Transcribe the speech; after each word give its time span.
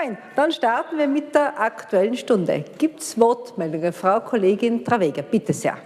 Fein, 0.00 0.16
dann 0.34 0.50
starten 0.50 0.96
wir 0.96 1.06
mit 1.06 1.34
der 1.34 1.60
Aktuellen 1.60 2.16
Stunde. 2.16 2.64
Gibt 2.78 3.00
es 3.00 3.20
Wortmeldungen? 3.20 3.92
Frau 3.92 4.20
Kollegin 4.20 4.82
Traweger, 4.82 5.20
bitte 5.22 5.52
sehr. 5.52 5.76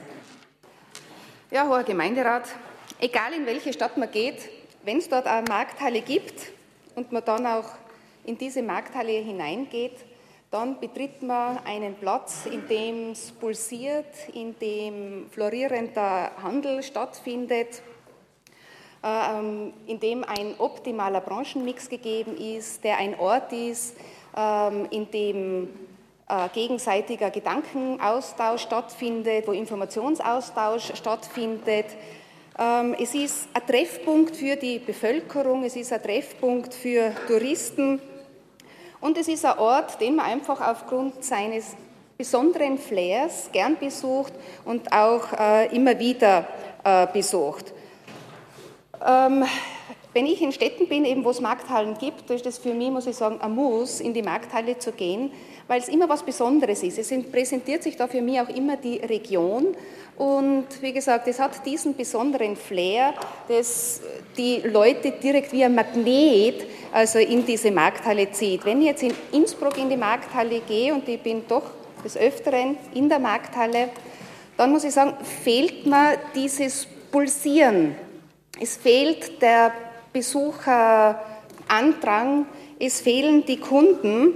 Ja, 1.51 1.67
hoher 1.67 1.83
Gemeinderat, 1.83 2.45
egal 3.01 3.33
in 3.33 3.45
welche 3.45 3.73
Stadt 3.73 3.97
man 3.97 4.11
geht, 4.11 4.49
wenn 4.85 4.99
es 4.99 5.09
dort 5.09 5.27
eine 5.27 5.45
Markthalle 5.49 6.01
gibt 6.01 6.35
und 6.95 7.11
man 7.11 7.25
dann 7.25 7.45
auch 7.47 7.71
in 8.25 8.39
diese 8.39 8.63
Markthalle 8.63 9.13
hineingeht, 9.13 9.97
dann 10.51 10.79
betritt 10.79 11.21
man 11.23 11.59
einen 11.65 11.97
Platz, 11.97 12.47
in 12.47 12.69
dem 12.69 13.11
es 13.13 13.33
pulsiert, 13.33 14.29
in 14.33 14.57
dem 14.61 15.29
florierender 15.31 16.31
Handel 16.41 16.85
stattfindet, 16.85 17.83
in 19.87 20.01
dem 20.01 20.25
ein 20.25 20.55
optimaler 20.59 21.21
Branchenmix 21.21 21.91
gegeben 21.91 22.37
ist, 22.39 22.83
der 22.85 22.97
ein 22.97 23.19
Ort 23.19 23.53
ist, 23.53 23.97
ähm, 24.35 24.87
in 24.91 25.11
dem 25.11 25.69
äh, 26.29 26.49
gegenseitiger 26.55 27.31
Gedankenaustausch 27.31 28.63
stattfindet, 28.63 29.47
wo 29.47 29.53
Informationsaustausch 29.53 30.93
stattfindet. 30.95 31.87
Ähm, 32.59 32.97
es 32.99 33.15
ist 33.15 33.49
ein 33.53 33.67
Treffpunkt 33.67 34.37
für 34.37 34.57
die 34.57 34.79
Bevölkerung, 34.79 35.65
es 35.65 35.77
ist 35.77 35.93
ein 35.93 36.03
Treffpunkt 36.03 36.73
für 36.73 37.13
Touristen. 37.27 38.01
Und 39.01 39.19
es 39.19 39.29
ist 39.29 39.45
ein 39.45 39.59
Ort, 39.59 40.01
den 40.01 40.17
man 40.17 40.27
einfach 40.27 40.67
aufgrund 40.67 41.23
seines 41.23 41.77
besonderen 42.17 42.79
Flairs 42.79 43.51
gern 43.53 43.77
besucht 43.77 44.33
und 44.65 44.91
auch 44.93 45.33
äh, 45.39 45.77
immer 45.77 45.99
wieder 45.99 46.47
äh, 46.83 47.07
besucht. 47.09 47.75
Ähm, 49.07 49.45
wenn 50.13 50.27
ich 50.27 50.41
in 50.43 50.53
Städten 50.53 50.89
bin, 50.89 51.05
eben 51.05 51.25
wo 51.25 51.31
es 51.31 51.41
Markthallen 51.41 51.99
gibt, 51.99 52.31
ist 52.31 52.47
es 52.47 52.59
für 52.59 52.73
mich, 52.73 52.91
muss 52.91 53.07
ich 53.07 53.17
sagen, 53.17 53.41
ein 53.41 53.53
Muss, 53.53 54.01
in 54.01 54.15
die 54.15 54.23
Markthalle 54.23 54.79
zu 54.79 54.93
gehen, 54.93 55.33
weil 55.67 55.81
es 55.81 55.89
immer 55.89 56.09
was 56.09 56.23
Besonderes 56.23 56.83
ist. 56.85 56.99
Es 56.99 57.13
präsentiert 57.33 57.83
sich 57.83 57.97
da 57.97 58.07
für 58.07 58.23
mich 58.23 58.41
auch 58.41 58.49
immer 58.49 58.77
die 58.77 58.99
Region 58.99 59.75
und 60.17 60.67
wie 60.81 60.93
gesagt, 60.93 61.27
es 61.27 61.41
hat 61.41 61.67
diesen 61.67 61.97
besonderen 61.97 62.55
Flair, 62.55 63.15
dass 63.49 64.01
die 64.37 64.59
Leute 64.59 65.11
direkt 65.11 65.53
wie 65.53 65.65
ein 65.65 65.75
Magnet 65.75 66.65
also 66.93 67.19
in 67.19 67.45
diese 67.45 67.73
Markthalle 67.73 68.31
zieht. 68.31 68.65
Wenn 68.65 68.81
ich 68.81 68.87
jetzt 68.87 69.03
in 69.03 69.15
Innsbruck 69.33 69.77
in 69.77 69.91
die 69.91 69.97
Markthalle 69.97 70.61
gehe 70.61 70.95
und 70.95 71.09
ich 71.09 71.21
bin 71.21 71.43
doch 71.49 71.65
des 72.05 72.17
Öfteren 72.17 72.77
in 72.95 73.09
der 73.09 73.19
Markthalle, 73.19 73.89
dann 74.57 74.71
muss 74.71 74.85
ich 74.85 74.93
sagen, 74.93 75.15
fehlt 75.43 75.85
mir 75.87 76.19
dieses 76.37 76.87
Pulsieren. 77.11 77.97
Es 78.61 78.77
fehlt 78.77 79.43
der 79.43 79.73
Besucherandrang, 80.13 82.47
es 82.79 83.01
fehlen 83.01 83.45
die 83.45 83.59
Kunden. 83.59 84.35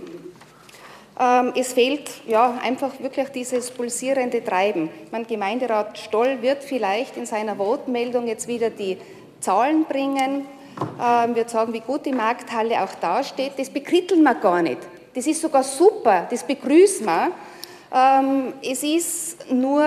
Ähm, 1.20 1.52
es 1.56 1.72
fehlt 1.72 2.10
ja, 2.26 2.58
einfach 2.62 2.98
wirklich 2.98 3.28
dieses 3.28 3.70
pulsierende 3.70 4.44
Treiben. 4.44 4.90
Mein 5.12 5.24
Gemeinderat 5.26 5.96
Stoll 5.98 6.42
wird 6.42 6.64
vielleicht 6.64 7.16
in 7.16 7.26
seiner 7.26 7.58
Wortmeldung 7.58 8.26
jetzt 8.26 8.48
wieder 8.48 8.70
die 8.70 8.98
Zahlen 9.40 9.84
bringen, 9.84 10.46
ähm, 11.00 11.36
wird 11.36 11.50
sagen, 11.50 11.72
wie 11.72 11.80
gut 11.80 12.04
die 12.04 12.12
Markthalle 12.12 12.82
auch 12.82 12.94
dasteht. 13.00 13.52
Das 13.56 13.70
bekritteln 13.70 14.24
wir 14.24 14.34
gar 14.34 14.62
nicht. 14.62 14.78
Das 15.14 15.28
ist 15.28 15.40
sogar 15.40 15.62
super, 15.62 16.26
das 16.28 16.42
begrüßen 16.42 17.06
wir. 17.06 17.30
Ähm, 17.94 18.52
es 18.62 18.82
ist 18.82 19.50
nur, 19.50 19.84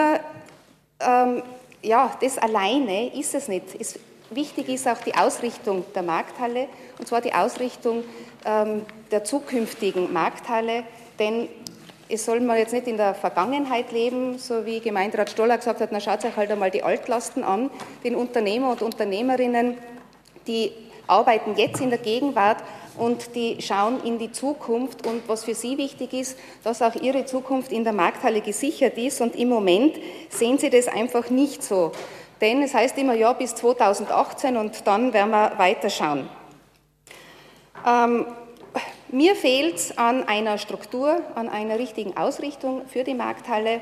ja, 1.82 2.16
das 2.22 2.38
alleine 2.38 3.12
ist 3.16 3.34
es 3.34 3.48
nicht. 3.48 3.66
Es, 3.80 3.98
wichtig 4.32 4.70
ist 4.70 4.88
auch 4.88 5.00
die 5.00 5.16
Ausrichtung 5.16 5.86
der 5.94 6.04
Markthalle, 6.04 6.68
und 6.98 7.08
zwar 7.08 7.22
die 7.22 7.34
Ausrichtung 7.34 8.04
der 8.44 9.24
zukünftigen 9.24 10.12
Markthalle 10.12 10.84
denn 11.22 11.48
es 12.10 12.26
soll 12.26 12.40
man 12.40 12.58
jetzt 12.58 12.74
nicht 12.74 12.88
in 12.88 12.98
der 12.98 13.14
Vergangenheit 13.14 13.92
leben, 13.92 14.40
so 14.40 14.66
wie 14.66 14.80
Gemeinderat 14.80 15.30
Stoller 15.30 15.58
gesagt 15.58 15.80
hat, 15.80 15.90
na 15.92 16.00
schaut 16.00 16.26
euch 16.26 16.36
halt 16.36 16.52
einmal 16.52 16.72
die 16.72 16.84
Altlasten 16.84 17.44
an. 17.44 17.70
Den 18.04 18.16
Unternehmer 18.16 18.72
und 18.72 18.82
Unternehmerinnen, 18.82 19.78
die 20.48 20.72
arbeiten 21.08 21.56
jetzt 21.56 21.80
in 21.80 21.90
der 21.90 22.00
Gegenwart 22.00 22.58
und 22.98 23.36
die 23.36 23.62
schauen 23.62 24.04
in 24.04 24.18
die 24.18 24.32
Zukunft 24.32 25.06
und 25.06 25.30
was 25.30 25.46
für 25.46 25.54
sie 25.54 25.78
wichtig 25.78 26.12
ist, 26.14 26.38
dass 26.64 26.82
auch 26.82 26.96
ihre 26.96 27.26
Zukunft 27.26 27.72
in 27.72 27.84
der 27.84 27.94
Markthalle 27.94 28.42
gesichert 28.42 28.98
ist 28.98 29.22
und 29.22 29.36
im 29.36 29.48
Moment 29.48 29.96
sehen 30.30 30.58
sie 30.58 30.70
das 30.70 30.88
einfach 30.88 31.30
nicht 31.30 31.64
so. 31.64 31.92
Denn 32.42 32.64
es 32.64 32.74
heißt 32.74 32.98
immer, 32.98 33.14
ja, 33.14 33.34
bis 33.34 33.56
2018 33.56 34.58
und 34.58 34.88
dann 34.88 35.14
werden 35.14 35.30
wir 35.30 35.54
weiterschauen. 35.58 36.28
Ähm, 37.88 38.26
mir 39.10 39.36
fehlt 39.36 39.76
es 39.76 39.98
an 39.98 40.28
einer 40.28 40.58
Struktur, 40.58 41.22
an 41.36 41.50
einer 41.50 41.78
richtigen 41.78 42.18
Ausrichtung 42.18 42.88
für 42.88 43.04
die 43.04 43.14
Markthalle. 43.14 43.82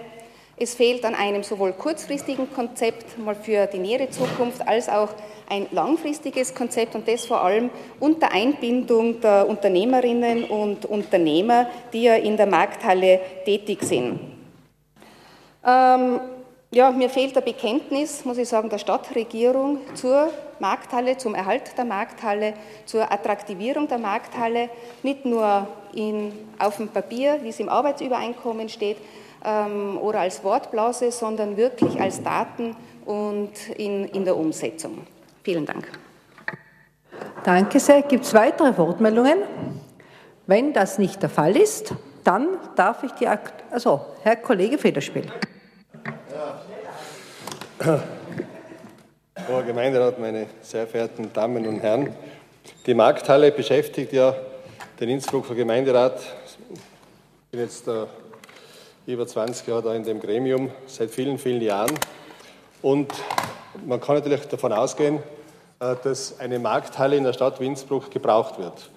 Es 0.58 0.76
fehlt 0.76 1.06
an 1.06 1.16
einem 1.16 1.44
sowohl 1.44 1.72
kurzfristigen 1.72 2.52
Konzept, 2.52 3.18
mal 3.18 3.36
für 3.36 3.66
die 3.68 3.78
nähere 3.78 4.10
Zukunft, 4.10 4.68
als 4.68 4.90
auch 4.90 5.10
ein 5.48 5.68
langfristiges 5.72 6.54
Konzept 6.54 6.96
und 6.96 7.08
das 7.08 7.26
vor 7.26 7.42
allem 7.42 7.70
unter 8.00 8.34
Einbindung 8.34 9.22
der 9.22 9.48
Unternehmerinnen 9.48 10.44
und 10.44 10.86
Unternehmer, 10.86 11.70
die 11.94 12.04
ja 12.04 12.16
in 12.16 12.36
der 12.36 12.48
Markthalle 12.48 13.22
tätig 13.46 13.84
sind. 13.84 14.20
Ähm, 15.66 16.20
ja, 16.72 16.92
mir 16.92 17.10
fehlt 17.10 17.36
ein 17.36 17.44
Bekenntnis, 17.44 18.26
muss 18.26 18.38
ich 18.38 18.48
sagen, 18.48 18.70
der 18.70 18.78
Stadtregierung 18.78 19.80
zur 19.96 20.32
Markthalle, 20.60 21.18
zum 21.18 21.34
Erhalt 21.34 21.78
der 21.78 21.86
Markthalle, 21.86 22.54
zur 22.86 23.12
Attraktivierung 23.12 23.88
der 23.88 23.98
Markthalle, 23.98 24.70
nicht 25.02 25.26
nur 25.26 25.68
in, 25.94 26.32
auf 26.60 26.78
dem 26.78 26.90
Papier, 26.90 27.40
wie 27.42 27.50
es 27.50 27.60
im 27.60 27.70
Arbeitsübereinkommen 27.70 28.70
steht, 28.70 28.98
ähm, 29.44 29.98
oder 29.98 30.20
als 30.20 30.44
Wortblase, 30.44 31.12
sondern 31.12 31.58
wirklich 31.58 32.00
als 32.00 32.22
Daten 32.22 32.76
und 33.06 33.70
in, 33.78 34.06
in 34.06 34.26
der 34.26 34.38
Umsetzung. 34.38 35.08
Vielen 35.44 35.66
Dank. 35.66 35.90
Danke 37.44 37.80
sehr. 37.80 38.04
Gibt 38.04 38.26
es 38.26 38.34
weitere 38.34 38.78
Wortmeldungen? 38.78 39.40
Wenn 40.46 40.74
das 40.74 41.00
nicht 41.00 41.22
der 41.22 41.30
Fall 41.30 41.56
ist, 41.56 41.94
dann 42.24 42.48
darf 42.76 43.04
ich 43.04 43.12
die 43.14 43.28
Akt 43.28 43.64
also 43.72 44.02
Herr 44.24 44.36
Kollege 44.36 44.78
Federspiel. 44.78 45.32
Hoher 47.80 49.64
Gemeinderat, 49.66 50.20
meine 50.20 50.48
sehr 50.62 50.86
verehrten 50.86 51.32
Damen 51.32 51.66
und 51.66 51.80
Herren, 51.80 52.14
die 52.86 52.94
Markthalle 52.94 53.54
beschäftigt 53.54 54.12
ja 54.12 54.36
den 55.00 55.08
Innsbrucker 55.08 55.56
Gemeinderat. 55.56 56.20
Ich 56.70 57.52
bin 57.52 57.62
jetzt 57.62 57.88
äh, 57.88 58.06
über 59.06 59.26
20 59.26 59.66
Jahre 59.66 59.82
da 59.82 59.96
in 59.96 60.04
dem 60.04 60.20
Gremium, 60.20 60.72
seit 60.88 61.10
vielen, 61.10 61.38
vielen 61.38 61.62
Jahren. 61.62 61.98
Und 62.82 63.14
man 63.86 64.02
kann 64.02 64.16
natürlich 64.16 64.42
davon 64.50 64.74
ausgehen, 64.74 65.20
äh, 65.80 65.96
dass 66.04 66.38
eine 66.38 66.60
Markthalle 66.60 67.16
in 67.16 67.24
der 67.24 67.32
Stadt 67.32 67.62
Innsbruck 67.62 68.12
gebraucht 68.12 68.60
wird. 68.60 68.90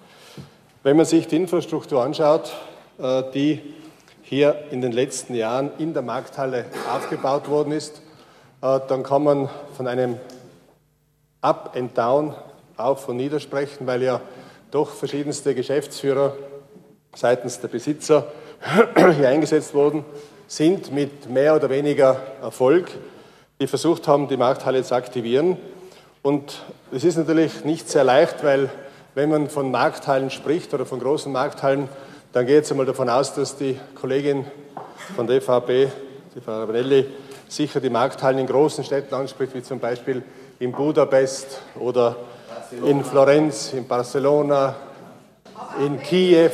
Wenn 0.83 0.97
man 0.97 1.05
sich 1.05 1.25
die 1.27 1.37
Infrastruktur 1.37 2.03
anschaut, 2.03 2.51
äh, 2.99 3.23
die 3.33 3.61
hier 4.23 4.65
in 4.71 4.81
den 4.81 4.91
letzten 4.91 5.35
Jahren 5.35 5.71
in 5.77 5.93
der 5.93 6.01
Markthalle 6.01 6.65
aufgebaut 6.93 7.47
worden 7.47 7.71
ist, 7.71 8.02
dann 8.63 9.03
kann 9.03 9.23
man 9.23 9.49
von 9.75 9.87
einem 9.87 10.17
Up 11.41 11.75
and 11.75 11.97
Down 11.97 12.33
auf 12.77 13.09
und 13.09 13.17
nieder 13.17 13.41
sprechen, 13.41 13.85
weil 13.87 14.01
ja 14.01 14.21
doch 14.71 14.89
verschiedenste 14.89 15.53
Geschäftsführer 15.53 16.33
seitens 17.13 17.59
der 17.59 17.67
Besitzer 17.67 18.27
hier 18.95 19.27
eingesetzt 19.27 19.73
worden 19.73 20.05
sind 20.47 20.93
mit 20.93 21.29
mehr 21.29 21.55
oder 21.55 21.69
weniger 21.69 22.21
Erfolg, 22.41 22.89
die 23.59 23.67
versucht 23.67 24.07
haben, 24.07 24.29
die 24.29 24.37
Markthalle 24.37 24.81
zu 24.83 24.95
aktivieren. 24.95 25.57
Und 26.21 26.63
es 26.93 27.03
ist 27.03 27.17
natürlich 27.17 27.65
nicht 27.65 27.89
sehr 27.89 28.05
leicht, 28.05 28.45
weil 28.45 28.69
wenn 29.13 29.29
man 29.29 29.49
von 29.49 29.71
Markthallen 29.71 30.29
spricht 30.29 30.73
oder 30.73 30.85
von 30.85 30.99
großen 30.99 31.31
Markthallen, 31.31 31.89
dann 32.31 32.45
geht 32.45 32.63
es 32.63 32.71
einmal 32.71 32.85
davon 32.85 33.09
aus, 33.09 33.33
dass 33.33 33.57
die 33.57 33.77
Kollegin 33.99 34.45
von 35.15 35.27
der 35.27 35.37
EVP, 35.37 35.91
die 36.33 36.41
Frau 36.41 36.61
Ravanelli, 36.61 37.07
sicher 37.47 37.79
die 37.79 37.89
Markthallen 37.89 38.39
in 38.39 38.47
großen 38.47 38.83
Städten 38.83 39.13
anspricht, 39.15 39.53
wie 39.53 39.63
zum 39.63 39.79
Beispiel 39.79 40.23
in 40.59 40.71
Budapest 40.71 41.61
oder 41.79 42.15
in 42.85 43.03
Florenz, 43.03 43.73
in 43.73 43.87
Barcelona, 43.87 44.75
in 45.79 46.01
Kiew, 46.01 46.49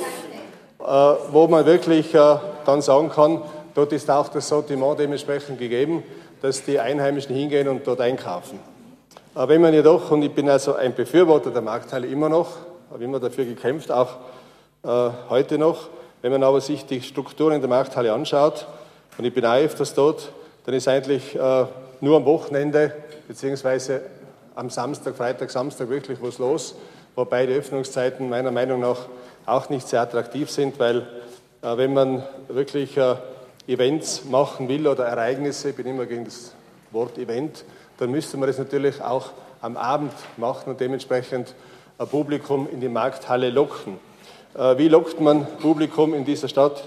äh, 0.80 0.84
wo 1.32 1.48
man 1.48 1.66
wirklich 1.66 2.14
äh, 2.14 2.36
dann 2.66 2.82
sagen 2.82 3.10
kann, 3.10 3.42
dort 3.74 3.94
ist 3.94 4.10
auch 4.10 4.30
das 4.30 4.48
Sortiment 4.48 5.00
dementsprechend 5.00 5.60
gegeben, 5.60 6.04
dass 6.42 6.64
die 6.64 6.80
Einheimischen 6.80 7.36
hingehen 7.36 7.68
und 7.68 7.86
dort 7.86 8.02
einkaufen. 8.02 8.60
Aber 9.36 9.50
wenn 9.50 9.62
man 9.62 9.74
jedoch, 9.74 10.12
und 10.12 10.24
ich 10.24 10.32
bin 10.32 10.50
also 10.50 10.76
ein 10.76 10.96
Befürworter 10.96 11.52
der 11.52 11.62
Markthalle 11.62 12.08
immer 12.08 12.30
noch, 12.30 12.50
habe 12.92 13.04
immer 13.04 13.20
dafür 13.20 13.46
gekämpft, 13.46 13.92
auch 13.92 14.18
äh, 14.84 15.10
heute 15.30 15.58
noch, 15.58 15.90
wenn 16.22 16.32
man 16.32 16.44
aber 16.44 16.62
sich 16.62 16.86
die 16.86 17.02
Strukturen 17.02 17.54
in 17.54 17.62
der 17.62 17.70
Markthalle 17.70 18.14
anschaut, 18.14 18.68
und 19.18 19.26
ich 19.26 19.34
bin 19.34 19.46
auch 19.46 19.56
öfters 19.56 19.94
dort, 19.94 20.32
dann 20.66 20.76
ist 20.76 20.88
eigentlich 20.88 21.36
äh, 21.36 21.66
nur 22.02 22.18
am 22.18 22.26
Wochenende 22.26 22.94
beziehungsweise 23.28 24.02
am 24.56 24.70
Samstag, 24.70 25.16
Freitag, 25.16 25.52
Samstag 25.52 25.90
wirklich 25.90 26.20
was 26.22 26.38
los. 26.38 26.76
wobei 27.16 27.46
die 27.46 27.54
Öffnungszeiten 27.54 28.30
meiner 28.30 28.52
Meinung 28.52 28.80
nach 28.80 29.08
auch 29.46 29.70
nicht 29.70 29.88
sehr 29.88 30.02
attraktiv 30.02 30.50
sind, 30.50 30.80
weil 30.80 31.08
äh, 31.62 31.78
wenn 31.78 31.94
man 31.94 32.24
wirklich 32.48 32.96
äh, 32.98 33.16
Events 33.68 34.26
machen 34.26 34.68
will 34.68 34.88
oder 34.88 35.06
Ereignisse, 35.06 35.70
ich 35.70 35.76
bin 35.76 35.86
immer 35.86 36.06
gegen 36.06 36.26
das 36.26 36.54
Wort 36.92 37.18
Event, 37.18 37.66
dann 37.98 38.12
müsste 38.12 38.38
man 38.38 38.48
das 38.48 38.58
natürlich 38.58 39.02
auch 39.02 39.32
am 39.62 39.76
Abend 39.76 40.14
machen 40.38 40.70
und 40.70 40.80
dementsprechend 40.80 41.54
ein 41.98 42.08
Publikum 42.08 42.68
in 42.72 42.80
die 42.80 42.88
Markthalle 42.88 43.50
locken. 43.50 44.00
Äh, 44.58 44.78
wie 44.78 44.88
lockt 44.88 45.20
man 45.20 45.46
Publikum 45.60 46.14
in 46.14 46.26
dieser 46.26 46.48
Stadt 46.48 46.84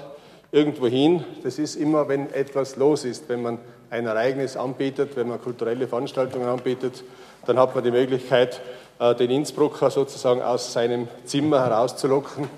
irgendwo 0.53 0.87
hin? 0.87 1.25
Das 1.43 1.59
ist 1.59 1.75
immer, 1.75 2.07
wenn 2.09 2.33
etwas 2.33 2.77
los 2.77 3.05
ist, 3.05 3.29
wenn 3.29 3.43
man 3.43 3.59
ein 3.91 4.07
Ereignis 4.07 4.57
anbietet, 4.57 5.17
wenn 5.17 5.29
man 5.29 5.41
kulturelle 5.41 5.89
Veranstaltungen 5.89 6.47
anbietet, 6.47 7.03
dann 7.47 7.59
hat 7.59 7.75
man 7.75 7.83
die 7.83 7.91
Möglichkeit, 7.91 8.61
äh, 9.01 9.15
den 9.15 9.31
Innsbrucker 9.31 9.91
sozusagen 9.91 10.43
aus 10.43 10.73
seinem 10.73 11.09
Zimmer 11.25 11.65
herauszulocken, 11.65 12.49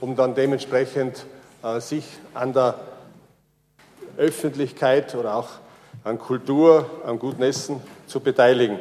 um 0.00 0.16
dann 0.16 0.34
dementsprechend 0.34 1.24
äh, 1.62 1.80
sich 1.80 2.04
an 2.34 2.52
der 2.52 2.74
Öffentlichkeit 4.16 5.14
oder 5.14 5.36
auch 5.36 5.48
an 6.04 6.18
Kultur, 6.18 6.86
an 7.06 7.18
gutem 7.18 7.44
Essen 7.44 7.80
zu 8.06 8.20
beteiligen. 8.20 8.78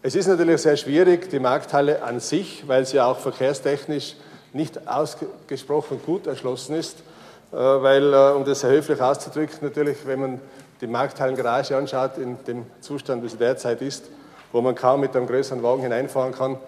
Es 0.00 0.14
ist 0.14 0.28
natürlich 0.28 0.62
sehr 0.62 0.76
schwierig, 0.76 1.28
die 1.28 1.40
Markthalle 1.40 2.02
an 2.02 2.20
sich, 2.20 2.68
weil 2.68 2.86
sie 2.86 3.00
auch 3.00 3.18
verkehrstechnisch 3.18 4.14
nicht 4.52 4.86
ausgesprochen 4.88 6.00
gut 6.06 6.26
erschlossen 6.26 6.76
ist, 6.76 6.98
weil, 7.56 8.12
äh, 8.12 8.32
um 8.36 8.44
das 8.44 8.60
sehr 8.60 8.70
höflich 8.70 9.00
auszudrücken, 9.00 9.58
natürlich, 9.62 10.06
wenn 10.06 10.20
man 10.20 10.40
die 10.80 10.86
Markthallengarage 10.86 11.76
anschaut, 11.76 12.18
in 12.18 12.36
dem 12.46 12.66
Zustand, 12.80 13.22
wie 13.22 13.28
sie 13.28 13.38
derzeit 13.38 13.80
ist, 13.80 14.04
wo 14.52 14.60
man 14.60 14.74
kaum 14.74 15.00
mit 15.00 15.16
einem 15.16 15.26
größeren 15.26 15.62
Wagen 15.62 15.82
hineinfahren 15.82 16.34
kann. 16.34 16.58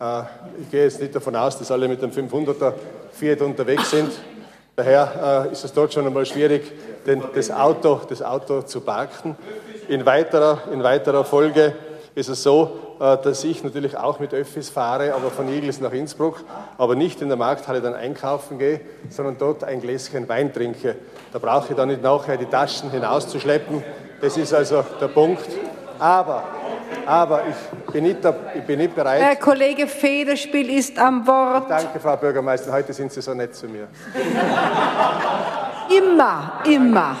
Äh, 0.00 0.22
ich 0.62 0.70
gehe 0.70 0.84
jetzt 0.84 1.00
nicht 1.00 1.14
davon 1.14 1.34
aus, 1.34 1.58
dass 1.58 1.70
alle 1.70 1.88
mit 1.88 2.00
dem 2.02 2.10
500er 2.10 2.74
Fiat 3.12 3.40
unterwegs 3.40 3.90
sind. 3.90 4.12
Daher 4.76 5.48
ist 5.50 5.64
es 5.64 5.72
dort 5.72 5.92
schon 5.92 6.06
einmal 6.06 6.24
schwierig, 6.24 6.72
das, 7.34 7.50
Auto, 7.50 8.00
das 8.08 8.22
Auto 8.22 8.62
zu 8.62 8.80
parken. 8.80 9.36
In 9.88 10.06
weiterer, 10.06 10.62
in 10.72 10.84
weiterer 10.84 11.24
Folge 11.24 11.74
ist 12.18 12.28
es 12.28 12.42
so, 12.42 12.96
äh, 13.00 13.16
dass 13.18 13.44
ich 13.44 13.62
natürlich 13.62 13.96
auch 13.96 14.18
mit 14.18 14.34
Öffis 14.34 14.68
fahre, 14.68 15.14
aber 15.14 15.30
von 15.30 15.48
Igels 15.48 15.80
nach 15.80 15.92
Innsbruck, 15.92 16.44
aber 16.76 16.96
nicht 16.96 17.22
in 17.22 17.28
der 17.28 17.36
Markthalle 17.36 17.80
dann 17.80 17.94
einkaufen 17.94 18.58
gehe, 18.58 18.80
sondern 19.08 19.38
dort 19.38 19.62
ein 19.62 19.80
Gläschen 19.80 20.28
Wein 20.28 20.52
trinke. 20.52 20.96
Da 21.32 21.38
brauche 21.38 21.68
ich 21.70 21.76
dann 21.76 21.88
nicht 21.88 22.02
nachher 22.02 22.36
die 22.36 22.46
Taschen 22.46 22.90
hinauszuschleppen. 22.90 23.84
Das 24.20 24.36
ist 24.36 24.52
also 24.52 24.84
der 25.00 25.08
Punkt. 25.08 25.46
Aber, 26.00 26.44
aber 27.06 27.42
ich 27.48 27.92
bin 27.92 28.04
nicht, 28.04 28.18
ich 28.54 28.62
bin 28.62 28.78
nicht 28.78 28.94
bereit. 28.94 29.20
Herr 29.20 29.36
Kollege 29.36 29.86
Federspiel 29.86 30.70
ist 30.70 30.98
am 30.98 31.24
Wort. 31.26 31.70
Danke, 31.70 32.00
Frau 32.00 32.16
Bürgermeisterin. 32.16 32.74
Heute 32.74 32.92
sind 32.92 33.12
Sie 33.12 33.22
so 33.22 33.32
nett 33.32 33.54
zu 33.54 33.66
mir. 33.66 33.86
Immer, 35.88 36.62
immer. 36.66 37.16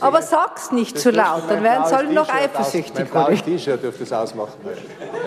Aber 0.00 0.22
sag's 0.22 0.72
nicht 0.72 0.98
zu 0.98 1.10
laut, 1.10 1.42
dann 1.48 1.62
werden 1.62 1.84
sie 1.86 1.94
alle 1.94 2.12
noch 2.12 2.28
eifersüchtig. 2.28 3.06
Mein 3.12 3.26
blaues 3.26 3.42
T-Shirt 3.42 3.82
dürfte 3.82 4.04
es 4.04 4.12
ausmachen. 4.12 4.54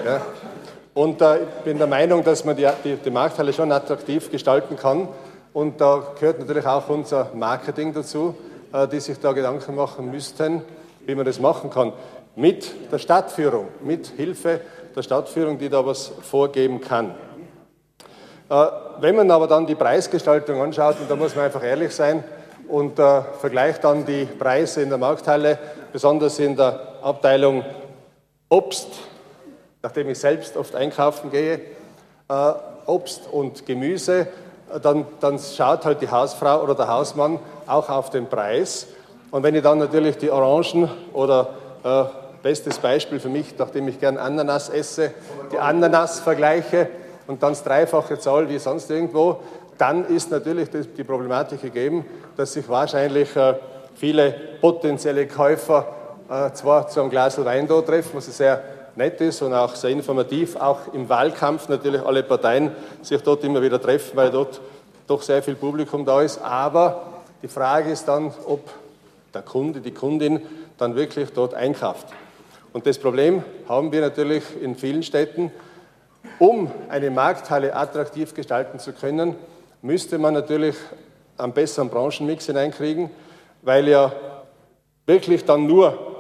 Ja. 0.06 0.21
Und 0.94 1.21
äh, 1.21 1.44
ich 1.44 1.50
bin 1.63 1.77
der 1.77 1.88
Meinung, 1.88 2.24
dass 2.24 2.44
man 2.44 2.56
die, 2.56 2.68
die, 2.83 2.95
die 2.95 3.09
Markthalle 3.12 3.54
schon 3.54 3.71
attraktiv 3.71 4.31
gestalten 4.31 4.75
kann. 4.75 5.07
Und 5.54 5.80
da 5.80 6.01
gehört 6.19 6.39
natürlich 6.39 6.65
auch 6.65 6.89
unser 6.89 7.31
Marketing 7.36 7.94
dazu, 7.94 8.36
äh, 8.74 8.88
die 8.88 9.00
sich 9.00 9.19
da 9.19 9.31
Gedanken 9.31 9.75
machen 9.75 10.10
müssten, 10.10 10.63
wie 11.06 11.13
man 11.13 11.25
das 11.25 11.39
machen 11.39 11.69
kann. 11.69 11.94
Mit 12.36 12.92
der 12.92 12.98
Stadtführung, 12.98 13.68
mit 13.81 14.07
Hilfe 14.07 14.62
der 14.95 15.03
Stadtführung, 15.03 15.60
die 15.60 15.69
da 15.69 15.86
was 15.86 16.12
vorgeben 16.21 16.81
kann. 16.81 17.12
Äh, 18.50 18.65
wenn 19.00 19.15
man 19.15 19.30
aber 19.30 19.48
dann 19.48 19.68
die 19.68 19.75
Preisgestaltung 19.75 20.62
anschaut, 20.62 21.00
und 21.00 21.12
da 21.12 21.15
muss 21.15 21.36
man 21.36 21.45
einfach 21.45 21.63
ehrlich 21.63 21.94
sein, 21.94 22.24
und 22.68 23.00
äh, 23.00 23.22
vergleicht 23.40 23.84
dann 23.84 24.06
die 24.06 24.25
Preise 24.25 24.81
in 24.81 24.90
der 24.90 24.98
Markthalle, 24.98 25.58
besonders 25.92 26.40
in 26.40 26.56
der 26.56 26.80
Abteilung 27.02 27.64
Obst, 28.50 28.88
nachdem 29.81 30.10
ich 30.10 30.19
selbst 30.19 30.58
oft 30.58 30.75
einkaufen 30.75 31.31
gehe, 31.31 31.62
äh, 32.30 32.54
Obst 32.86 33.28
und 33.31 33.66
Gemüse, 33.66 34.28
dann, 34.81 35.06
dann 35.19 35.40
schaut 35.40 35.86
halt 35.86 36.02
die 36.02 36.10
Hausfrau 36.10 36.62
oder 36.62 36.75
der 36.75 36.88
Hausmann 36.88 37.40
auch 37.66 37.90
auf 37.90 38.10
den 38.10 38.28
Preis. 38.28 38.88
Und 39.31 39.44
wenn 39.44 39.56
ich 39.56 39.63
dann 39.63 39.78
natürlich 39.78 40.18
die 40.18 40.30
Orangen 40.30 40.90
oder 41.13 41.50
äh, 41.84 42.04
bestes 42.42 42.78
Beispiel 42.78 43.20
für 43.20 43.30
mich, 43.30 43.58
nachdem 43.58 43.88
ich 43.88 44.00
gern 44.00 44.18
Ananas 44.18 44.70
esse, 44.70 45.12
die 45.52 45.58
Ananas 45.58 46.20
vergleiche 46.20 46.90
und 47.28 47.44
dann 47.44 47.52
das 47.52 47.63
Dreifache 47.63 48.20
zahl 48.20 48.48
wie 48.50 48.60
sonst 48.60 48.90
irgendwo, 48.90 49.40
dann 49.77 50.06
ist 50.06 50.31
natürlich 50.31 50.69
die 50.69 51.03
Problematik 51.03 51.62
gegeben, 51.62 52.06
dass 52.35 52.53
sich 52.53 52.68
wahrscheinlich 52.68 53.35
äh, 53.35 53.56
viele 53.95 54.33
potenzielle 54.62 55.27
Käufer 55.27 55.88
äh, 56.29 56.51
zwar 56.53 56.88
zu 56.88 57.01
einem 57.01 57.09
Glas 57.09 57.44
Wein 57.44 57.68
dort 57.68 57.88
treffen, 57.88 58.12
was 58.13 58.25
sehr 58.25 58.62
nett 58.95 59.21
ist 59.21 59.41
und 59.41 59.53
auch 59.53 59.75
sehr 59.75 59.91
informativ, 59.91 60.56
auch 60.56 60.94
im 60.94 61.07
Wahlkampf 61.07 61.69
natürlich 61.69 62.01
alle 62.01 62.24
Parteien 62.24 62.71
sich 63.01 63.21
dort 63.21 63.44
immer 63.44 63.62
wieder 63.62 63.81
treffen, 63.81 64.15
weil 64.15 64.31
dort 64.31 64.59
doch 65.06 65.21
sehr 65.21 65.41
viel 65.44 65.56
Publikum 65.56 66.03
da 66.03 66.21
ist. 66.21 66.41
Aber 66.41 67.03
die 67.41 67.47
Frage 67.47 67.91
ist 67.91 68.07
dann, 68.07 68.33
ob 68.45 68.62
der 69.33 69.44
Kunde, 69.44 69.81
die 69.81 69.91
Kundin 69.91 70.41
dann 70.77 70.95
wirklich 70.95 71.29
dort 71.33 71.53
einkauft. 71.53 72.07
Und 72.74 72.85
das 72.85 72.97
Problem 72.97 73.44
haben 73.69 73.91
wir 73.91 74.01
natürlich 74.01 74.44
in 74.62 74.75
vielen 74.75 75.03
Städten. 75.03 75.51
Um 76.39 76.71
eine 76.89 77.09
Markthalle 77.09 77.75
attraktiv 77.75 78.33
gestalten 78.33 78.79
zu 78.79 78.94
können, 78.94 79.35
müsste 79.81 80.18
man 80.18 80.33
natürlich 80.33 80.75
einen 81.38 81.53
besseren 81.53 81.89
Branchenmix 81.89 82.45
hineinkriegen, 82.45 83.09
weil 83.62 83.88
ja 83.88 84.12
wirklich 85.06 85.45
dann 85.45 85.68
nur 85.68 86.18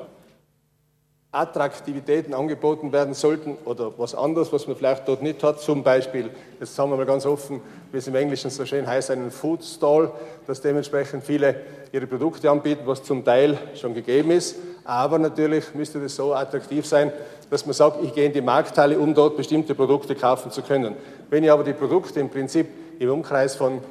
Attraktivitäten 1.31 2.33
angeboten 2.33 2.91
werden 2.91 3.13
sollten 3.13 3.57
oder 3.65 3.91
was 3.97 4.15
anderes, 4.15 4.51
was 4.53 4.65
man 4.65 4.75
vielleicht 4.75 5.07
dort 5.07 5.21
nicht 5.21 5.43
hat. 5.43 5.59
Zum 5.59 5.83
Beispiel, 5.83 6.29
jetzt 6.59 6.73
sagen 6.73 6.89
wir 6.89 6.97
mal 6.97 7.05
ganz 7.05 7.25
offen, 7.25 7.61
wie 7.91 7.97
es 7.97 8.07
im 8.07 8.15
Englischen 8.15 8.49
so 8.49 8.65
schön 8.65 8.87
heißt, 8.87 9.11
einen 9.11 9.29
Food 9.29 9.63
Stall, 9.63 10.11
dass 10.47 10.61
dementsprechend 10.61 11.23
viele 11.23 11.55
ihre 11.91 12.07
Produkte 12.07 12.49
anbieten, 12.49 12.83
was 12.85 13.03
zum 13.03 13.25
Teil 13.25 13.57
schon 13.75 13.93
gegeben 13.93 14.31
ist. 14.31 14.55
Aber 14.85 15.19
natürlich 15.19 15.75
müsste 15.75 15.99
das 15.99 16.15
so 16.15 16.33
attraktiv 16.33 16.85
sein, 16.85 17.11
dass 17.49 17.65
man 17.65 17.73
sagt, 17.73 18.03
ich 18.03 18.13
gehe 18.13 18.25
in 18.25 18.33
die 18.33 18.41
Markthalle, 18.41 18.97
um 18.97 19.13
dort 19.13 19.37
bestimmte 19.37 19.75
Produkte 19.75 20.15
kaufen 20.15 20.49
zu 20.49 20.61
können. 20.61 20.95
Wenn 21.29 21.43
ich 21.43 21.51
aber 21.51 21.63
die 21.63 21.73
Produkte 21.73 22.19
im 22.19 22.29
Prinzip 22.29 22.67
im 22.99 23.09
Umkreis 23.09 23.55
von 23.55 23.81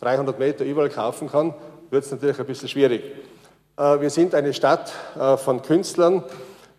300 0.00 0.38
Meter 0.38 0.64
überall 0.64 0.90
kaufen 0.90 1.30
kann, 1.30 1.54
wird 1.90 2.04
es 2.04 2.10
natürlich 2.10 2.38
ein 2.38 2.46
bisschen 2.46 2.68
schwierig. 2.68 3.02
Äh, 3.76 4.00
wir 4.00 4.10
sind 4.10 4.34
eine 4.34 4.52
Stadt 4.54 4.92
äh, 5.18 5.36
von 5.36 5.62
Künstlern. 5.62 6.22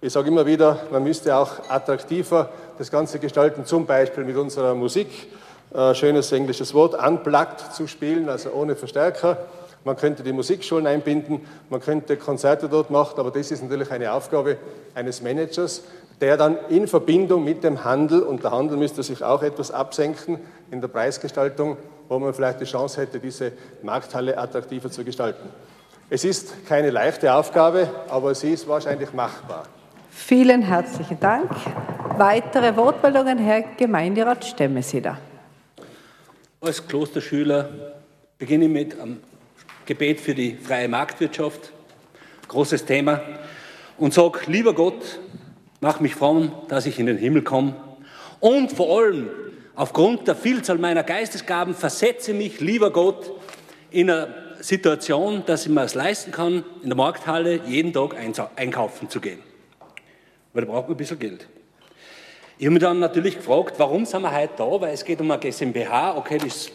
Ich 0.01 0.13
sage 0.13 0.27
immer 0.27 0.45
wieder, 0.45 0.79
man 0.91 1.03
müsste 1.03 1.35
auch 1.35 1.69
attraktiver 1.69 2.49
das 2.77 2.91
Ganze 2.91 3.19
gestalten, 3.19 3.65
zum 3.65 3.85
Beispiel 3.85 4.23
mit 4.23 4.35
unserer 4.35 4.75
Musik. 4.75 5.07
Äh, 5.73 5.93
schönes 5.95 6.31
englisches 6.31 6.73
Wort, 6.73 6.93
unplugged 6.93 7.73
zu 7.73 7.87
spielen, 7.87 8.29
also 8.29 8.51
ohne 8.51 8.75
Verstärker. 8.75 9.37
Man 9.85 9.95
könnte 9.95 10.23
die 10.23 10.33
Musikschulen 10.33 10.87
einbinden, 10.87 11.41
man 11.69 11.79
könnte 11.79 12.17
Konzerte 12.17 12.67
dort 12.67 12.89
machen, 12.89 13.19
aber 13.19 13.29
das 13.29 13.51
ist 13.51 13.61
natürlich 13.61 13.91
eine 13.91 14.11
Aufgabe 14.11 14.57
eines 14.95 15.21
Managers, 15.21 15.83
der 16.19 16.37
dann 16.37 16.57
in 16.69 16.87
Verbindung 16.87 17.43
mit 17.43 17.63
dem 17.63 17.83
Handel, 17.83 18.23
und 18.23 18.43
der 18.43 18.49
Handel 18.49 18.77
müsste 18.77 19.03
sich 19.03 19.23
auch 19.23 19.43
etwas 19.43 19.69
absenken 19.69 20.39
in 20.71 20.81
der 20.81 20.87
Preisgestaltung, 20.87 21.77
wo 22.09 22.17
man 22.17 22.33
vielleicht 22.33 22.61
die 22.61 22.65
Chance 22.65 22.99
hätte, 22.99 23.19
diese 23.19 23.51
Markthalle 23.83 24.35
attraktiver 24.39 24.89
zu 24.89 25.03
gestalten. 25.03 25.49
Es 26.09 26.25
ist 26.25 26.65
keine 26.67 26.89
leichte 26.89 27.31
Aufgabe, 27.31 27.87
aber 28.09 28.33
sie 28.33 28.53
ist 28.53 28.67
wahrscheinlich 28.67 29.13
machbar. 29.13 29.65
Vielen 30.09 30.63
herzlichen 30.63 31.19
Dank. 31.19 31.51
Weitere 32.17 32.75
Wortmeldungen, 32.75 33.37
Herr 33.37 33.61
Gemeinderat 33.77 34.45
Stemmesieder. 34.45 35.19
Als 36.59 36.87
Klosterschüler 36.87 37.69
beginne 38.39 38.65
ich 38.65 38.71
mit 38.71 38.99
einem 38.99 39.19
Gebet 39.85 40.19
für 40.19 40.33
die 40.33 40.55
freie 40.55 40.87
Marktwirtschaft, 40.87 41.71
großes 42.47 42.85
Thema, 42.85 43.21
und 43.97 44.13
sage, 44.13 44.39
lieber 44.47 44.73
Gott, 44.73 45.19
mach 45.79 45.99
mich 45.99 46.15
fromm, 46.15 46.51
dass 46.67 46.85
ich 46.85 46.99
in 46.99 47.05
den 47.05 47.17
Himmel 47.17 47.43
komme. 47.43 47.75
Und 48.39 48.71
vor 48.71 48.99
allem, 48.99 49.29
aufgrund 49.75 50.27
der 50.27 50.35
Vielzahl 50.35 50.77
meiner 50.77 51.03
Geistesgaben, 51.03 51.75
versetze 51.75 52.33
mich, 52.33 52.59
lieber 52.59 52.91
Gott, 52.91 53.31
in 53.91 54.09
eine 54.09 54.33
Situation, 54.59 55.43
dass 55.45 55.65
ich 55.65 55.71
mir 55.71 55.83
es 55.83 55.93
leisten 55.93 56.31
kann, 56.31 56.63
in 56.81 56.89
der 56.89 56.97
Markthalle 56.97 57.61
jeden 57.67 57.93
Tag 57.93 58.15
einkaufen 58.55 59.09
zu 59.09 59.21
gehen. 59.21 59.39
Weil 60.53 60.65
da 60.65 60.71
braucht 60.71 60.87
man 60.87 60.95
ein 60.95 60.97
bisschen 60.97 61.19
Geld. 61.19 61.47
Ich 62.57 62.65
habe 62.65 62.73
mich 62.73 62.81
dann 62.81 62.99
natürlich 62.99 63.35
gefragt, 63.35 63.75
warum 63.77 64.05
sind 64.05 64.23
wir 64.23 64.33
heute 64.33 64.53
da? 64.57 64.81
Weil 64.81 64.93
es 64.93 65.05
geht 65.05 65.21
um 65.21 65.29
eine 65.29 65.39
GmbH, 65.39 66.17
okay, 66.17 66.37
das 66.37 66.71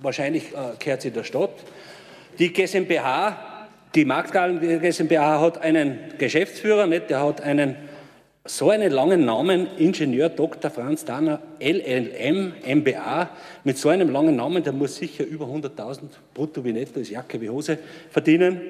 wahrscheinlich 0.00 0.52
äh, 0.52 0.76
gehört 0.78 1.02
sie 1.02 1.10
der 1.10 1.24
Stadt. 1.24 1.50
Die 2.38 2.52
GmbH, 2.52 3.68
die 3.94 4.04
Markthallen 4.04 4.60
GmbH 4.60 5.40
hat 5.40 5.58
einen 5.62 5.98
Geschäftsführer, 6.18 6.86
nicht? 6.86 7.10
der 7.10 7.24
hat 7.24 7.40
einen 7.40 7.76
so 8.46 8.68
einen 8.70 8.92
langen 8.92 9.24
Namen, 9.24 9.68
Ingenieur 9.78 10.28
Dr. 10.28 10.70
Franz 10.70 11.04
Danner, 11.04 11.40
LLM, 11.60 12.52
MBA, 12.66 13.30
mit 13.64 13.78
so 13.78 13.88
einem 13.88 14.10
langen 14.10 14.36
Namen, 14.36 14.62
der 14.62 14.74
muss 14.74 14.96
sicher 14.96 15.24
über 15.24 15.46
100.000 15.46 16.00
brutto 16.34 16.62
wie 16.62 16.72
netto, 16.72 17.00
ist 17.00 17.10
Jacke 17.10 17.40
wie 17.40 17.48
Hose, 17.48 17.78
verdienen. 18.10 18.60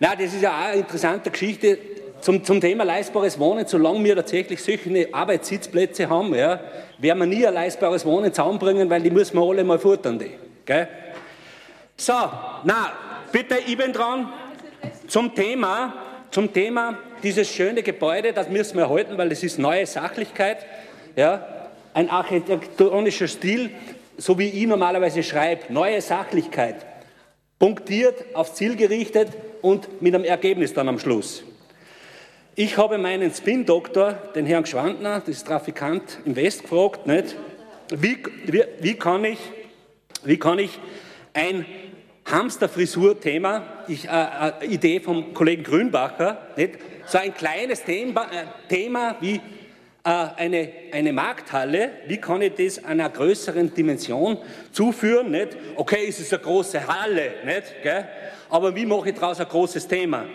Na, 0.00 0.14
das 0.14 0.32
ist 0.32 0.40
ja 0.40 0.52
auch 0.52 0.68
eine 0.68 0.80
interessante 0.80 1.30
Geschichte 1.30 1.78
zum, 2.20 2.42
zum 2.44 2.60
Thema 2.60 2.84
leistbares 2.84 3.38
Wohnen. 3.38 3.66
Solange 3.66 4.02
wir 4.04 4.16
tatsächlich 4.16 4.62
solche 4.62 5.08
Arbeitssitzplätze 5.12 6.08
haben, 6.08 6.34
ja, 6.34 6.60
werden 6.98 7.18
wir 7.18 7.26
nie 7.26 7.46
ein 7.46 7.54
leistbares 7.54 8.06
Wohnen 8.06 8.32
zusammenbringen, 8.32 8.88
weil 8.88 9.02
die 9.02 9.10
müssen 9.10 9.36
wir 9.36 9.42
alle 9.42 9.64
mal 9.64 9.78
futtern. 9.78 10.18
Die, 10.18 10.30
gell? 10.64 10.88
So, 12.00 12.12
na, 12.62 12.92
bitte, 13.32 13.56
ich 13.66 13.76
bin 13.76 13.92
dran. 13.92 14.32
Zum 15.08 15.34
Thema, 15.34 15.94
zum 16.30 16.52
Thema 16.52 16.96
dieses 17.24 17.48
schöne 17.48 17.82
Gebäude, 17.82 18.32
das 18.32 18.48
müssen 18.48 18.76
wir 18.76 18.84
erhalten, 18.84 19.18
weil 19.18 19.32
es 19.32 19.42
ist 19.42 19.58
neue 19.58 19.84
Sachlichkeit, 19.84 20.64
ja, 21.16 21.68
ein 21.94 22.08
architektonischer 22.08 23.26
Stil, 23.26 23.70
so 24.16 24.38
wie 24.38 24.48
ich 24.48 24.66
normalerweise 24.68 25.24
schreibe, 25.24 25.72
neue 25.72 26.00
Sachlichkeit, 26.00 26.76
punktiert, 27.58 28.24
aufs 28.34 28.54
Ziel 28.54 28.76
gerichtet 28.76 29.30
und 29.60 30.00
mit 30.00 30.14
einem 30.14 30.24
Ergebnis 30.24 30.72
dann 30.72 30.88
am 30.88 31.00
Schluss. 31.00 31.42
Ich 32.54 32.76
habe 32.76 32.98
meinen 32.98 33.32
Spin-Doktor, 33.32 34.12
den 34.36 34.46
Herrn 34.46 34.66
Schwandner, 34.66 35.18
das 35.18 35.28
ist 35.30 35.48
Trafikant 35.48 36.18
im 36.24 36.36
West, 36.36 36.62
gefragt, 36.62 37.08
nicht? 37.08 37.34
Wie, 37.90 38.18
wie, 38.44 38.64
wie, 38.78 38.94
kann 38.94 39.24
ich, 39.24 39.38
wie 40.22 40.38
kann 40.38 40.60
ich 40.60 40.78
ein 41.32 41.64
Hamsterfrisur-Thema, 42.30 43.84
äh, 43.88 43.94
äh, 44.66 44.74
Idee 44.74 45.00
vom 45.00 45.32
Kollegen 45.32 45.62
Grünbacher, 45.62 46.48
nicht? 46.56 46.74
so 47.06 47.18
ein 47.18 47.34
kleines 47.34 47.82
Thema, 47.82 48.24
äh, 48.24 48.44
Thema 48.68 49.16
wie 49.20 49.36
äh, 49.36 49.40
eine, 50.04 50.68
eine 50.92 51.12
Markthalle, 51.12 51.90
wie 52.06 52.18
kann 52.18 52.42
ich 52.42 52.54
das 52.54 52.84
einer 52.84 53.08
größeren 53.08 53.72
Dimension 53.72 54.38
zuführen? 54.72 55.30
Nicht? 55.30 55.56
Okay, 55.76 56.06
es 56.08 56.20
ist 56.20 56.32
eine 56.32 56.42
große 56.42 56.86
Halle, 56.86 57.32
nicht? 57.44 57.82
Gell? 57.82 58.06
aber 58.50 58.74
wie 58.74 58.86
mache 58.86 59.08
ich 59.08 59.14
daraus 59.14 59.40
ein 59.40 59.48
großes 59.48 59.88
Thema? 59.88 60.26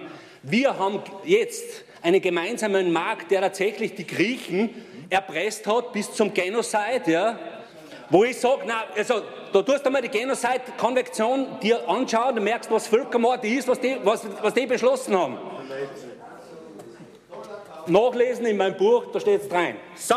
Wir 0.42 0.78
haben 0.78 1.00
jetzt 1.24 1.86
einen 2.02 2.22
gemeinsamen 2.22 2.92
Markt, 2.92 3.32
der 3.32 3.42
tatsächlich 3.42 3.96
die 3.96 4.06
Griechen 4.08 4.70
erpresst 5.10 5.66
hat 5.68 5.94
bis 5.94 6.12
zum 6.12 6.34
Genozid, 6.34 7.08
ja? 7.08 7.38
Wo 8.10 8.24
ich 8.24 8.40
sage, 8.40 8.62
also 8.96 9.22
da 9.52 9.62
tust 9.62 9.86
du 9.86 9.90
mal 9.90 10.02
die 10.02 10.10
Genozid-Konvektion 10.10 11.60
dir 11.62 11.88
anschauen, 11.88 12.36
du 12.36 12.42
merkst, 12.42 12.72
was 12.72 12.88
Völkermord 12.88 13.44
ist, 13.44 13.68
was 13.68 13.80
die, 13.80 13.98
was, 14.04 14.26
was 14.42 14.54
die 14.54 14.66
beschlossen 14.66 15.18
haben. 15.18 15.38
Nachlesen 17.88 18.46
in 18.46 18.58
meinem 18.58 18.78
Buch, 18.78 19.06
da 19.12 19.20
steht 19.20 19.44
es 19.44 19.52
rein. 19.52 19.76
So, 19.96 20.16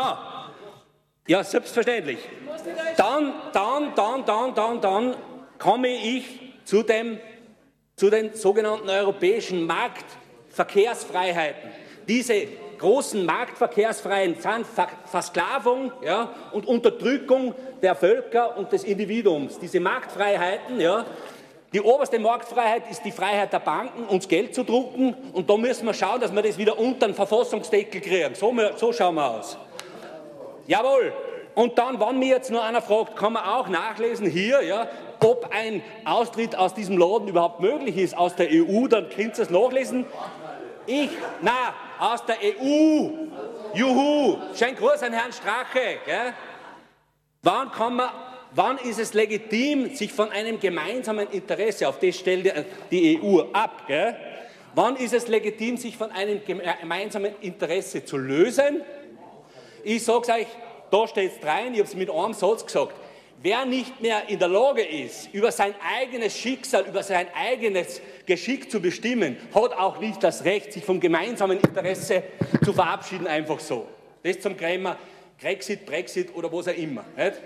ja, 1.27 1.43
selbstverständlich. 1.43 2.19
Dann, 2.95 3.33
dann, 3.53 3.93
dann, 3.95 4.25
dann, 4.25 4.55
dann, 4.55 4.81
dann 4.81 5.15
komme 5.59 5.89
ich 5.89 6.25
zu, 6.63 6.83
dem, 6.83 7.19
zu 7.95 8.09
den 8.09 8.33
sogenannten 8.33 8.89
europäischen 8.89 9.67
Marktverkehrsfreiheiten. 9.67 11.69
Diese 12.07 12.47
großen 12.77 13.25
Marktverkehrsfreien 13.25 14.35
Versklavung 15.05 15.91
ja, 16.03 16.29
und 16.51 16.67
Unterdrückung 16.67 17.53
der 17.81 17.95
Völker 17.95 18.57
und 18.57 18.71
des 18.71 18.83
Individuums. 18.83 19.59
Diese 19.59 19.79
Marktfreiheiten, 19.79 20.79
ja, 20.79 21.05
die 21.73 21.81
oberste 21.81 22.17
Marktfreiheit 22.17 22.89
ist 22.89 23.03
die 23.03 23.11
Freiheit 23.11 23.51
der 23.51 23.59
Banken, 23.59 24.05
uns 24.05 24.27
Geld 24.27 24.55
zu 24.55 24.63
drucken. 24.63 25.13
Und 25.33 25.49
da 25.49 25.57
müssen 25.57 25.85
wir 25.85 25.93
schauen, 25.93 26.21
dass 26.21 26.33
wir 26.33 26.41
das 26.41 26.57
wieder 26.57 26.79
unter 26.79 27.07
den 27.07 27.13
Verfassungsdeckel 27.13 27.99
kriegen. 27.99 28.35
So, 28.35 28.55
so 28.77 28.93
schauen 28.93 29.15
wir 29.15 29.29
aus. 29.29 29.57
Jawohl. 30.65 31.13
Und 31.55 31.77
dann, 31.77 31.99
wenn 31.99 32.19
mir 32.19 32.27
jetzt 32.27 32.51
nur 32.51 32.63
einer 32.63 32.81
fragt, 32.81 33.15
kann 33.15 33.33
man 33.33 33.43
auch 33.43 33.67
nachlesen 33.67 34.27
hier, 34.27 34.61
ja, 34.63 34.87
ob 35.25 35.49
ein 35.51 35.81
Austritt 36.05 36.55
aus 36.55 36.73
diesem 36.73 36.97
Laden 36.97 37.27
überhaupt 37.27 37.59
möglich 37.59 37.97
ist 37.97 38.15
aus 38.15 38.35
der 38.35 38.47
EU, 38.51 38.87
dann 38.87 39.09
könnt 39.09 39.37
ihr 39.37 39.43
es 39.43 39.49
nachlesen. 39.49 40.05
Ich, 40.85 41.09
na, 41.41 41.73
aus 41.99 42.25
der 42.25 42.37
EU. 42.41 43.09
Juhu. 43.73 44.37
Schön 44.55 44.75
Gruß 44.75 45.03
an 45.03 45.13
Herrn 45.13 45.31
Strache. 45.31 45.99
Gell? 46.05 46.33
Wann 47.43 47.71
kann 47.71 47.95
man 47.95 48.09
Wann 48.55 48.77
ist 48.77 48.97
es 48.97 49.13
legitim, 49.13 49.93
sich 49.93 50.11
von 50.11 50.31
einem 50.31 50.59
gemeinsamen 50.59 51.27
Interesse, 51.29 51.87
auf 51.87 51.99
das 51.99 52.17
stellt 52.17 52.51
die 52.89 53.19
EU 53.21 53.41
ab, 53.51 53.83
gell? 53.87 54.15
wann 54.73 54.95
ist 54.95 55.13
es 55.13 55.27
legitim, 55.27 55.75
sich 55.75 55.97
von 55.97 56.11
einem 56.11 56.41
gemeinsamen 56.45 57.33
Interesse 57.41 58.05
zu 58.05 58.15
lösen? 58.15 58.81
Ich 59.83 60.05
sage 60.05 60.31
euch, 60.31 60.47
da 60.91 61.07
steht 61.07 61.31
es 61.39 61.45
rein, 61.47 61.73
ich 61.73 61.79
habe 61.79 61.89
es 61.89 61.95
mit 61.95 62.09
einem 62.09 62.33
Satz 62.33 62.65
gesagt, 62.65 62.93
wer 63.41 63.65
nicht 63.65 64.01
mehr 64.01 64.29
in 64.29 64.39
der 64.39 64.47
Lage 64.47 64.83
ist, 64.83 65.33
über 65.33 65.51
sein 65.51 65.73
eigenes 65.99 66.37
Schicksal, 66.37 66.85
über 66.87 67.03
sein 67.03 67.27
eigenes 67.35 68.01
Geschick 68.27 68.69
zu 68.69 68.79
bestimmen, 68.79 69.37
hat 69.55 69.73
auch 69.73 69.99
nicht 69.99 70.21
das 70.21 70.43
Recht, 70.43 70.73
sich 70.73 70.85
vom 70.85 70.99
gemeinsamen 70.99 71.59
Interesse 71.59 72.21
zu 72.63 72.73
verabschieden, 72.73 73.25
einfach 73.25 73.59
so. 73.59 73.87
Das 74.21 74.39
zum 74.39 74.55
Krämer, 74.55 74.97
Grexit, 75.39 75.85
Brexit 75.85 76.35
oder 76.35 76.51
was 76.51 76.67
auch 76.67 76.77
immer. 76.77 77.03
Nicht? 77.15 77.41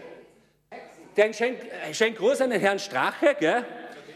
den 1.18 1.34
schenk, 1.34 1.58
schenk 1.92 2.18
Gruß 2.18 2.42
an 2.42 2.52
den 2.52 2.60
Herrn 2.60 2.80
Strache, 2.80 3.36
gell? 3.40 3.66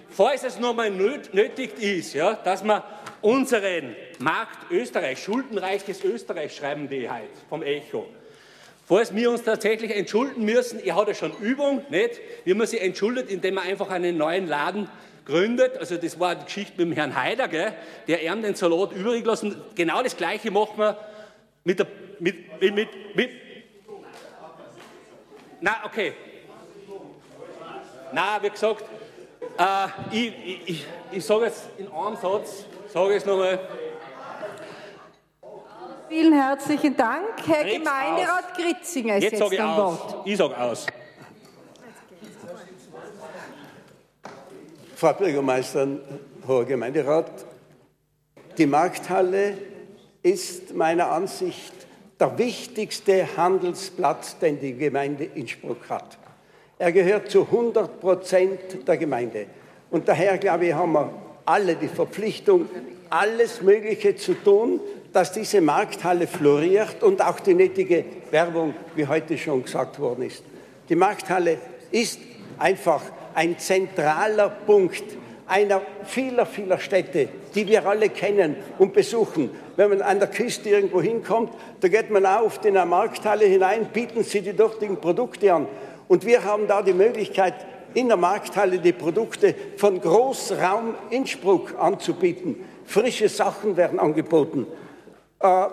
falls 0.10 0.44
es 0.44 0.60
nur 0.60 0.74
mal 0.74 0.90
nötig 0.90 1.78
ist, 1.80 2.14
ja, 2.14 2.34
dass 2.34 2.64
wir 2.64 2.84
unseren 3.22 3.96
Markt 4.20 4.72
Österreich, 4.72 5.22
schuldenreiches 5.22 6.04
Österreich, 6.04 6.56
schreiben 6.56 6.88
die 6.88 7.10
halt 7.10 7.30
vom 7.50 7.64
Echo. 7.64 8.08
Falls 8.88 9.14
wir 9.16 9.32
uns 9.32 9.44
tatsächlich 9.44 9.96
entschulden 9.96 10.46
müssen, 10.46 10.84
ihr 10.84 10.96
habt 10.96 11.08
ja 11.08 11.16
schon 11.16 11.34
Übung, 11.42 11.84
nicht? 11.90 12.22
Wie 12.44 12.54
man 12.54 12.68
sich 12.68 12.82
entschuldet, 12.82 13.32
indem 13.32 13.56
man 13.56 13.66
einfach 13.66 13.90
einen 13.90 14.16
neuen 14.16 14.48
Laden 14.48 14.88
gründet. 15.26 15.78
Also 15.78 15.98
das 15.98 16.20
war 16.20 16.36
die 16.36 16.46
Geschichte 16.46 16.74
mit 16.78 16.88
dem 16.88 16.94
Herrn 16.94 17.16
Haider, 17.16 17.48
gell? 17.48 17.74
der 18.08 18.24
ihm 18.24 18.42
den 18.42 18.56
Salat 18.56 18.92
übrig 18.94 19.26
lassen. 19.26 19.62
Genau 19.76 20.02
das 20.04 20.16
Gleiche 20.16 20.52
machen 20.52 20.78
wir 20.78 20.98
mit 21.64 21.80
der, 21.80 21.88
mit, 22.20 22.62
mit, 22.62 22.76
mit, 22.76 23.16
mit 23.16 23.30
na, 25.62 25.78
okay, 25.84 26.14
Nein, 28.12 28.44
wie 28.44 28.50
gesagt, 28.50 28.86
äh, 29.58 29.88
ich, 30.12 30.34
ich, 30.46 30.70
ich, 30.70 30.86
ich 31.12 31.26
sage 31.26 31.46
jetzt 31.46 31.68
in 31.78 31.92
einem 31.92 32.16
Satz, 32.16 32.66
sage 32.88 33.16
es 33.16 33.26
nochmal. 33.26 33.60
Vielen 36.08 36.34
herzlichen 36.34 36.96
Dank. 36.96 37.26
Herr 37.46 37.64
Nichts 37.64 37.80
Gemeinderat 37.80 38.52
aus. 38.52 38.58
Gritzinger 38.58 39.18
ist 39.18 39.24
jetzt, 39.24 39.40
jetzt 39.40 39.60
am 39.60 39.78
Wort. 39.78 40.16
Ich 40.26 40.38
sage 40.38 40.58
aus. 40.58 40.86
Frau 44.96 45.12
Bürgermeisterin, 45.12 46.00
Hoher 46.48 46.64
Gemeinderat, 46.64 47.30
die 48.58 48.66
Markthalle 48.66 49.58
ist 50.24 50.74
meiner 50.74 51.12
Ansicht 51.12 51.74
der 52.18 52.38
wichtigste 52.38 53.28
Handelsplatz, 53.36 54.40
den 54.40 54.58
die 54.62 54.74
Gemeinde 54.74 55.26
Innsbruck 55.26 55.90
hat. 55.90 56.18
Er 56.80 56.94
gehört 56.94 57.30
zu 57.30 57.42
100 57.42 58.00
Prozent 58.00 58.88
der 58.88 58.96
Gemeinde. 58.96 59.48
Und 59.92 60.08
daher, 60.08 60.38
glaube 60.38 60.68
ich, 60.68 60.74
haben 60.74 60.94
wir 60.94 61.14
alle 61.44 61.76
die 61.76 61.90
Verpflichtung, 61.90 62.70
alles 63.10 63.62
Mögliche 63.62 64.16
zu 64.16 64.34
tun, 64.34 64.80
dass 65.12 65.34
diese 65.34 65.60
Markthalle 65.60 66.26
floriert 66.26 67.04
und 67.04 67.22
auch 67.22 67.42
die 67.42 67.54
nötige 67.54 68.06
Werbung, 68.32 68.74
wie 68.96 69.06
heute 69.06 69.38
schon 69.38 69.64
gesagt 69.64 70.00
worden 70.00 70.24
ist. 70.24 70.42
Die 70.88 70.96
Markthalle 70.96 71.58
ist 71.92 72.20
einfach 72.58 73.02
ein 73.36 73.60
zentraler 73.60 74.50
Punkt 74.50 75.04
einer 75.48 75.82
vieler, 76.06 76.46
vieler 76.46 76.80
Städte, 76.80 77.30
die 77.54 77.68
wir 77.68 77.86
alle 77.86 78.10
kennen 78.10 78.56
und 78.80 78.94
besuchen. 78.94 79.52
Wenn 79.76 79.90
man 79.90 80.02
an 80.02 80.20
der 80.20 80.30
Küste 80.30 80.70
irgendwo 80.70 81.02
hinkommt, 81.02 81.54
da 81.82 81.88
geht 81.88 82.10
man 82.10 82.26
auf 82.26 82.64
in 82.66 82.76
eine 82.76 82.90
Markthalle 82.90 83.46
hinein, 83.46 83.86
bieten 83.94 84.24
sie 84.24 84.42
die 84.42 84.54
dortigen 84.54 85.00
Produkte 85.00 85.54
an. 85.54 85.68
Und 86.08 86.26
wir 86.26 86.44
haben 86.44 86.68
da 86.68 86.82
die 86.82 86.94
Möglichkeit, 86.94 87.54
in 87.94 88.08
der 88.08 88.18
Markthalle 88.18 88.80
die 88.80 88.92
Produkte 88.92 89.56
von 89.78 90.02
Großraum 90.02 90.96
Innsbruck 91.12 91.76
anzubieten. 91.80 92.58
Frische 92.86 93.30
Sachen 93.30 93.78
werden 93.78 94.00
angeboten. 94.00 94.68
Äh, 95.40 95.66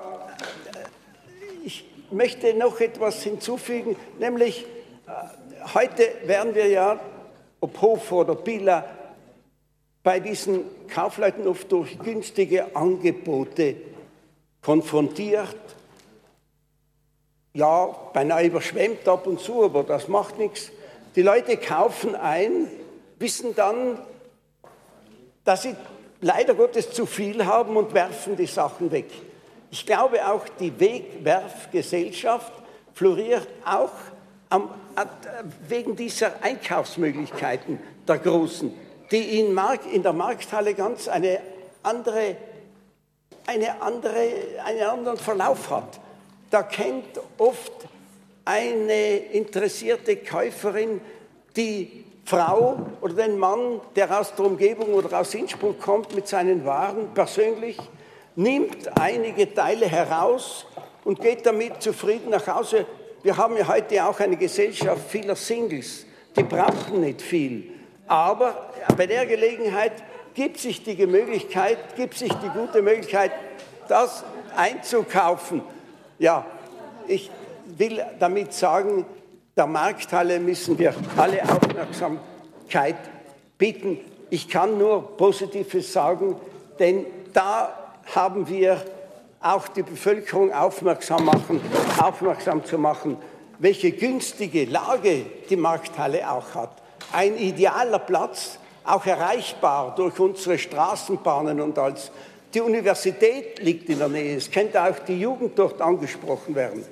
ich 1.64 1.84
möchte 2.10 2.54
noch 2.54 2.80
etwas 2.80 3.22
hinzufügen, 3.22 3.96
nämlich 4.18 4.66
äh, 5.06 5.68
heute 5.74 6.08
werden 6.26 6.54
wir 6.54 6.68
ja, 6.68 7.00
ob 7.62 7.80
Hof 7.80 8.12
oder 8.12 8.34
Billa, 8.34 8.84
bei 10.02 10.20
diesen 10.20 10.64
Kaufleuten 10.88 11.46
oft 11.46 11.72
durch 11.72 11.98
günstige 11.98 12.76
Angebote 12.76 13.76
konfrontiert 14.60 15.56
ja, 17.54 17.86
beinahe 18.12 18.46
überschwemmt 18.46 19.06
ab 19.06 19.26
und 19.26 19.40
zu, 19.40 19.64
aber 19.64 19.82
das 19.82 20.08
macht 20.08 20.38
nichts. 20.38 20.70
Die 21.16 21.22
Leute 21.22 21.56
kaufen 21.56 22.14
ein, 22.14 22.68
wissen 23.18 23.54
dann, 23.54 23.98
dass 25.44 25.62
sie 25.62 25.76
leider 26.20 26.54
Gottes 26.54 26.90
zu 26.92 27.04
viel 27.04 27.44
haben 27.44 27.76
und 27.76 27.92
werfen 27.92 28.36
die 28.36 28.46
Sachen 28.46 28.90
weg. 28.90 29.10
Ich 29.70 29.84
glaube 29.84 30.26
auch, 30.26 30.46
die 30.60 30.78
Wegwerfgesellschaft 30.78 32.52
floriert 32.94 33.48
auch 33.64 33.90
am, 34.52 34.68
wegen 35.66 35.96
dieser 35.96 36.42
Einkaufsmöglichkeiten 36.42 37.80
der 38.06 38.18
Großen, 38.18 38.72
die 39.10 39.40
in, 39.40 39.54
Mark, 39.54 39.80
in 39.90 40.02
der 40.02 40.12
Markthalle 40.12 40.74
ganz 40.74 41.08
eine 41.08 41.40
andere, 41.82 42.36
eine 43.46 43.80
andere, 43.80 44.28
einen 44.64 44.82
anderen 44.82 45.16
Verlauf 45.16 45.70
hat. 45.70 46.00
Da 46.50 46.62
kennt 46.62 47.18
oft 47.38 47.72
eine 48.44 49.16
interessierte 49.16 50.16
Käuferin 50.16 51.00
die 51.56 52.04
Frau 52.24 52.78
oder 53.00 53.14
den 53.14 53.38
Mann, 53.38 53.80
der 53.96 54.20
aus 54.20 54.34
der 54.34 54.44
Umgebung 54.44 54.94
oder 54.94 55.20
aus 55.20 55.34
Innsbruck 55.34 55.80
kommt, 55.80 56.14
mit 56.14 56.28
seinen 56.28 56.64
Waren 56.64 57.14
persönlich, 57.14 57.78
nimmt 58.36 59.00
einige 59.00 59.52
Teile 59.52 59.86
heraus 59.86 60.66
und 61.04 61.20
geht 61.20 61.46
damit 61.46 61.82
zufrieden 61.82 62.30
nach 62.30 62.46
Hause. 62.46 62.86
Wir 63.22 63.36
haben 63.36 63.56
ja 63.56 63.68
heute 63.68 64.04
auch 64.04 64.18
eine 64.18 64.36
Gesellschaft 64.36 65.08
vieler 65.08 65.36
Singles, 65.36 66.06
die 66.36 66.42
brauchen 66.42 67.00
nicht 67.00 67.22
viel. 67.22 67.70
Aber 68.08 68.70
bei 68.96 69.06
der 69.06 69.26
Gelegenheit 69.26 69.92
gibt 70.34 70.58
sich 70.58 70.82
die 70.82 71.06
Möglichkeit, 71.06 71.94
gibt 71.94 72.14
sich 72.14 72.32
die 72.32 72.48
gute 72.48 72.82
Möglichkeit, 72.82 73.30
das 73.88 74.24
einzukaufen. 74.56 75.62
Ja, 76.18 76.44
ich 77.06 77.30
will 77.78 78.04
damit 78.18 78.54
sagen, 78.54 79.06
der 79.56 79.66
Markthalle 79.66 80.40
müssen 80.40 80.78
wir 80.78 80.92
alle 81.16 81.42
Aufmerksamkeit 81.44 82.96
bieten. 83.56 83.98
Ich 84.30 84.48
kann 84.48 84.78
nur 84.78 85.16
Positives 85.16 85.92
sagen, 85.92 86.34
denn 86.78 87.06
da 87.32 88.00
haben 88.14 88.48
wir 88.48 88.82
auch 89.42 89.68
die 89.68 89.82
Bevölkerung 89.82 90.52
aufmerksam, 90.52 91.24
machen, 91.24 91.60
aufmerksam 92.00 92.64
zu 92.64 92.78
machen, 92.78 93.16
welche 93.58 93.92
günstige 93.92 94.64
Lage 94.64 95.26
die 95.50 95.56
Markthalle 95.56 96.30
auch 96.30 96.54
hat. 96.54 96.82
Ein 97.12 97.36
idealer 97.36 97.98
Platz, 97.98 98.58
auch 98.84 99.04
erreichbar 99.06 99.94
durch 99.94 100.18
unsere 100.18 100.58
Straßenbahnen 100.58 101.60
und 101.60 101.78
als 101.78 102.10
die 102.54 102.60
Universität 102.60 103.60
liegt 103.60 103.88
in 103.88 103.98
der 103.98 104.08
Nähe. 104.08 104.36
Es 104.36 104.50
könnte 104.50 104.82
auch 104.82 104.98
die 105.06 105.18
Jugend 105.20 105.58
dort 105.58 105.80
angesprochen 105.80 106.54
werden. 106.54 106.84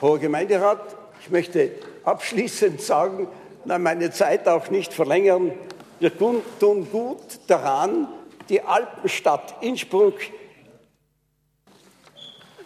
Hoher 0.00 0.18
Gemeinderat, 0.18 0.80
ich 1.20 1.30
möchte 1.30 1.72
abschließend 2.04 2.80
sagen, 2.80 3.28
meine 3.64 4.10
Zeit 4.10 4.48
auch 4.48 4.70
nicht 4.70 4.92
verlängern. 4.92 5.52
Wir 6.00 6.16
tun 6.18 6.42
gut 6.90 7.38
daran, 7.46 8.08
die 8.48 8.60
Alpenstadt 8.60 9.54
Innsbruck 9.60 10.16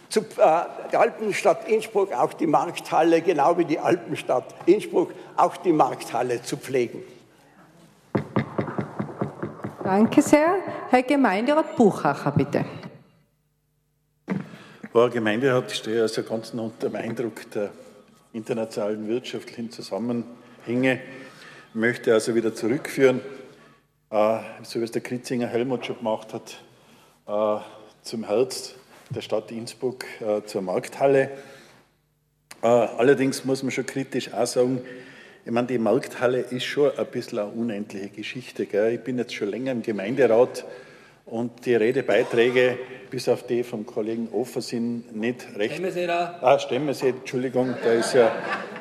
zu, 0.09 0.21
äh, 0.21 0.63
die 0.91 0.97
Alpenstadt 0.97 1.67
Innsbruck 1.69 2.11
auch 2.13 2.33
die 2.33 2.47
Markthalle, 2.47 3.21
genau 3.21 3.57
wie 3.57 3.65
die 3.65 3.79
Alpenstadt 3.79 4.55
Innsbruck, 4.65 5.13
auch 5.37 5.55
die 5.57 5.71
Markthalle 5.71 6.41
zu 6.41 6.57
pflegen. 6.57 7.03
Danke 9.83 10.21
sehr. 10.21 10.55
Herr 10.89 11.03
Gemeinderat 11.03 11.75
Buchacher, 11.75 12.31
bitte. 12.31 12.65
Herr 14.91 15.09
Gemeinderat, 15.09 15.71
ich 15.71 15.77
stehe 15.77 16.01
also 16.01 16.23
ganz 16.23 16.53
unter 16.53 16.89
dem 16.89 16.95
Eindruck 16.95 17.49
der 17.51 17.71
internationalen 18.33 19.07
wirtschaftlichen 19.07 19.71
Zusammenhänge, 19.71 21.01
ich 21.69 21.75
möchte 21.75 22.13
also 22.13 22.33
wieder 22.33 22.53
zurückführen, 22.53 23.21
äh, 24.09 24.39
so 24.63 24.79
wie 24.79 24.83
es 24.83 24.91
der 24.91 25.01
Kritzinger 25.01 25.47
Helmut 25.47 25.85
schon 25.85 25.97
gemacht 25.97 26.33
hat, 26.33 26.57
äh, 27.27 27.63
zum 28.01 28.23
Herz 28.23 28.75
der 29.09 29.21
Stadt 29.21 29.51
Innsbruck, 29.51 30.05
äh, 30.21 30.43
zur 30.45 30.61
Markthalle. 30.61 31.31
Allerdings 32.61 33.45
muss 33.45 33.63
man 33.63 33.71
schon 33.71 33.85
kritisch 33.85 34.33
auch 34.33 34.45
sagen, 34.45 34.81
ich 35.45 35.51
meine, 35.51 35.67
die 35.67 35.77
Markthalle 35.77 36.41
ist 36.41 36.65
schon 36.65 36.91
ein 36.97 37.05
bisschen 37.05 37.39
eine 37.39 37.47
unendliche 37.47 38.09
Geschichte. 38.09 38.65
Gell? 38.65 38.95
Ich 38.95 38.99
bin 38.99 39.17
jetzt 39.17 39.33
schon 39.33 39.47
länger 39.47 39.71
im 39.71 39.81
Gemeinderat 39.81 40.65
und 41.25 41.65
die 41.65 41.75
Redebeiträge, 41.75 42.77
bis 43.09 43.29
auf 43.29 43.43
die 43.47 43.63
vom 43.63 43.85
Kollegen 43.85 44.27
Offer, 44.33 44.61
sind 44.61 45.15
nicht 45.15 45.47
recht. 45.55 45.75
Stemmen 45.75 45.91
Sie 45.91 46.05
da? 46.05 46.37
Ah, 46.41 46.59
stemmen 46.59 46.93
Sie, 46.93 47.07
Entschuldigung, 47.09 47.75
der 47.83 47.93
ist 47.93 48.13
ja, 48.13 48.31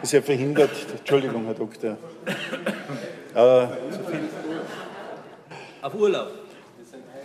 ist 0.03 0.13
ja 0.13 0.21
verhindert. 0.21 0.71
Entschuldigung, 0.99 1.45
Herr 1.45 1.55
Doktor. 1.55 1.97
Äh, 3.35 3.67
auf 5.81 5.95
Urlaub. 5.95 6.33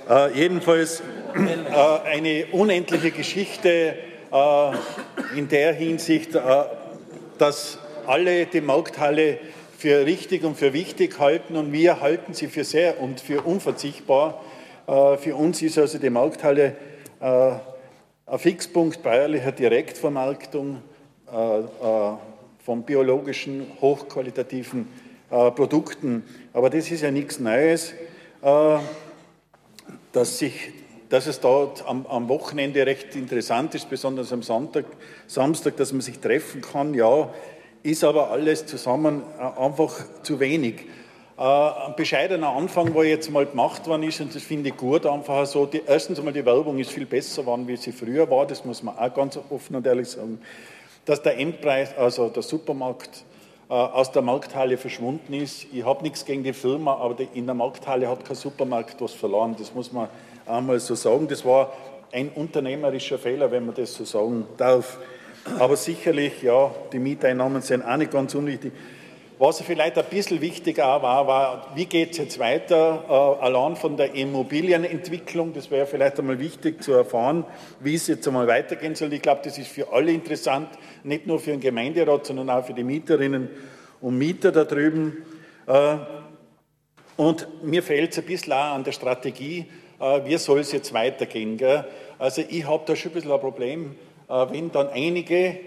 Äh, 0.10 0.38
jedenfalls 0.38 1.00
äh, 1.00 1.04
eine 1.36 2.46
unendliche 2.52 3.12
Geschichte 3.12 3.96
äh, 4.32 4.72
in 5.38 5.48
der 5.48 5.74
Hinsicht, 5.74 6.36
äh, 6.36 6.42
dass 7.38 7.80
alle 8.06 8.46
die 8.46 8.62
Markthalle 8.62 9.40
für 9.78 10.06
richtig 10.06 10.44
und 10.44 10.56
für 10.56 10.74
wichtig 10.74 11.20
halten 11.20 11.56
und 11.56 11.72
wir 11.72 12.02
halten 12.02 12.34
sie 12.34 12.48
für 12.48 12.64
sehr 12.64 13.02
und 13.02 13.20
für 13.20 13.42
unverzichtbar. 13.42 14.42
Äh, 14.88 15.18
für 15.18 15.36
uns 15.36 15.62
ist 15.62 15.78
also 15.78 15.98
die 15.98 16.10
Markthalle 16.10 16.76
äh, 17.20 17.52
ein 18.26 18.40
Fixpunkt 18.40 19.04
bäuerlicher 19.04 19.52
Direktvermarktung 19.52 20.82
von 22.64 22.84
biologischen, 22.84 23.66
hochqualitativen 23.82 24.88
Produkten. 25.30 26.24
Aber 26.54 26.70
das 26.70 26.90
ist 26.92 27.02
ja 27.02 27.12
nichts 27.12 27.40
Neues 27.40 27.94
dass, 30.14 30.38
sich, 30.38 30.72
dass 31.10 31.28
es 31.28 31.40
dort 31.40 31.88
am, 31.88 32.06
am, 32.08 32.30
Wochenende 32.30 32.86
recht 32.86 33.16
interessant 33.16 33.76
ist, 33.76 33.90
besonders 33.90 34.34
am 34.34 34.42
Sonntag, 34.42 34.86
Samstag, 35.28 35.78
dass 35.78 35.92
man 35.92 36.02
sich 36.02 36.20
treffen 36.20 36.62
kann. 36.62 36.94
Ja, 36.94 37.30
ist 37.84 38.04
aber 38.04 38.32
alles 38.32 38.66
zusammen 38.66 39.24
äh, 39.40 39.62
einfach 39.62 39.94
zu 40.24 40.40
wenig. 40.40 40.86
Äh, 41.38 41.42
ein 41.42 41.96
bescheidener 41.96 42.50
Anfang, 42.50 42.94
wo 42.94 43.04
jetzt 43.04 43.30
mal 43.30 43.46
gemacht 43.46 43.88
worden 43.88 44.04
ist, 44.04 44.22
und 44.22 44.34
das 44.34 44.44
finde 44.44 44.70
ich 44.70 44.78
gut, 44.78 45.06
einfach 45.06 45.46
so, 45.46 45.66
die, 45.66 45.82
erstens 45.86 46.20
einmal 46.20 46.34
die 46.34 46.46
Werbung 46.46 46.80
ist 46.80 46.92
viel 46.92 47.06
besser 47.06 47.42
geworden, 47.42 47.68
wie 47.68 47.78
sie 47.78 47.92
früher 47.92 48.30
war, 48.30 48.46
das 48.46 48.64
muss 48.66 48.84
man 48.84 48.98
auch 48.98 49.14
ganz 49.14 49.38
offen 49.50 49.76
und 49.76 49.86
ehrlich 49.86 50.10
sagen, 50.10 50.40
dass 51.06 51.22
der 51.22 51.38
Endpreis, 51.38 51.96
also 51.98 52.30
der 52.30 52.44
Supermarkt, 52.44 53.26
äh, 53.70 53.74
aus 53.74 54.12
der 54.12 54.22
Markthalle 54.22 54.78
verschwunden 54.78 55.34
ist. 55.34 55.66
Ich 55.74 55.84
habe 55.84 56.04
nichts 56.04 56.26
gegen 56.26 56.44
die 56.44 56.54
Firma, 56.54 56.96
aber 56.98 57.16
in 57.34 57.46
der 57.46 57.56
Markthalle 57.56 58.08
hat 58.08 58.26
kein 58.26 58.36
Supermarkt 58.36 59.02
was 59.02 59.14
verloren. 59.14 59.56
Das 59.58 59.74
muss 59.74 59.92
man 59.92 60.10
einmal 60.46 60.80
so 60.80 60.96
sagen. 60.96 61.28
Das 61.28 61.44
war 61.46 61.74
ein 62.12 62.30
unternehmerischer 62.30 63.18
Fehler, 63.18 63.52
wenn 63.52 63.66
man 63.66 63.76
das 63.76 63.94
so 63.94 64.06
sagen 64.06 64.46
darf. 64.58 64.98
Aber 65.60 65.76
sicherlich, 65.76 66.42
ja, 66.42 66.74
die 66.92 67.00
Mieteinnahmen 67.00 67.62
sind 67.62 67.84
auch 67.84 67.98
nicht 67.98 68.12
ganz 68.12 68.34
unwichtig. 68.34 68.72
Was 69.40 69.62
vielleicht 69.62 69.98
ein 69.98 70.06
bisschen 70.10 70.40
wichtiger 70.40 71.02
war, 71.02 71.28
war, 71.28 71.72
wie 71.76 71.86
geht 71.86 72.12
es 72.12 72.18
jetzt 72.18 72.40
weiter, 72.40 73.04
äh, 73.10 73.44
allein 73.44 73.76
von 73.76 73.98
der 73.98 74.14
Immobilienentwicklung, 74.14 75.54
das 75.54 75.72
wäre 75.72 75.88
vielleicht 75.88 76.20
einmal 76.20 76.40
wichtig 76.40 76.84
zu 76.84 76.94
erfahren, 76.94 77.44
wie 77.80 77.96
es 77.96 78.08
jetzt 78.08 78.28
einmal 78.28 78.48
weitergehen 78.48 78.96
soll. 78.96 79.12
Ich 79.12 79.22
glaube, 79.22 79.42
das 79.44 79.58
ist 79.58 79.68
für 79.68 79.92
alle 79.92 80.12
interessant, 80.12 80.70
nicht 81.04 81.26
nur 81.28 81.40
für 81.40 81.52
den 81.52 81.60
Gemeinderat, 81.60 82.28
sondern 82.28 82.50
auch 82.52 82.64
für 82.64 82.74
die 82.74 82.84
Mieterinnen 82.84 83.50
und 84.02 84.18
Mieter 84.18 84.52
da 84.52 84.64
drüben. 84.64 85.26
Äh, 85.66 85.98
und 87.18 87.48
mir 87.64 87.84
fehlt 87.84 88.12
es 88.12 88.20
ein 88.20 88.26
bisschen 88.26 88.54
auch 88.54 88.76
an 88.76 88.84
der 88.84 88.92
Strategie, 88.92 89.66
wie 90.26 90.38
soll 90.38 90.60
es 90.60 90.72
jetzt 90.72 90.94
weitergehen. 90.94 91.58
Gell? 91.58 91.86
Also 92.20 92.44
ich 92.48 92.68
habe 92.68 92.84
da 92.86 92.96
schon 92.96 93.12
ein 93.12 93.16
bisschen 93.16 93.32
ein 93.32 93.40
Problem, 93.40 93.96
äh, 94.30 94.46
wenn 94.50 94.72
dann 94.72 94.90
einige 94.90 95.60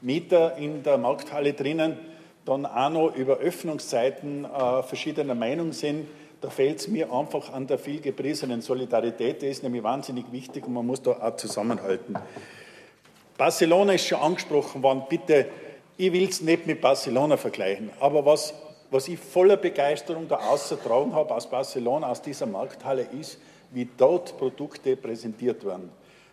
Mieter 0.00 0.56
in 0.56 0.82
der 0.82 0.98
Markthalle 0.98 1.52
drinnen 1.52 1.98
dann 2.44 2.66
auch 2.66 2.90
noch 2.90 3.14
über 3.14 3.36
Öffnungszeiten 3.36 4.44
äh, 4.44 4.82
verschiedener 4.82 5.34
Meinung 5.34 5.72
sind, 5.72 6.08
da 6.40 6.48
fehlt 6.48 6.80
es 6.80 6.88
mir 6.88 7.12
einfach 7.12 7.52
an 7.52 7.66
der 7.66 7.78
viel 7.78 8.00
gepriesenen 8.00 8.62
Solidarität. 8.62 9.42
Die 9.42 9.46
ist 9.46 9.62
nämlich 9.62 9.82
wahnsinnig 9.82 10.24
wichtig 10.32 10.66
und 10.66 10.72
man 10.72 10.86
muss 10.86 11.02
da 11.02 11.12
auch 11.12 11.36
zusammenhalten. 11.36 12.16
Barcelona 13.36 13.92
ist 13.92 14.06
schon 14.06 14.20
angesprochen 14.20 14.82
worden. 14.82 15.02
Bitte, 15.08 15.46
ich 15.98 16.12
will 16.12 16.28
es 16.28 16.40
nicht 16.40 16.66
mit 16.66 16.80
Barcelona 16.80 17.36
vergleichen, 17.36 17.90
aber 18.00 18.24
was, 18.24 18.54
was 18.90 19.08
ich 19.08 19.18
voller 19.18 19.56
Begeisterung 19.56 20.28
da 20.28 20.36
ausgetragen 20.36 21.14
habe 21.14 21.34
aus 21.34 21.48
Barcelona, 21.48 22.08
aus 22.08 22.22
dieser 22.22 22.46
Markthalle, 22.46 23.06
ist, 23.18 23.38
wie 23.70 23.88
dort 23.96 24.36
Produkte 24.36 24.96
präsentiert 24.96 25.64
werden. 25.64 25.90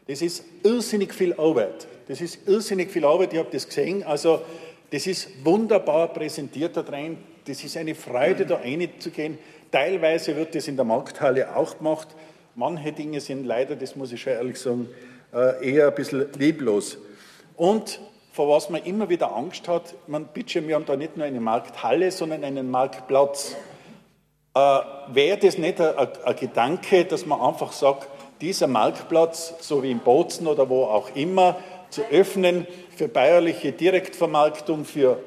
Das 0.07 0.21
ist 0.21 0.43
irrsinnig 0.63 1.13
viel 1.13 1.33
Arbeit. 1.33 1.87
Das 2.07 2.21
ist 2.21 2.47
irrsinnig 2.47 2.89
viel 2.89 3.05
Arbeit. 3.05 3.33
Ich 3.33 3.39
habe 3.39 3.49
das 3.51 3.67
gesehen. 3.67 4.03
Also 4.03 4.41
das 4.89 5.05
ist 5.05 5.29
wunderbar 5.43 6.07
präsentiert 6.13 6.77
da 6.77 6.81
drin. 6.81 7.17
Das 7.45 7.63
ist 7.63 7.75
eine 7.77 7.93
Freude, 7.93 8.45
da 8.45 8.55
reinzugehen. 8.55 9.37
Teilweise 9.71 10.35
wird 10.35 10.55
das 10.55 10.67
in 10.67 10.77
der 10.77 10.85
Markthalle 10.85 11.55
auch 11.55 11.77
gemacht. 11.77 12.07
Manche 12.55 12.93
Dinge 12.93 13.19
sind 13.19 13.45
leider, 13.45 13.75
das 13.75 13.95
muss 13.95 14.11
ich 14.11 14.21
schon 14.21 14.33
ehrlich 14.33 14.57
sagen, 14.57 14.89
äh, 15.33 15.73
eher 15.73 15.89
ein 15.89 15.95
bisschen 15.95 16.27
leblos. 16.37 16.97
Und 17.55 17.99
vor 18.37 18.49
was 18.49 18.69
man 18.69 18.83
immer 18.83 19.09
wieder 19.09 19.35
Angst 19.35 19.67
hat, 19.67 19.95
man, 20.05 20.25
bitte, 20.25 20.67
wir 20.67 20.75
haben 20.75 20.85
da 20.85 20.95
nicht 20.95 21.17
nur 21.17 21.25
eine 21.25 21.41
Markthalle, 21.41 22.11
sondern 22.11 22.43
einen 22.43 22.69
Marktplatz. 22.69 23.55
Äh, 24.53 24.59
Wäre 25.07 25.39
das 25.39 25.57
nicht 25.57 25.81
ein, 25.81 26.35
Gedanke, 26.39 27.05
dass 27.05 27.25
man 27.25 27.41
einfach 27.41 27.71
sagt, 27.71 28.07
dieser 28.39 28.67
Marktplatz, 28.67 29.55
so 29.61 29.81
wie 29.81 29.89
in 29.89 29.97
Bozen 29.97 30.45
oder 30.45 30.69
wo 30.69 30.83
auch 30.83 31.15
immer, 31.15 31.55
zu 31.89 32.03
öffnen 32.11 32.67
für 32.95 33.07
bäuerliche 33.07 33.71
Direktvermarktung, 33.71 34.85
für 34.85 35.17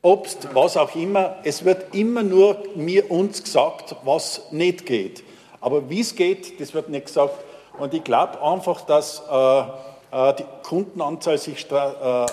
Obst, 0.00 0.46
was 0.52 0.76
auch 0.76 0.94
immer. 0.94 1.38
Es 1.42 1.64
wird 1.64 1.92
immer 1.92 2.22
nur 2.22 2.62
mir 2.76 3.10
uns 3.10 3.42
gesagt, 3.42 3.96
was 4.04 4.52
nicht 4.52 4.86
geht. 4.86 5.24
Aber 5.60 5.90
wie 5.90 6.02
es 6.02 6.14
geht, 6.14 6.60
das 6.60 6.72
wird 6.72 6.88
nicht 6.88 7.06
gesagt. 7.06 7.34
Und 7.80 7.94
ich 7.94 8.04
glaube 8.04 8.40
einfach, 8.40 8.82
dass 8.82 9.24
äh, 9.28 9.62
die 10.14 10.44
Kundenanzahl 10.62 11.38
sich 11.38 11.66
äh, 11.72 12.26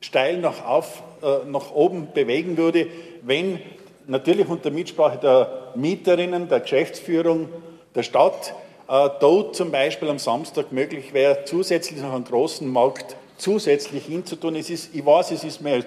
steil 0.00 0.38
nach, 0.38 0.64
auf, 0.66 1.02
äh, 1.22 1.48
nach 1.48 1.72
oben 1.72 2.12
bewegen 2.12 2.56
würde, 2.56 2.88
wenn 3.22 3.60
natürlich 4.06 4.48
unter 4.48 4.70
Mitsprache 4.70 5.18
der 5.18 5.72
Mieterinnen, 5.74 6.48
der 6.48 6.60
Geschäftsführung, 6.60 7.48
der 7.94 8.02
Stadt, 8.02 8.54
äh, 8.88 9.08
dort 9.20 9.56
zum 9.56 9.70
Beispiel 9.70 10.08
am 10.08 10.18
Samstag 10.18 10.72
möglich 10.72 11.12
wäre, 11.12 11.44
zusätzlich 11.44 12.00
noch 12.00 12.12
einen 12.12 12.24
großen 12.24 12.68
Markt 12.68 13.16
zusätzlich 13.36 14.04
hinzutun. 14.04 14.56
Es 14.56 14.70
ist, 14.70 14.94
ich 14.94 15.04
weiß, 15.04 15.30
es 15.32 15.44
ist 15.44 15.60
mehr 15.60 15.84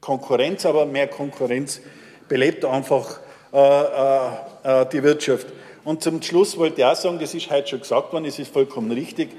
Konkurrenz, 0.00 0.64
aber 0.66 0.86
mehr 0.86 1.08
Konkurrenz 1.08 1.80
belebt 2.28 2.64
einfach 2.64 3.20
äh, 3.52 3.58
äh, 3.58 4.82
äh, 4.82 4.86
die 4.92 5.02
Wirtschaft. 5.02 5.46
Und 5.84 6.02
zum 6.02 6.20
Schluss 6.22 6.56
wollte 6.58 6.82
ich 6.82 6.84
auch 6.84 6.94
sagen, 6.94 7.18
das 7.18 7.34
ist 7.34 7.50
heute 7.50 7.68
schon 7.68 7.80
gesagt 7.80 8.12
worden, 8.12 8.26
es 8.26 8.38
ist 8.38 8.52
vollkommen 8.52 8.92
richtig, 8.92 9.30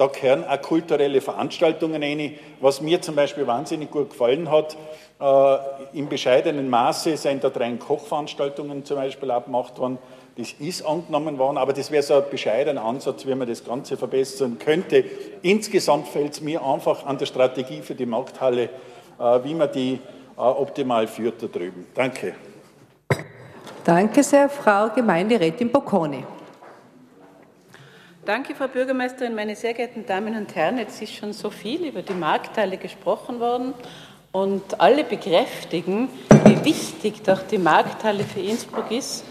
da 0.00 0.06
gehören 0.06 0.44
auch 0.44 0.62
kulturelle 0.62 1.20
Veranstaltungen 1.20 2.02
rein. 2.02 2.34
Was 2.60 2.80
mir 2.80 3.02
zum 3.02 3.16
Beispiel 3.16 3.46
wahnsinnig 3.46 3.90
gut 3.90 4.08
gefallen 4.08 4.50
hat, 4.50 4.74
äh, 5.20 5.58
im 5.92 6.08
bescheidenen 6.08 6.70
Maße 6.70 7.18
sind 7.18 7.44
da 7.44 7.50
drei 7.50 7.70
Kochveranstaltungen 7.72 8.86
zum 8.86 8.96
Beispiel 8.96 9.30
auch 9.30 9.44
gemacht 9.44 9.78
worden. 9.78 9.98
Das 10.38 10.52
ist 10.52 10.86
angenommen 10.86 11.36
worden, 11.36 11.58
aber 11.58 11.74
das 11.74 11.90
wäre 11.90 12.02
so 12.02 12.14
ein 12.14 12.22
bescheidener 12.30 12.82
Ansatz, 12.82 13.26
wie 13.26 13.34
man 13.34 13.46
das 13.46 13.62
Ganze 13.62 13.98
verbessern 13.98 14.58
könnte. 14.58 15.04
Insgesamt 15.42 16.08
fällt 16.08 16.32
es 16.32 16.40
mir 16.40 16.64
einfach 16.64 17.04
an 17.04 17.18
der 17.18 17.26
Strategie 17.26 17.82
für 17.82 17.94
die 17.94 18.06
Markthalle, 18.06 18.70
äh, 19.18 19.44
wie 19.44 19.54
man 19.54 19.70
die 19.70 19.98
äh, 20.38 20.40
optimal 20.40 21.08
führt 21.08 21.42
da 21.42 21.46
drüben. 21.46 21.86
Danke. 21.94 22.32
Danke 23.84 24.22
sehr, 24.22 24.48
Frau 24.48 24.88
Gemeinderätin 24.94 25.70
Bocconi. 25.70 26.24
Danke, 28.26 28.54
Frau 28.54 28.68
Bürgermeisterin, 28.68 29.34
meine 29.34 29.56
sehr 29.56 29.72
geehrten 29.72 30.04
Damen 30.04 30.36
und 30.36 30.54
Herren. 30.54 30.76
Jetzt 30.76 31.00
ist 31.00 31.14
schon 31.14 31.32
so 31.32 31.48
viel 31.48 31.86
über 31.86 32.02
die 32.02 32.12
Marktteile 32.12 32.76
gesprochen 32.76 33.40
worden 33.40 33.72
und 34.30 34.78
alle 34.78 35.04
bekräftigen, 35.04 36.10
wie 36.44 36.62
wichtig 36.62 37.22
doch 37.22 37.40
die 37.40 37.56
Markthalle 37.56 38.24
für 38.24 38.40
Innsbruck 38.40 38.90
ist. 38.90 39.24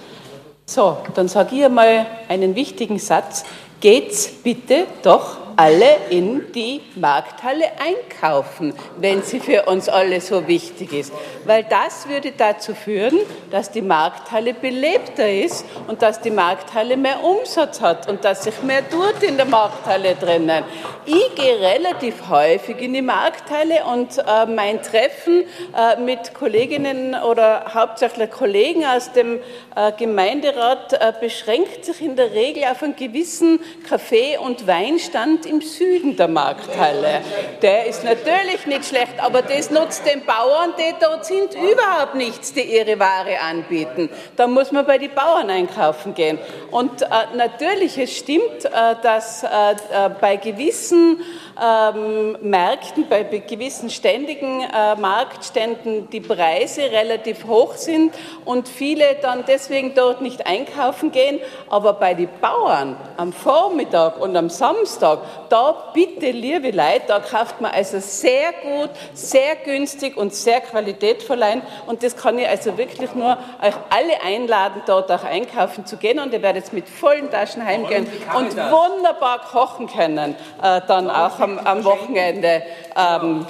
So, 0.66 0.98
dann 1.14 1.28
sage 1.28 1.56
ich 1.56 1.66
einmal 1.66 2.08
einen 2.30 2.56
wichtigen 2.56 2.98
Satz. 2.98 3.46
Geht's 3.80 4.28
bitte 4.28 4.88
doch 5.04 5.49
alle 5.60 5.98
in 6.10 6.54
die 6.54 6.80
Markthalle 6.96 7.66
einkaufen, 7.80 8.74
wenn 8.98 9.24
sie 9.24 9.42
für 9.42 9.66
uns 9.66 9.90
alle 9.90 10.22
so 10.22 10.48
wichtig 10.48 10.94
ist. 10.94 11.12
Weil 11.44 11.66
das 11.66 12.08
würde 12.08 12.32
dazu 12.32 12.74
führen, 12.74 13.20
dass 13.52 13.70
die 13.70 13.82
Markthalle 13.82 14.54
belebter 14.54 15.30
ist 15.30 15.66
und 15.88 16.02
dass 16.02 16.22
die 16.22 16.32
Markthalle 16.32 16.96
mehr 16.96 17.22
Umsatz 17.22 17.82
hat 17.82 18.08
und 18.08 18.24
dass 18.24 18.46
sich 18.46 18.64
mehr 18.64 18.90
tut 18.90 19.22
in 19.22 19.36
der 19.36 19.48
Markthalle 19.48 20.16
drinnen. 20.16 20.64
Ich 21.06 21.36
gehe 21.36 21.60
relativ 21.60 22.30
häufig 22.30 22.80
in 22.80 22.94
die 22.94 23.02
Markthalle 23.02 23.84
und 23.84 24.18
äh, 24.18 24.46
mein 24.46 24.82
Treffen 24.82 25.44
äh, 25.76 26.00
mit 26.00 26.34
Kolleginnen 26.34 27.16
oder 27.16 27.66
hauptsächlich 27.74 28.32
Kollegen 28.32 28.86
aus 28.86 29.12
dem 29.12 29.40
äh, 29.76 29.92
Gemeinderat 29.92 30.94
äh, 30.94 31.12
beschränkt 31.20 31.84
sich 31.84 32.02
in 32.02 32.16
der 32.16 32.32
Regel 32.32 32.64
auf 32.64 32.82
einen 32.82 32.96
gewissen 32.96 33.60
Kaffee- 33.86 34.38
und 34.38 34.66
Weinstand 34.66 35.49
im 35.50 35.62
Süden 35.62 36.16
der 36.16 36.28
Markthalle. 36.28 37.22
Der 37.62 37.88
ist 37.88 38.04
natürlich 38.04 38.66
nicht 38.66 38.86
schlecht, 38.86 39.14
aber 39.20 39.42
das 39.42 39.72
nutzt 39.72 40.06
den 40.06 40.24
Bauern, 40.26 40.74
die 40.78 40.94
dort 41.00 41.26
sind, 41.26 41.56
überhaupt 41.56 42.16
nichts, 42.16 42.54
die 42.54 42.62
ihre 42.62 43.00
Ware 43.00 43.40
anbieten. 43.40 44.10
Da 44.36 44.48
muss 44.48 44.72
man 44.72 44.86
bei 44.86 44.98
den 44.98 45.14
Bauern 45.14 45.50
einkaufen 45.50 46.14
gehen. 46.14 46.40
Und 46.72 47.02
äh, 47.02 47.08
natürlich, 47.36 47.98
es 47.98 48.16
stimmt, 48.16 48.66
äh, 48.66 48.96
dass 49.02 49.44
äh, 49.44 49.48
äh 49.48 50.10
bei 50.22 50.36
gewissen 50.36 51.22
ähm, 51.62 52.38
Märkten, 52.42 53.08
bei 53.10 53.24
gewissen 53.24 53.90
ständigen 53.90 54.62
äh, 54.62 54.96
Marktständen 54.96 56.10
die 56.10 56.22
Preise 56.22 56.82
relativ 56.84 57.46
hoch 57.46 57.76
sind 57.76 58.14
und 58.46 58.68
viele 58.68 59.16
dann 59.22 59.44
deswegen 59.48 59.96
dort 59.96 60.22
nicht 60.22 60.46
einkaufen 60.46 61.12
gehen. 61.12 61.40
Aber 61.70 61.94
bei 61.94 62.14
den 62.14 62.30
Bauern 62.42 62.96
am 63.18 63.34
Vormittag 63.34 64.20
und 64.20 64.36
am 64.36 64.50
Samstag, 64.50 65.20
da 65.50 65.92
bitte, 65.94 66.32
liebe 66.32 66.72
Leute, 66.72 67.04
da 67.08 67.20
kauft 67.20 67.62
man 67.62 67.72
also 67.72 68.00
sehr 68.00 68.52
gut, 68.62 68.90
sehr 69.14 69.56
günstig 69.56 70.16
und 70.18 70.34
sehr 70.34 70.62
qualitätvoll 70.62 71.44
ein. 71.44 71.62
Und 71.88 72.04
das 72.04 72.16
kann 72.16 72.38
ich 72.40 72.48
also 72.48 72.78
wirklich 72.78 73.14
nur 73.16 73.38
euch 73.62 73.76
alle 73.90 74.22
einladen, 74.24 74.82
dort 74.86 75.12
auch 75.12 75.24
einkaufen 75.24 75.86
zu 75.86 75.98
gehen. 75.98 76.20
Und 76.20 76.34
ihr 76.34 76.42
werdet 76.42 76.64
jetzt 76.64 76.74
mit 76.74 76.88
vollen 76.88 77.30
Taschen 77.32 77.66
heimgehen 77.66 78.08
und 78.36 78.56
wunderbar 78.56 79.40
kochen 79.40 79.88
können, 79.88 80.36
äh, 80.62 80.82
dann 80.88 81.10
auch 81.10 81.40
am, 81.40 81.49
am 81.58 81.84
Wochenende. 81.84 82.62
Ähm, 82.96 83.46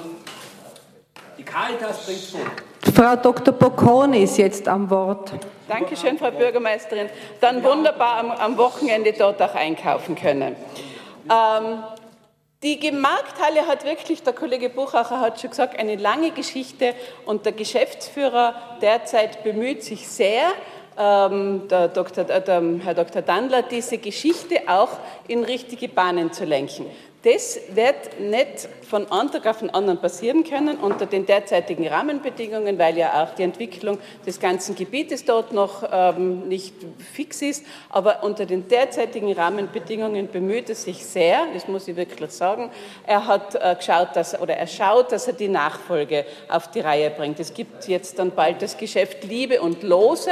die 1.36 1.42
Caritas 1.42 2.06
bringt 2.06 2.20
Food. 2.20 2.94
Frau 2.94 3.16
Dr. 3.16 3.52
Bocconi 3.52 4.22
ist 4.22 4.38
jetzt 4.38 4.66
am 4.66 4.88
Wort. 4.90 5.32
Dankeschön, 5.68 6.18
Frau 6.18 6.30
Bürgermeisterin. 6.30 7.08
Dann 7.40 7.62
wunderbar 7.62 8.16
am, 8.16 8.30
am 8.30 8.58
Wochenende 8.58 9.12
dort 9.12 9.40
auch 9.42 9.54
einkaufen 9.54 10.14
können. 10.14 10.56
Ähm, 11.30 11.82
die 12.62 12.90
Markthalle 12.90 13.66
hat 13.66 13.84
wirklich, 13.84 14.22
der 14.22 14.32
Kollege 14.32 14.68
Buchacher 14.68 15.20
hat 15.20 15.40
schon 15.40 15.50
gesagt, 15.50 15.78
eine 15.78 15.96
lange 15.96 16.30
Geschichte 16.30 16.94
und 17.24 17.46
der 17.46 17.52
Geschäftsführer 17.52 18.54
derzeit 18.82 19.44
bemüht 19.44 19.82
sich 19.82 20.08
sehr, 20.08 20.42
ähm, 20.98 21.68
der, 21.68 21.88
Dr., 21.88 22.28
äh, 22.28 22.42
der 22.42 22.62
Herr 22.84 22.94
Dr. 22.94 23.22
Dandler, 23.22 23.62
diese 23.62 23.96
Geschichte 23.96 24.56
auch 24.66 24.90
in 25.26 25.44
richtige 25.44 25.88
Bahnen 25.88 26.32
zu 26.32 26.44
lenken. 26.44 26.86
Das 27.22 27.60
wird 27.74 28.18
nicht 28.18 28.66
von 28.88 29.10
einem 29.12 29.30
auf 29.44 29.58
den 29.58 29.70
anderen 29.70 30.00
passieren 30.00 30.42
können 30.42 30.78
unter 30.78 31.04
den 31.04 31.26
derzeitigen 31.26 31.86
Rahmenbedingungen, 31.86 32.78
weil 32.78 32.96
ja 32.96 33.22
auch 33.22 33.34
die 33.34 33.42
Entwicklung 33.42 33.98
des 34.26 34.40
ganzen 34.40 34.74
Gebietes 34.74 35.26
dort 35.26 35.52
noch 35.52 35.84
ähm, 35.92 36.48
nicht 36.48 36.74
fix 37.12 37.42
ist. 37.42 37.64
Aber 37.90 38.24
unter 38.24 38.46
den 38.46 38.68
derzeitigen 38.68 39.32
Rahmenbedingungen 39.32 40.28
bemüht 40.28 40.70
er 40.70 40.74
sich 40.74 41.04
sehr, 41.04 41.46
das 41.52 41.68
muss 41.68 41.86
ich 41.88 41.96
wirklich 41.96 42.30
sagen. 42.30 42.70
Er 43.06 43.26
hat 43.26 43.54
äh, 43.54 43.76
geschaut, 43.76 44.08
dass, 44.14 44.40
oder 44.40 44.56
er 44.56 44.66
schaut, 44.66 45.12
dass 45.12 45.26
er 45.26 45.34
die 45.34 45.48
Nachfolge 45.48 46.24
auf 46.48 46.70
die 46.70 46.80
Reihe 46.80 47.10
bringt. 47.10 47.38
Es 47.38 47.52
gibt 47.52 47.86
jetzt 47.86 48.18
dann 48.18 48.30
bald 48.30 48.62
das 48.62 48.78
Geschäft 48.78 49.24
Liebe 49.24 49.60
und 49.60 49.82
Lose. 49.82 50.30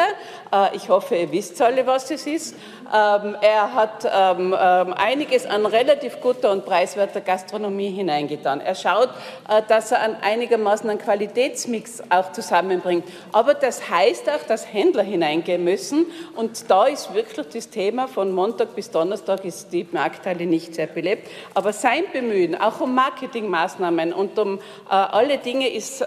Äh, 0.51 0.74
ich 0.74 0.88
hoffe, 0.88 1.16
ihr 1.16 1.31
wisst 1.31 1.61
alle, 1.61 1.87
was 1.87 2.11
es 2.11 2.27
ist. 2.27 2.57
Ähm, 2.92 3.37
er 3.42 3.74
hat 3.74 4.11
ähm, 4.11 4.57
ähm, 4.59 4.94
einiges 4.94 5.44
an 5.44 5.66
relativ 5.66 6.20
guter 6.20 6.51
und 6.51 6.64
preiswerter 6.79 7.21
Gastronomie 7.21 7.91
hineingetan. 7.91 8.61
Er 8.61 8.77
schaut, 8.77 9.09
äh, 9.49 9.62
dass 9.67 9.91
er 9.91 10.23
einigermaßen 10.23 10.88
einen 10.88 11.01
Qualitätsmix 11.01 12.01
auch 12.09 12.31
zusammenbringt. 12.31 13.05
Aber 13.33 13.55
das 13.55 13.91
heißt 13.91 14.31
auch, 14.31 14.47
dass 14.47 14.73
Händler 14.73 15.03
hineingehen 15.03 15.64
müssen. 15.64 16.07
Und 16.37 16.71
da 16.71 16.87
ist 16.87 17.12
wirklich 17.14 17.49
das 17.49 17.71
Thema 17.71 18.07
von 18.07 18.33
Montag 18.33 18.77
bis 18.77 18.91
Donnerstag 18.91 19.45
ist 19.45 19.73
die 19.73 19.88
Markthalle 19.91 20.47
nicht 20.47 20.77
sehr 20.77 20.87
belebt. 20.87 21.29
Aber 21.55 21.73
sein 21.73 22.05
Bemühen, 22.12 22.55
auch 22.61 22.81
um 22.81 22.95
Marketingmaßnahmen 22.95 24.12
und 24.12 24.38
um 24.38 24.59
äh, 24.59 24.61
alle 24.88 25.38
Dinge, 25.38 25.69
ist 25.69 26.07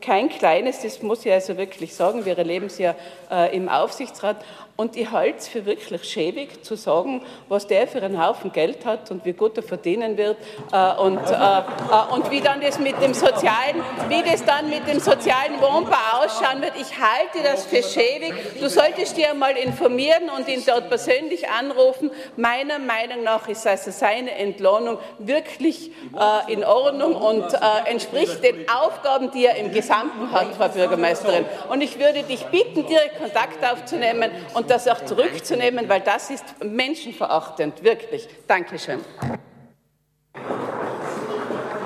kein 0.00 0.28
kleines. 0.28 0.82
Das 0.82 1.02
muss 1.02 1.24
ich 1.26 1.32
also 1.32 1.56
wirklich 1.56 1.94
sagen. 1.94 2.24
Wir 2.24 2.38
erleben 2.38 2.66
es 2.66 2.78
ja 2.78 2.94
äh, 3.30 3.56
im 3.56 3.68
Aufsichtsrat. 3.68 4.36
Und 4.76 4.94
ich 4.94 5.10
halte 5.10 5.38
es 5.38 5.48
für 5.48 5.64
wirklich 5.64 6.04
schäbig 6.04 6.62
zu 6.62 6.76
sagen, 6.76 7.22
was 7.48 7.66
der 7.66 7.88
für 7.88 8.02
einen 8.02 8.22
Haufen 8.22 8.52
Geld 8.52 8.84
hat 8.84 9.10
und 9.10 9.24
wie 9.24 9.32
gut 9.32 9.56
er 9.56 9.62
verdienen 9.62 10.18
wird 10.18 10.36
äh, 10.70 10.94
und, 11.00 11.16
äh, 11.16 11.32
äh, 11.32 12.14
und 12.14 12.30
wie 12.30 12.42
dann 12.42 12.60
das 12.60 12.78
mit 12.78 13.00
dem 13.00 13.14
sozialen, 13.14 13.82
wie 14.10 14.22
das 14.22 14.44
dann 14.44 14.68
mit 14.68 14.86
dem 14.86 15.00
sozialen 15.00 15.62
Wohnbau 15.62 15.96
ausschauen 16.18 16.60
wird. 16.60 16.72
Ich 16.78 16.92
halte 16.98 17.42
das 17.42 17.64
für 17.64 17.82
schäbig. 17.82 18.34
Du 18.60 18.68
solltest 18.68 19.16
dir 19.16 19.30
einmal 19.30 19.56
informieren 19.56 20.28
und 20.36 20.46
ihn 20.46 20.62
dort 20.66 20.90
persönlich 20.90 21.48
anrufen. 21.48 22.10
Meiner 22.36 22.78
Meinung 22.78 23.24
nach 23.24 23.48
ist 23.48 23.66
also 23.66 23.90
seine 23.90 24.32
Entlohnung 24.32 24.98
wirklich 25.18 25.90
äh, 26.14 26.52
in 26.52 26.62
Ordnung 26.62 27.14
und 27.14 27.44
äh, 27.54 27.90
entspricht 27.90 28.44
den 28.44 28.68
Aufgaben, 28.68 29.30
die 29.30 29.46
er 29.46 29.56
im 29.56 29.72
Gesamten 29.72 30.30
hat, 30.32 30.54
Frau 30.54 30.68
Bürgermeisterin. 30.68 31.46
Und 31.70 31.80
ich 31.80 31.98
würde 31.98 32.24
dich 32.24 32.44
bitten, 32.46 32.86
direkt 32.86 33.18
Kontakt 33.18 33.64
aufzunehmen 33.64 34.30
und 34.52 34.65
und 34.66 34.70
das 34.70 34.88
auch 34.88 35.04
zurückzunehmen, 35.04 35.88
weil 35.88 36.00
das 36.00 36.30
ist 36.30 36.44
menschenverachtend, 36.64 37.84
wirklich. 37.84 38.28
Dankeschön. 38.48 39.00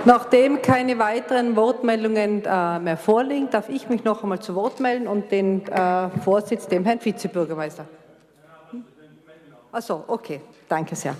Nachdem 0.06 0.62
keine 0.62 0.98
weiteren 0.98 1.56
Wortmeldungen 1.56 2.42
äh, 2.42 2.78
mehr 2.78 2.96
vorliegen, 2.96 3.50
darf 3.50 3.68
ich 3.68 3.90
mich 3.90 4.02
noch 4.02 4.22
einmal 4.22 4.40
zu 4.40 4.54
Wort 4.54 4.80
melden 4.80 5.06
und 5.06 5.30
den 5.30 5.68
äh, 5.68 6.08
Vorsitz 6.24 6.66
dem 6.68 6.86
Herrn 6.86 7.04
Vizebürgermeister. 7.04 7.84
Achso, 9.70 10.02
okay, 10.08 10.40
danke 10.66 10.96
sehr. 10.96 11.14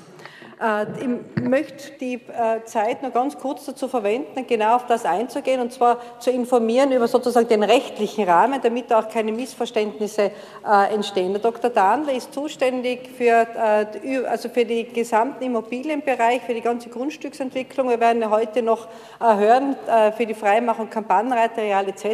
Äh, 0.61 0.87
ich 1.01 1.42
möchte 1.42 1.92
die 2.01 2.14
äh, 2.14 2.64
Zeit 2.64 3.03
noch 3.03 3.12
ganz 3.12 3.38
kurz 3.38 3.64
dazu 3.64 3.88
verwenden, 3.88 4.46
genau 4.46 4.77
auf 4.77 4.87
das 4.87 5.05
einzugehen, 5.05 5.61
und 5.61 5.73
zwar 5.73 5.99
zu 6.18 6.31
informieren 6.31 6.92
über 6.92 7.09
sozusagen 7.09 7.49
den 7.49 7.62
rechtlichen 7.62 8.29
Rahmen, 8.29 8.61
damit 8.62 8.92
auch 8.92 9.09
keine 9.09 9.33
Missverständnisse 9.33 10.31
äh, 10.66 10.94
entstehen. 10.94 11.33
Der 11.33 11.40
Dr. 11.40 11.70
Dahnle 11.70 12.12
ist 12.12 12.35
zuständig 12.35 13.09
für, 13.16 13.46
also 14.29 14.49
für 14.49 14.64
den 14.64 14.92
gesamten 14.92 15.44
Immobilienbereich, 15.44 16.42
für 16.42 16.55
die 16.55 16.61
ganze 16.61 16.88
Grundstücksentwicklung. 16.90 17.88
Wir 17.88 18.01
werden 18.01 18.29
heute 18.29 18.62
noch 18.62 18.88
hören 19.18 19.77
für 20.16 20.27
die 20.27 20.35
Freimachung, 20.35 20.90
Kampagnenmaterial 20.90 21.88
etc 21.88 22.07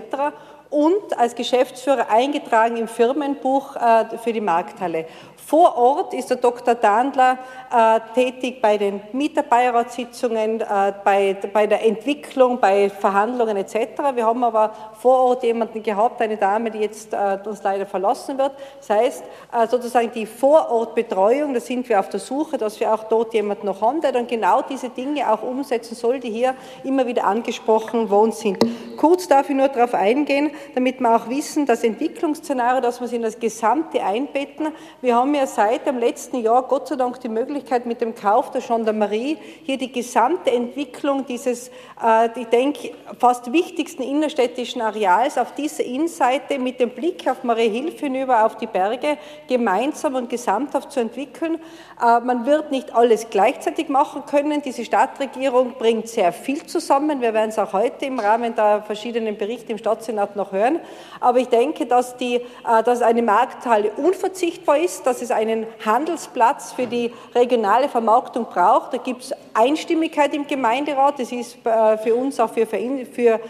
und 0.71 1.19
als 1.19 1.35
Geschäftsführer 1.35 2.11
eingetragen 2.11 2.77
im 2.77 2.89
Firmenbuch 2.89 3.77
für 4.23 4.33
die 4.33 4.41
Markthalle. 4.41 5.07
Vor 5.47 5.77
Ort 5.77 6.13
ist 6.13 6.29
der 6.29 6.39
Dr. 6.39 6.75
Dandler 6.75 7.39
äh, 7.73 8.01
tätig 8.17 8.61
bei 8.61 8.79
den 8.79 9.01
Mieterbeiratssitzungen, 9.13 10.61
äh, 10.61 10.93
bei, 11.05 11.37
bei 11.53 11.69
der 11.69 11.87
Entwicklung, 11.87 12.59
bei 12.59 12.91
Verhandlungen 12.91 13.57
etc. 13.57 13.77
Wir 14.17 14.27
haben 14.27 14.43
aber 14.43 14.73
vor 14.95 15.21
Ort 15.21 15.45
jemanden 15.45 15.85
gehabt, 15.85 16.21
eine 16.21 16.37
Dame, 16.37 16.73
die 16.73 16.79
jetzt 16.79 17.15
äh, 17.15 17.39
uns 17.45 17.63
leider 17.63 17.87
verlassen 17.87 18.37
wird. 18.39 18.55
Das 18.79 18.91
heißt, 18.91 19.25
äh, 19.53 19.69
sozusagen 19.69 20.11
die 20.11 20.27
Vorortbetreuung, 20.27 21.55
da 21.55 21.61
sind 21.61 21.89
wir 21.89 22.01
auf 22.01 22.09
der 22.09 22.19
Suche, 22.19 22.59
dass 22.59 22.81
wir 22.81 22.93
auch 22.93 23.05
dort 23.05 23.33
jemanden 23.33 23.67
noch 23.67 23.81
haben, 23.81 24.01
der 24.01 24.11
dann 24.11 24.27
genau 24.27 24.63
diese 24.63 24.89
Dinge 24.89 25.33
auch 25.33 25.45
umsetzen 25.45 25.95
soll, 25.95 26.19
die 26.19 26.31
hier 26.31 26.57
immer 26.83 27.07
wieder 27.07 27.23
angesprochen 27.23 28.11
worden 28.11 28.33
sind. 28.33 28.59
Kurz 28.97 29.29
darf 29.29 29.49
ich 29.49 29.55
nur 29.55 29.69
darauf 29.69 29.95
eingehen, 29.95 30.51
damit 30.75 30.99
wir 30.99 31.15
auch 31.15 31.29
wissen, 31.29 31.67
das 31.67 31.85
Entwicklungsszenario, 31.85 32.81
dass 32.81 32.99
wir 32.99 33.05
es 33.05 33.13
in 33.13 33.23
das 33.23 33.39
Gesamte 33.39 34.03
einbetten. 34.03 34.73
Wir 35.01 35.15
haben 35.15 35.36
ja 35.37 35.47
seit 35.47 35.87
dem 35.87 35.99
letzten 35.99 36.39
Jahr 36.41 36.63
Gott 36.63 36.89
sei 36.89 36.97
Dank 36.97 37.21
die 37.21 37.29
Möglichkeit 37.29 37.85
mit 37.85 38.01
dem 38.01 38.15
Kauf 38.15 38.51
der 38.51 38.63
Gendarmerie 38.63 39.37
hier 39.65 39.77
die 39.77 39.93
gesamte 39.93 40.51
Entwicklung 40.51 41.27
dieses, 41.27 41.69
äh, 42.03 42.29
ich 42.35 42.47
denke, 42.47 42.93
fast 43.19 43.53
wichtigsten 43.53 44.03
innerstädtischen 44.03 44.81
Areals 44.81 45.37
auf 45.37 45.53
dieser 45.53 45.85
Innenseite 45.85 46.59
mit 46.59 46.81
dem 46.81 46.91
Blick 46.91 47.29
auf 47.29 47.45
Mariehilf 47.45 48.01
hinüber 48.01 48.47
auf 48.47 48.57
die 48.57 48.67
Berge 48.67 49.19
gemeinsam 49.47 50.15
und 50.15 50.31
gesamthaft 50.31 50.91
zu 50.91 51.01
entwickeln. 51.01 51.61
Äh, 52.03 52.21
man 52.21 52.47
wird 52.47 52.71
nicht 52.71 52.95
alles 52.95 53.29
gleichzeitig 53.29 53.91
machen 53.91 54.25
können. 54.25 54.63
Diese 54.63 54.85
Stadtregierung 54.85 55.75
bringt 55.79 56.09
sehr 56.09 56.33
viel 56.33 56.65
zusammen. 56.65 57.21
Wir 57.21 57.35
werden 57.35 57.51
es 57.51 57.59
auch 57.59 57.75
heute 57.75 58.07
im 58.07 58.19
Rahmen 58.19 58.55
der 58.55 58.83
verschiedenen 58.83 59.37
Berichte 59.37 59.73
im 59.73 59.79
Stadtsenat 59.79 60.35
noch 60.35 60.53
hören. 60.53 60.81
Aber 61.21 61.39
ich 61.39 61.49
denke, 61.49 61.85
dass, 61.85 62.17
die, 62.17 62.37
äh, 62.37 62.83
dass 62.85 63.03
eine 63.03 63.23
Markthalle 63.23 63.93
unverzichtbar 63.97 64.79
ist, 64.79 65.07
dass 65.07 65.21
es 65.21 65.26
einen 65.31 65.67
Handelsplatz 65.85 66.73
für 66.73 66.87
die 66.87 67.13
regionale 67.35 67.89
Vermarktung 67.89 68.47
braucht. 68.47 68.93
Da 68.93 68.99
gibt 68.99 69.23
es 69.23 69.33
Einstimmigkeit 69.55 70.35
im 70.35 70.47
Gemeinderat. 70.47 71.19
Das 71.19 71.33
ist 71.33 71.57
äh, 71.65 71.99
für 71.99 72.15
uns 72.15 72.39
auch 72.41 72.51
für, 72.51 72.67
für, 72.67 73.07
für, 73.07 73.41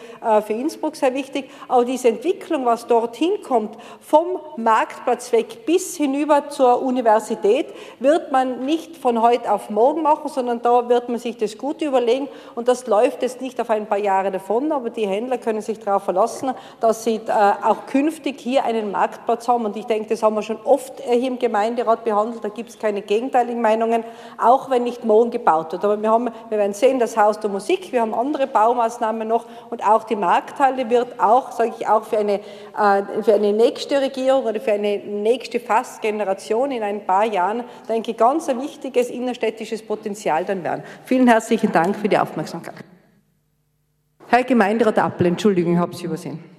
für 0.42 0.52
Innsbruck 0.52 0.96
sehr 0.96 1.14
wichtig. 1.14 1.50
Aber 1.68 1.84
diese 1.84 2.08
Entwicklung, 2.08 2.64
was 2.64 2.86
dorthin 2.86 3.42
kommt, 3.42 3.76
vom 4.00 4.38
Marktplatz 4.56 5.32
weg 5.32 5.66
bis 5.66 5.96
hinüber 5.96 6.48
zur 6.48 6.82
Universität, 6.82 7.66
wird 7.98 8.32
man 8.32 8.64
nicht 8.64 8.96
von 8.96 9.20
heute 9.20 9.52
auf 9.52 9.70
morgen 9.70 10.02
machen, 10.02 10.28
sondern 10.28 10.62
da 10.62 10.88
wird 10.88 11.08
man 11.08 11.18
sich 11.18 11.36
das 11.36 11.58
gut 11.58 11.82
überlegen. 11.82 12.28
Und 12.54 12.68
das 12.68 12.86
läuft 12.86 13.22
jetzt 13.22 13.40
nicht 13.40 13.60
auf 13.60 13.70
ein 13.70 13.86
paar 13.86 13.98
Jahre 13.98 14.30
davon, 14.30 14.72
aber 14.72 14.90
die 14.90 15.06
Händler 15.06 15.38
können 15.38 15.60
sich 15.60 15.78
darauf 15.80 16.04
verlassen, 16.04 16.52
dass 16.80 17.04
sie 17.04 17.16
äh, 17.16 17.30
auch 17.30 17.86
künftig 17.86 18.40
hier 18.40 18.64
einen 18.64 18.90
Marktplatz 18.90 19.48
haben. 19.48 19.64
Und 19.64 19.76
ich 19.76 19.86
denke, 19.86 20.08
das 20.08 20.22
haben 20.22 20.34
wir 20.34 20.42
schon 20.42 20.58
oft 20.64 21.00
äh, 21.00 21.18
hier 21.18 21.28
im 21.28 21.38
Gemeinderat 21.38 21.65
behandelt. 21.74 22.44
Da 22.44 22.48
gibt 22.48 22.70
es 22.70 22.78
keine 22.78 23.02
gegenteiligen 23.02 23.60
Meinungen, 23.60 24.04
auch 24.38 24.70
wenn 24.70 24.84
nicht 24.84 25.04
morgen 25.04 25.30
gebaut 25.30 25.72
wird. 25.72 25.84
Aber 25.84 26.00
wir, 26.00 26.10
haben, 26.10 26.30
wir 26.48 26.58
werden 26.58 26.72
sehen, 26.72 26.98
das 26.98 27.16
Haus 27.16 27.40
der 27.40 27.50
Musik, 27.50 27.92
wir 27.92 28.00
haben 28.00 28.14
andere 28.14 28.46
Baumaßnahmen 28.46 29.26
noch 29.26 29.46
und 29.70 29.86
auch 29.86 30.04
die 30.04 30.16
Markthalle 30.16 30.88
wird 30.88 31.18
auch, 31.18 31.52
sage 31.52 31.72
ich 31.78 31.88
auch, 31.88 32.04
für 32.04 32.18
eine, 32.18 32.34
äh, 32.34 33.22
für 33.22 33.34
eine 33.34 33.52
nächste 33.52 34.00
Regierung 34.00 34.44
oder 34.44 34.60
für 34.60 34.72
eine 34.72 34.98
nächste 34.98 35.60
Fast-Generation 35.60 36.70
in 36.70 36.82
ein 36.82 37.06
paar 37.06 37.24
Jahren, 37.24 37.64
denke 37.88 38.12
ich, 38.12 38.16
ganz 38.16 38.48
ein 38.48 38.60
wichtiges 38.60 39.10
innerstädtisches 39.10 39.82
Potenzial 39.82 40.44
dann 40.44 40.62
werden. 40.62 40.82
Vielen 41.04 41.26
herzlichen 41.26 41.72
Dank 41.72 41.96
für 41.96 42.08
die 42.08 42.18
Aufmerksamkeit. 42.18 42.84
Herr 44.28 44.42
Gemeinderat 44.42 44.98
Appel, 44.98 45.28
Entschuldigung, 45.28 45.74
ich 45.74 45.78
habe 45.78 45.94
Sie 45.94 46.04
übersehen. 46.04 46.55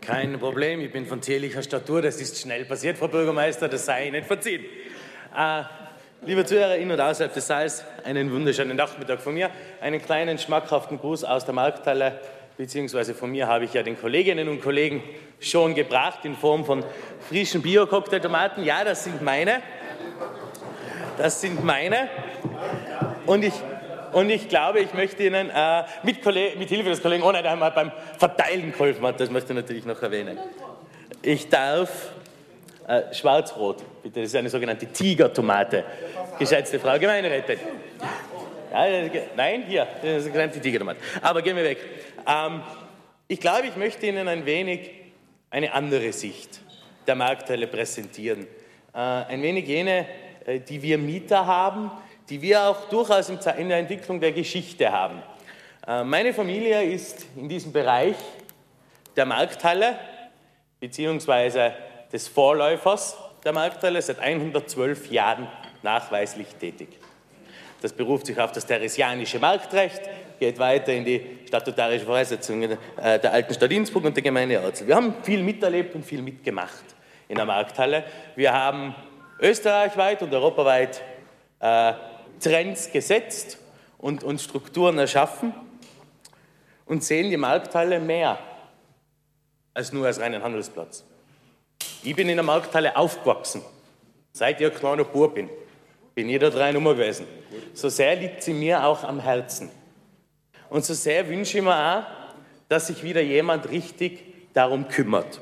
Kein 0.00 0.38
Problem, 0.38 0.80
ich 0.80 0.92
bin 0.92 1.06
von 1.06 1.20
zierlicher 1.20 1.62
Statur, 1.62 2.00
das 2.02 2.20
ist 2.20 2.40
schnell 2.40 2.64
passiert, 2.64 2.96
Frau 2.96 3.08
Bürgermeister, 3.08 3.68
das 3.68 3.84
sei 3.84 4.08
Ihnen 4.08 4.24
verziehen. 4.24 4.64
Äh, 5.36 5.62
liebe 6.24 6.44
Zuhörer 6.44 6.76
in 6.76 6.90
und 6.90 7.00
außerhalb 7.00 7.32
des 7.34 7.46
Saals, 7.46 7.84
einen 8.04 8.32
wunderschönen 8.32 8.76
Nachmittag 8.76 9.20
von 9.20 9.34
mir, 9.34 9.50
einen 9.80 10.00
kleinen 10.00 10.38
schmackhaften 10.38 10.98
Gruß 10.98 11.24
aus 11.24 11.44
der 11.44 11.54
Markthalle, 11.54 12.20
beziehungsweise 12.56 13.14
von 13.14 13.30
mir 13.30 13.48
habe 13.48 13.64
ich 13.64 13.74
ja 13.74 13.82
den 13.82 14.00
Kolleginnen 14.00 14.48
und 14.48 14.62
Kollegen 14.62 15.02
schon 15.40 15.74
gebracht 15.74 16.24
in 16.24 16.36
Form 16.36 16.64
von 16.64 16.84
frischen 17.28 17.62
Bio-Cocktailtomaten. 17.62 18.64
Ja, 18.64 18.84
das 18.84 19.04
sind 19.04 19.22
meine. 19.22 19.62
Das 21.18 21.40
sind 21.40 21.64
meine. 21.64 22.08
Und 23.26 23.44
ich, 23.44 23.54
und 24.12 24.30
ich 24.30 24.48
glaube, 24.48 24.80
ich 24.80 24.92
möchte 24.94 25.24
Ihnen 25.24 25.50
äh, 25.50 25.84
mit, 26.02 26.24
mit, 26.24 26.68
Hilfe 26.68 26.90
des 26.90 27.02
Kollegen 27.02 27.22
Ohne, 27.22 27.42
der 27.42 27.52
einmal 27.52 27.70
beim 27.70 27.92
Verteilen 28.18 28.72
geholfen 28.72 29.06
hat, 29.06 29.20
das 29.20 29.30
möchte 29.30 29.52
ich 29.52 29.56
natürlich 29.56 29.84
noch 29.84 30.00
erwähnen. 30.02 30.38
Ich 31.22 31.48
darf 31.48 32.12
äh, 32.86 33.12
Schwarzrot, 33.12 33.84
bitte, 34.02 34.20
das 34.20 34.30
ist 34.30 34.36
eine 34.36 34.50
sogenannte 34.50 34.86
Tigertomate, 34.86 35.84
geschätzte 36.38 36.78
Frau 36.78 36.98
Gemeinderätin. 36.98 37.58
Ja, 38.70 38.86
nein, 39.36 39.64
hier, 39.66 39.86
das 39.86 40.02
ist 40.02 40.04
eine 40.04 40.20
sogenannte 40.20 40.60
Tigertomate. 40.60 41.00
Aber 41.22 41.42
gehen 41.42 41.56
wir 41.56 41.64
weg. 41.64 41.78
Ähm, 42.26 42.62
ich 43.26 43.40
glaube, 43.40 43.66
ich 43.66 43.76
möchte 43.76 44.06
Ihnen 44.06 44.28
ein 44.28 44.46
wenig 44.46 44.90
eine 45.50 45.72
andere 45.72 46.12
Sicht 46.12 46.60
der 47.06 47.14
Marktteile 47.14 47.66
präsentieren. 47.66 48.46
Äh, 48.94 48.98
ein 48.98 49.42
wenig 49.42 49.66
jene, 49.66 50.06
äh, 50.44 50.60
die 50.60 50.82
wir 50.82 50.98
Mieter 50.98 51.46
haben, 51.46 51.90
die 52.30 52.42
wir 52.42 52.62
auch 52.62 52.88
durchaus 52.88 53.28
in 53.28 53.68
der 53.68 53.78
Entwicklung 53.78 54.20
der 54.20 54.32
Geschichte 54.32 54.90
haben. 54.92 55.22
Äh, 55.86 56.04
meine 56.04 56.34
Familie 56.34 56.82
ist 56.82 57.26
in 57.36 57.48
diesem 57.48 57.72
Bereich 57.72 58.16
der 59.16 59.26
Markthalle 59.26 59.98
beziehungsweise 60.80 61.72
des 62.12 62.28
Vorläufers 62.28 63.16
der 63.44 63.52
Markthalle 63.52 64.02
seit 64.02 64.18
112 64.18 65.10
Jahren 65.10 65.48
nachweislich 65.82 66.48
tätig. 66.60 66.88
Das 67.80 67.92
beruft 67.92 68.26
sich 68.26 68.38
auf 68.40 68.52
das 68.52 68.66
theresianische 68.66 69.38
Marktrecht, 69.38 70.02
geht 70.38 70.58
weiter 70.58 70.92
in 70.92 71.04
die 71.04 71.38
statutarische 71.46 72.04
Voraussetzungen 72.04 72.72
äh, 73.00 73.18
der 73.18 73.32
alten 73.32 73.54
Stadt 73.54 73.70
Innsbruck 73.70 74.04
und 74.04 74.16
der 74.16 74.22
Gemeinde 74.22 74.60
Orzel. 74.60 74.86
Wir 74.86 74.96
haben 74.96 75.14
viel 75.22 75.42
miterlebt 75.42 75.94
und 75.94 76.04
viel 76.04 76.22
mitgemacht 76.22 76.84
in 77.28 77.36
der 77.36 77.44
Markthalle. 77.44 78.04
Wir 78.34 78.52
haben 78.52 78.94
österreichweit 79.40 80.22
und 80.22 80.34
europaweit 80.34 81.00
äh, 81.60 81.92
Trends 82.40 82.90
gesetzt 82.92 83.58
und, 83.98 84.24
und 84.24 84.40
Strukturen 84.40 84.98
erschaffen 84.98 85.52
und 86.86 87.04
sehen 87.04 87.30
die 87.30 87.36
Markthalle 87.36 88.00
mehr 88.00 88.38
als 89.74 89.92
nur 89.92 90.06
als 90.06 90.20
reinen 90.20 90.42
Handelsplatz. 90.42 91.04
Ich 92.02 92.14
bin 92.16 92.28
in 92.28 92.36
der 92.36 92.44
Markthalle 92.44 92.96
aufgewachsen, 92.96 93.62
seit 94.32 94.60
ich 94.60 94.66
ein 94.66 94.74
kleiner 94.74 95.04
Bub 95.04 95.34
bin. 95.34 95.48
Bin 96.14 96.28
ich 96.28 96.38
da 96.38 96.50
drei 96.50 96.72
Nummer 96.72 96.94
gewesen. 96.94 97.26
So 97.74 97.88
sehr 97.88 98.16
liegt 98.16 98.42
sie 98.42 98.52
mir 98.52 98.84
auch 98.84 99.04
am 99.04 99.20
Herzen. 99.20 99.70
Und 100.68 100.84
so 100.84 100.94
sehr 100.94 101.28
wünsche 101.28 101.58
ich 101.58 101.64
mir 101.64 101.74
auch, 101.74 102.02
dass 102.68 102.88
sich 102.88 103.02
wieder 103.02 103.20
jemand 103.20 103.70
richtig 103.70 104.24
darum 104.52 104.88
kümmert. 104.88 105.40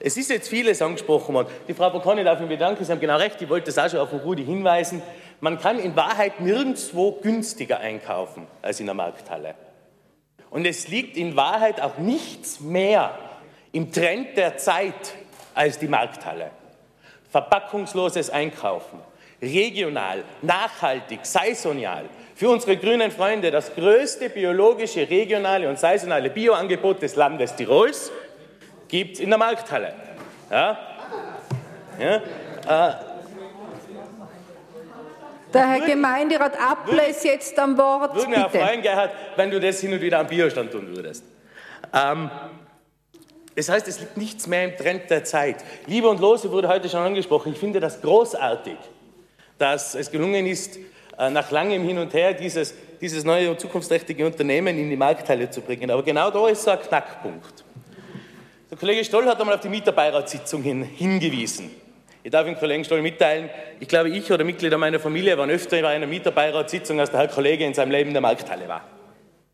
Es 0.00 0.16
ist 0.16 0.30
jetzt 0.30 0.48
vieles 0.48 0.82
angesprochen 0.82 1.34
worden. 1.34 1.48
Die 1.68 1.74
Frau 1.74 1.90
Bocconi 1.90 2.24
darf 2.24 2.40
mich 2.40 2.48
bedanken, 2.48 2.84
Sie 2.84 2.90
haben 2.90 3.00
genau 3.00 3.18
recht, 3.18 3.40
ich 3.40 3.48
wollte 3.48 3.66
das 3.66 3.78
auch 3.78 3.88
schon 3.88 4.00
auf 4.00 4.10
den 4.10 4.18
Rudi 4.18 4.44
hinweisen. 4.44 5.00
Man 5.42 5.58
kann 5.58 5.80
in 5.80 5.96
Wahrheit 5.96 6.40
nirgendwo 6.40 7.18
günstiger 7.20 7.80
einkaufen 7.80 8.46
als 8.62 8.78
in 8.78 8.86
der 8.86 8.94
Markthalle. 8.94 9.56
Und 10.50 10.64
es 10.66 10.86
liegt 10.86 11.16
in 11.16 11.34
Wahrheit 11.34 11.80
auch 11.80 11.98
nichts 11.98 12.60
mehr 12.60 13.18
im 13.72 13.90
Trend 13.90 14.36
der 14.36 14.56
Zeit 14.56 15.14
als 15.52 15.80
die 15.80 15.88
Markthalle. 15.88 16.52
Verpackungsloses 17.28 18.30
Einkaufen, 18.30 19.00
regional, 19.42 20.22
nachhaltig, 20.42 21.26
saisonal. 21.26 22.04
Für 22.36 22.48
unsere 22.48 22.76
grünen 22.76 23.10
Freunde 23.10 23.50
das 23.50 23.74
größte 23.74 24.30
biologische, 24.30 25.10
regionale 25.10 25.68
und 25.68 25.76
saisonale 25.76 26.30
Bioangebot 26.30 27.02
des 27.02 27.16
Landes 27.16 27.56
Tirols 27.56 28.12
gibt 28.86 29.14
es 29.14 29.20
in 29.20 29.30
der 29.30 29.40
Markthalle. 29.40 29.92
Ja? 30.52 30.78
Ja? 31.98 32.90
Äh, 32.90 33.11
der 35.52 35.68
Herr 35.68 35.80
Gemeinderat 35.80 36.54
Apple 36.54 37.06
ist 37.08 37.24
jetzt 37.24 37.58
am 37.58 37.76
Wort. 37.78 38.14
Würde 38.14 38.28
mich 38.30 38.38
freuen, 38.38 38.82
Gerhard, 38.82 39.10
wenn 39.36 39.50
du 39.50 39.60
das 39.60 39.80
hin 39.80 39.92
und 39.92 40.00
wieder 40.00 40.18
am 40.20 40.26
Biostand 40.26 40.70
tun 40.72 40.88
würdest. 40.94 41.24
Ähm, 41.92 42.30
das 43.54 43.68
heißt, 43.68 43.86
es 43.88 44.00
liegt 44.00 44.16
nichts 44.16 44.46
mehr 44.46 44.64
im 44.64 44.76
Trend 44.76 45.10
der 45.10 45.24
Zeit. 45.24 45.56
Liebe 45.86 46.08
und 46.08 46.20
Lose 46.20 46.50
wurde 46.50 46.68
heute 46.68 46.88
schon 46.88 47.00
angesprochen. 47.00 47.52
Ich 47.52 47.58
finde 47.58 47.80
das 47.80 48.00
großartig. 48.00 48.76
dass 49.58 49.94
es 49.94 50.10
gelungen 50.10 50.46
ist, 50.46 50.78
äh, 51.18 51.30
nach 51.30 51.50
langem 51.50 51.86
Hin 51.86 51.98
und 51.98 52.12
Her 52.14 52.32
dieses, 52.32 52.74
dieses 53.00 53.22
neue 53.22 53.50
und 53.50 53.60
zukunftsträchtige 53.60 54.26
Unternehmen 54.26 54.76
in 54.76 54.90
die 54.90 54.96
Markthalle 54.96 55.48
zu 55.50 55.60
bringen. 55.60 55.90
Aber 55.90 56.02
genau 56.02 56.30
da 56.30 56.48
ist 56.48 56.64
so 56.64 56.70
ein 56.70 56.80
Knackpunkt. 56.80 57.64
Der 58.70 58.78
Kollege 58.78 59.04
Stoll 59.04 59.26
hat 59.26 59.38
einmal 59.38 59.54
auf 59.54 59.60
die 59.60 59.68
Mieterbeiratssitzung 59.68 60.62
hin, 60.62 60.82
hingewiesen. 60.82 61.70
Ich 62.24 62.30
darf 62.30 62.44
dem 62.44 62.56
Kollegen 62.56 62.84
Stoll 62.84 63.02
mitteilen, 63.02 63.50
ich 63.80 63.88
glaube, 63.88 64.08
ich 64.10 64.30
oder 64.30 64.44
Mitglieder 64.44 64.78
meiner 64.78 65.00
Familie 65.00 65.36
waren 65.36 65.50
öfter 65.50 65.82
bei 65.82 65.88
einer 65.88 66.06
Mieterbeiratssitzung, 66.06 67.00
als 67.00 67.10
der 67.10 67.20
Herr 67.20 67.28
Kollege 67.28 67.64
in 67.64 67.74
seinem 67.74 67.90
Leben 67.90 68.08
in 68.08 68.14
der 68.14 68.20
Markthalle 68.20 68.68
war. 68.68 68.84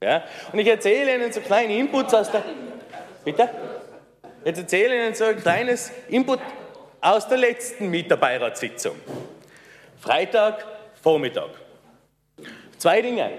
Ja? 0.03 0.23
Und 0.53 0.59
ich 0.59 0.67
erzähle 0.67 1.15
Ihnen 1.15 1.33
so 1.33 1.41
kleine 1.41 1.75
Inputs 1.77 2.13
aus 2.13 2.31
der... 2.31 2.43
Bitte? 3.25 3.49
Jetzt 4.45 4.59
erzähle 4.59 4.97
Ihnen 4.97 5.15
so 5.15 5.25
ein 5.25 5.37
kleines 5.37 5.93
Input 6.09 6.41
aus 7.01 7.27
der 7.27 7.39
letzten 7.39 7.89
Mieterbeiratssitzung. 7.89 8.97
Freitag, 9.99 10.65
Vormittag. 11.03 11.51
Zwei 12.77 13.01
Dinge. 13.01 13.31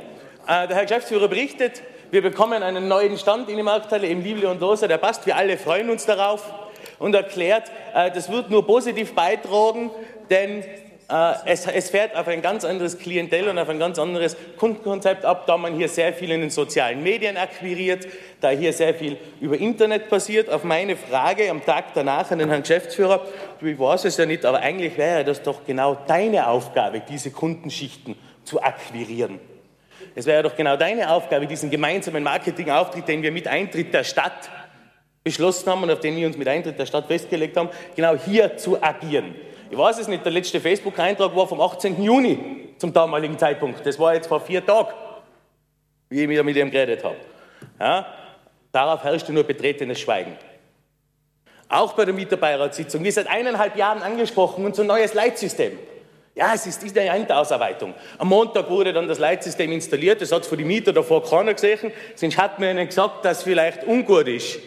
Äh, 0.47 0.67
der 0.67 0.75
Herr 0.75 0.83
Geschäftsführer 0.83 1.27
berichtet, 1.27 1.83
wir 2.09 2.23
bekommen 2.23 2.63
einen 2.63 2.87
neuen 2.87 3.17
Stand 3.19 3.47
in 3.49 3.57
die 3.57 3.63
Markthalle 3.63 4.07
im 4.07 4.21
Liebli 4.21 4.47
und 4.47 4.59
Loser, 4.59 4.87
der 4.87 4.97
passt, 4.97 5.27
wir 5.27 5.35
alle 5.35 5.57
freuen 5.57 5.91
uns 5.91 6.07
darauf 6.07 6.51
und 6.99 7.15
erklärt, 7.15 7.71
äh, 7.93 8.11
das 8.11 8.31
wird 8.31 8.49
nur 8.49 8.65
positiv 8.65 9.13
beitragen, 9.13 9.91
denn 10.29 10.63
äh, 11.09 11.33
es, 11.45 11.89
fährt 11.89 12.15
auf 12.15 12.27
ein 12.27 12.41
ganz 12.41 12.63
anderes 12.63 12.99
Klientel 12.99 13.49
und 13.49 13.57
auf 13.57 13.67
ein 13.67 13.79
ganz 13.79 13.97
anderes 13.97 14.37
Kundenkonzept 14.57 15.25
ab, 15.25 15.47
da 15.47 15.57
man 15.57 15.75
hier 15.75 15.89
sehr 15.89 16.13
viel 16.13 16.31
in 16.31 16.41
den 16.41 16.49
sozialen 16.51 17.01
Medien 17.01 17.35
akquiriert, 17.35 18.07
da 18.41 18.49
hier 18.49 18.73
sehr 18.73 18.93
viel 18.93 19.17
über 19.41 19.57
Internet 19.57 20.09
passiert. 20.09 20.49
Auf 20.49 20.63
meine 20.63 20.95
Frage 20.95 21.49
am 21.49 21.65
Tag 21.65 21.95
danach 21.95 22.29
an 22.29 22.37
den 22.37 22.49
Herrn 22.49 22.61
Geschäftsführer, 22.61 23.25
ich 23.61 23.79
weiß 23.79 24.05
es 24.05 24.17
ja 24.17 24.27
nicht, 24.27 24.45
aber 24.45 24.59
eigentlich 24.59 24.97
wäre 24.97 25.23
das 25.23 25.41
doch 25.41 25.65
genau 25.65 25.97
deine 26.07 26.47
Aufgabe, 26.47 27.01
diese 27.01 27.31
Kundenschichten 27.31 28.15
zu 28.43 28.61
akquirieren. 28.61 29.39
Es 30.15 30.25
wäre 30.25 30.43
doch 30.43 30.55
genau 30.55 30.75
deine 30.75 31.11
Aufgabe, 31.11 31.47
diesen 31.47 31.69
gemeinsamen 31.69 32.23
Marketingauftritt, 32.23 33.07
den 33.07 33.23
wir 33.23 33.31
mit 33.31 33.47
Eintritt 33.47 33.93
der 33.93 34.03
Stadt 34.03 34.49
beschlossen 35.29 35.69
haben 35.69 35.83
und 35.83 35.91
auf 35.91 35.99
den 35.99 36.15
wir 36.15 36.25
uns 36.25 36.37
mit 36.37 36.47
Eintritt 36.47 36.79
der 36.79 36.87
Stadt 36.87 37.05
festgelegt 37.05 37.55
haben, 37.55 37.69
genau 37.95 38.15
hier 38.15 38.57
zu 38.57 38.81
agieren. 38.81 39.35
Ich 39.69 39.77
weiß 39.77 39.99
es 39.99 40.07
nicht, 40.07 40.25
der 40.25 40.31
letzte 40.31 40.59
Facebook-Eintrag 40.59 41.35
war 41.35 41.47
vom 41.47 41.61
18. 41.61 42.01
Juni 42.01 42.73
zum 42.79 42.91
damaligen 42.91 43.37
Zeitpunkt. 43.37 43.85
Das 43.85 43.99
war 43.99 44.15
jetzt 44.15 44.27
vor 44.27 44.41
vier 44.41 44.65
Tagen, 44.65 44.89
wie 46.09 46.23
ich 46.23 46.43
mit 46.43 46.55
ihm 46.55 46.71
geredet 46.71 47.03
habe. 47.03 47.17
Ja? 47.79 48.07
Darauf 48.71 49.03
herrschte 49.03 49.31
nur 49.31 49.43
betretenes 49.43 49.99
Schweigen. 49.99 50.35
Auch 51.67 51.93
bei 51.93 52.05
der 52.05 52.15
Mieterbeiratsitzung, 52.15 53.03
wie 53.03 53.11
seit 53.11 53.27
eineinhalb 53.27 53.77
Jahren 53.77 54.01
angesprochen, 54.01 54.65
unser 54.65 54.83
neues 54.83 55.13
Leitsystem. 55.13 55.77
Ja, 56.33 56.53
es 56.55 56.65
ist 56.65 56.97
eine 56.97 57.09
Endausarbeitung. 57.09 57.93
Am 58.17 58.29
Montag 58.29 58.67
wurde 58.69 58.93
dann 58.93 59.07
das 59.07 59.19
Leitsystem 59.19 59.71
installiert, 59.71 60.21
das 60.21 60.31
hat 60.31 60.47
für 60.47 60.57
die 60.57 60.63
Mieter 60.63 60.93
davor 60.93 61.23
keiner 61.23 61.53
gesehen. 61.53 61.91
Sonst 62.15 62.37
hat 62.37 62.57
mir 62.57 62.71
ihnen 62.71 62.87
gesagt, 62.87 63.25
dass 63.25 63.39
es 63.39 63.43
vielleicht 63.43 63.85
ungut 63.85 64.27
ist 64.27 64.59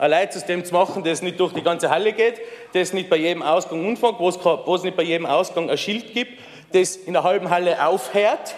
ein 0.00 0.10
Leitsystem 0.10 0.64
zu 0.64 0.72
machen, 0.72 1.04
das 1.04 1.20
nicht 1.20 1.38
durch 1.38 1.52
die 1.52 1.62
ganze 1.62 1.90
Halle 1.90 2.14
geht, 2.14 2.40
das 2.72 2.94
nicht 2.94 3.10
bei 3.10 3.16
jedem 3.16 3.42
Ausgang 3.42 3.86
umfängt, 3.86 4.18
wo 4.18 4.74
es, 4.74 4.82
nicht 4.82 4.96
bei 4.96 5.02
jedem 5.02 5.26
Ausgang 5.26 5.68
ein 5.68 5.76
Schild 5.76 6.14
gibt, 6.14 6.40
das 6.72 6.96
in 6.96 7.12
der 7.12 7.22
halben 7.22 7.50
Halle 7.50 7.86
aufhört 7.86 8.54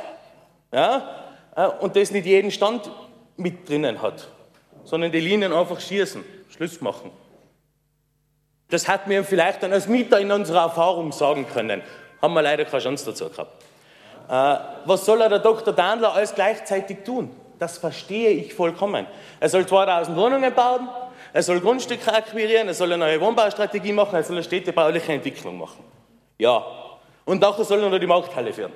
ja, 0.73 1.25
äh, 1.57 1.67
und 1.67 1.97
das 1.97 2.13
nicht 2.13 2.27
jeden 2.27 2.53
Stand 2.53 2.89
mit 3.37 3.69
drinnen 3.69 4.01
hat, 4.01 4.29
sondern 4.85 5.11
die 5.11 5.19
Linien 5.19 5.53
einfach 5.53 5.81
schießen, 5.81 6.25
Schluss 6.49 6.81
machen. 6.81 7.11
Das 8.71 8.87
hat 8.87 9.09
mir 9.09 9.25
vielleicht 9.25 9.65
dann 9.65 9.73
als 9.73 9.89
Mieter 9.89 10.21
in 10.21 10.31
unserer 10.31 10.63
Erfahrung 10.63 11.11
sagen 11.11 11.47
können. 11.53 11.83
Haben 12.23 12.35
wir 12.35 12.43
leider 12.43 12.65
keine 12.65 12.83
Chance 12.83 13.07
dazu 13.07 13.29
gehabt. 13.29 13.65
Äh, 14.29 14.65
was 14.85 15.05
soll 15.05 15.19
der 15.19 15.41
Dr. 15.41 15.75
Dandler 15.75 16.15
alles 16.15 16.37
gleichzeitig 16.37 16.99
tun? 17.05 17.35
Das 17.59 17.79
verstehe 17.79 18.31
ich 18.31 18.55
vollkommen. 18.55 19.09
Er 19.41 19.49
soll 19.49 19.67
2000 19.67 20.17
Wohnungen 20.17 20.55
bauen, 20.55 20.89
er 21.33 21.43
soll 21.43 21.61
Grundstücke 21.61 22.13
akquirieren, 22.13 22.69
er 22.69 22.75
soll 22.75 22.93
eine 22.93 23.05
neue 23.05 23.21
Wohnbaustrategie 23.21 23.93
machen, 23.93 24.17
er 24.17 24.23
soll 24.23 24.37
eine 24.37 24.45
städtebauliche 24.45 25.13
Entwicklung 25.13 25.59
machen. 25.59 25.83
Ja. 26.39 26.65
Und 27.25 27.41
nachher 27.41 27.65
soll 27.65 27.83
er 27.83 27.89
noch 27.89 27.99
die 27.99 28.07
Markthalle 28.07 28.53
führen. 28.53 28.73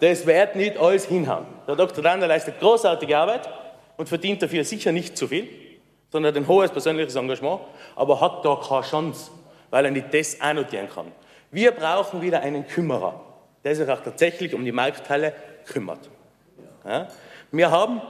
Das 0.00 0.26
wird 0.26 0.56
nicht 0.56 0.76
alles 0.78 1.06
hinhauen. 1.06 1.46
Der 1.66 1.76
Dr. 1.76 2.02
Dander 2.02 2.26
leistet 2.26 2.58
großartige 2.60 3.16
Arbeit 3.16 3.48
und 3.96 4.08
verdient 4.08 4.42
dafür 4.42 4.64
sicher 4.64 4.92
nicht 4.92 5.16
zu 5.16 5.28
viel, 5.28 5.48
sondern 6.10 6.36
ein 6.36 6.46
hohes 6.46 6.70
persönliches 6.70 7.14
Engagement, 7.14 7.60
aber 7.96 8.20
hat 8.20 8.44
da 8.44 8.56
keine 8.56 8.82
Chance, 8.82 9.30
weil 9.70 9.84
er 9.84 9.90
nicht 9.90 10.12
das 10.12 10.40
annotieren 10.40 10.88
kann. 10.88 11.06
Wir 11.50 11.72
brauchen 11.72 12.20
wieder 12.20 12.40
einen 12.40 12.66
Kümmerer, 12.66 13.20
der 13.64 13.76
sich 13.76 13.88
auch 13.88 14.00
tatsächlich 14.00 14.54
um 14.54 14.64
die 14.64 14.72
Markthalle 14.72 15.32
kümmert. 15.66 16.10
Ja? 16.84 17.08
Wir 17.50 17.70
haben 17.70 18.00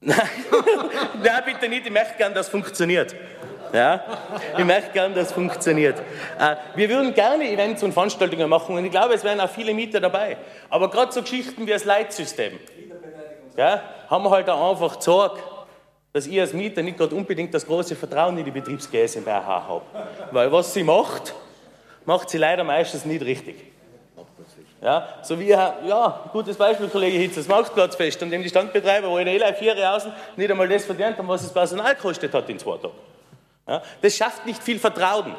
Nein, 0.00 0.18
Nein, 1.22 1.42
bitte 1.44 1.68
nicht. 1.68 1.86
Ich 1.86 1.92
möchte 1.92 2.16
gern, 2.16 2.32
dass 2.34 2.46
es 2.46 2.52
funktioniert. 2.52 3.14
Ja? 3.72 4.02
Ich 4.56 4.64
möchte 4.64 4.90
gern, 4.92 5.14
dass 5.14 5.28
es 5.28 5.32
funktioniert. 5.32 5.98
Äh, 6.38 6.56
wir 6.74 6.88
würden 6.88 7.14
gerne 7.14 7.50
Events 7.50 7.82
und 7.82 7.92
Veranstaltungen 7.92 8.48
machen 8.48 8.76
und 8.76 8.84
ich 8.84 8.90
glaube, 8.90 9.14
es 9.14 9.24
wären 9.24 9.40
auch 9.40 9.50
viele 9.50 9.74
Mieter 9.74 10.00
dabei. 10.00 10.36
Aber 10.70 10.90
gerade 10.90 11.12
so 11.12 11.22
Geschichten 11.22 11.66
wie 11.66 11.70
das 11.70 11.84
Leitsystem 11.84 12.58
ja, 13.56 13.82
haben 14.08 14.24
wir 14.24 14.30
halt 14.30 14.48
auch 14.48 14.70
einfach 14.70 15.00
Sorge, 15.00 15.40
dass 16.12 16.26
ich 16.26 16.40
als 16.40 16.52
Mieter 16.52 16.82
nicht 16.82 16.96
gerade 16.96 17.14
unbedingt 17.14 17.52
das 17.52 17.66
große 17.66 17.96
Vertrauen 17.96 18.38
in 18.38 18.44
die 18.44 18.50
Betriebs 18.50 18.90
GmbH 18.90 19.66
habe. 19.66 19.82
Weil 20.30 20.50
was 20.52 20.72
sie 20.72 20.84
macht, 20.84 21.34
macht 22.04 22.30
sie 22.30 22.38
leider 22.38 22.64
meistens 22.64 23.04
nicht 23.04 23.24
richtig. 23.24 23.56
Ja, 24.80 25.08
so 25.22 25.38
wie, 25.40 25.48
ja, 25.48 26.28
gutes 26.32 26.56
Beispiel, 26.56 26.88
Kollege 26.88 27.18
Hitz, 27.18 27.34
das 27.34 27.48
Marktplatzfest, 27.48 28.22
an 28.22 28.30
dem 28.30 28.42
die 28.42 28.48
Standbetreiber, 28.48 29.10
wo 29.10 29.18
in 29.18 29.26
der 29.26 29.54
vier 29.54 29.76
Jahre 29.76 30.12
nicht 30.36 30.50
einmal 30.50 30.68
das 30.68 30.84
verdient 30.84 31.18
haben, 31.18 31.26
was 31.26 31.42
das 31.42 31.52
Personal 31.52 31.96
gekostet 31.96 32.32
hat 32.32 32.48
in 32.48 32.60
zwei 32.60 32.76
Tagen. 32.76 32.94
Ja, 33.66 33.82
das 34.00 34.16
schafft 34.16 34.46
nicht 34.46 34.62
viel 34.62 34.78
Vertrauen. 34.78 35.34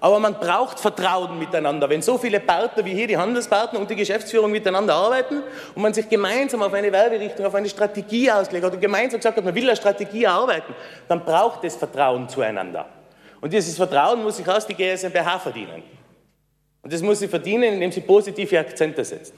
Aber 0.00 0.18
man 0.18 0.34
braucht 0.34 0.78
Vertrauen 0.78 1.38
miteinander. 1.38 1.88
Wenn 1.88 2.02
so 2.02 2.18
viele 2.18 2.38
Partner 2.38 2.84
wie 2.84 2.92
hier, 2.92 3.06
die 3.06 3.16
Handelspartner 3.16 3.80
und 3.80 3.88
die 3.88 3.96
Geschäftsführung 3.96 4.50
miteinander 4.50 4.94
arbeiten 4.94 5.42
und 5.74 5.82
man 5.82 5.94
sich 5.94 6.08
gemeinsam 6.08 6.62
auf 6.62 6.74
eine 6.74 6.92
Werberichtung, 6.92 7.46
auf 7.46 7.54
eine 7.54 7.68
Strategie 7.68 8.30
hat 8.30 8.52
und 8.52 8.80
gemeinsam 8.80 9.18
gesagt 9.18 9.36
hat, 9.36 9.44
man 9.44 9.54
will 9.54 9.64
eine 9.64 9.76
Strategie 9.76 10.24
erarbeiten, 10.24 10.74
dann 11.08 11.24
braucht 11.24 11.64
es 11.64 11.76
Vertrauen 11.76 12.28
zueinander. 12.28 12.86
Und 13.40 13.52
dieses 13.52 13.76
Vertrauen 13.76 14.22
muss 14.22 14.36
sich 14.36 14.48
aus 14.48 14.66
die 14.66 14.74
GSMBH 14.74 15.38
verdienen. 15.38 15.82
Und 16.84 16.92
das 16.92 17.02
muss 17.02 17.18
sie 17.18 17.28
verdienen, 17.28 17.74
indem 17.74 17.90
sie 17.90 18.02
positive 18.02 18.60
Akzente 18.60 19.04
setzt. 19.04 19.34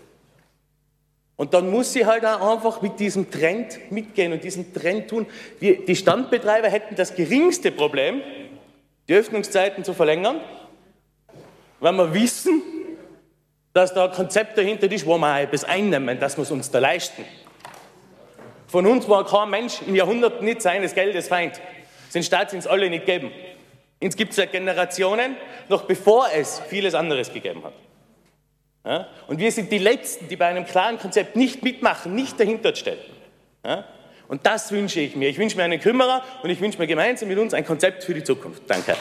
Und 1.37 1.55
dann 1.55 1.71
muss 1.71 1.93
sie 1.93 2.05
halt 2.05 2.25
auch 2.25 2.57
einfach 2.57 2.83
mit 2.83 2.99
diesem 2.99 3.31
Trend 3.31 3.79
mitgehen 3.91 4.33
und 4.33 4.43
diesen 4.43 4.75
Trend 4.75 5.09
tun. 5.09 5.27
Wir, 5.61 5.85
die 5.85 5.95
Standbetreiber 5.95 6.69
hätten 6.69 6.97
das 6.97 7.15
geringste 7.15 7.71
Problem, 7.71 8.21
die 9.09 9.15
Öffnungszeiten 9.15 9.85
zu 9.85 9.95
verlängern, 9.95 10.41
weil 11.79 11.93
wir 11.93 12.13
wissen, 12.15 12.63
dass 13.73 13.95
da 13.95 14.07
ein 14.07 14.13
Konzept 14.13 14.59
dahinter 14.59 14.91
ist, 14.91 15.07
wo 15.07 15.17
wir 15.19 15.33
auch 15.33 15.39
etwas 15.39 15.63
einnehmen, 15.63 16.19
dass 16.19 16.37
wir 16.37 16.43
es 16.43 16.51
uns 16.51 16.71
da 16.71 16.79
leisten. 16.79 17.25
Von 18.67 18.87
uns 18.87 19.09
war 19.09 19.25
kein 19.25 19.51
Mensch 19.51 19.83
in 19.87 19.95
Jahrhunderten 19.95 20.45
nicht 20.45 20.63
seines 20.63 20.95
Geldes 20.95 21.29
Feind. 21.29 21.61
Den 22.13 22.23
Staat 22.23 22.51
sind 22.51 22.61
es 22.61 22.67
alle 22.67 22.91
nicht 22.91 23.07
geben. 23.07 23.31
Uns 24.07 24.17
gibt 24.17 24.31
es 24.31 24.37
ja 24.37 24.45
Generationen, 24.45 25.37
noch 25.69 25.83
bevor 25.83 26.29
es 26.33 26.61
vieles 26.69 26.95
anderes 26.95 27.33
gegeben 27.33 27.65
hat. 27.65 27.73
Ja? 28.85 29.09
Und 29.27 29.41
wir 29.41 29.51
sind 29.51 29.73
die 29.73 29.79
Letzten, 29.79 30.29
die 30.29 30.37
bei 30.37 30.47
einem 30.47 30.65
klaren 30.65 30.97
Konzept 30.97 31.35
nicht 31.35 31.65
mitmachen, 31.65 32.15
nicht 32.15 32.39
dahinter 32.39 32.73
stehen. 32.75 32.99
Ja? 33.65 33.85
Und 34.29 34.47
das 34.47 34.71
wünsche 34.71 35.01
ich 35.01 35.17
mir. 35.17 35.29
Ich 35.29 35.39
wünsche 35.39 35.57
mir 35.57 35.65
einen 35.65 35.81
Kümmerer 35.81 36.23
und 36.45 36.51
ich 36.51 36.61
wünsche 36.61 36.79
mir 36.79 36.87
gemeinsam 36.87 37.29
mit 37.29 37.37
uns 37.37 37.53
ein 37.53 37.65
Konzept 37.65 38.05
für 38.05 38.15
die 38.15 38.23
Zukunft. 38.23 38.63
Danke. 38.69 38.97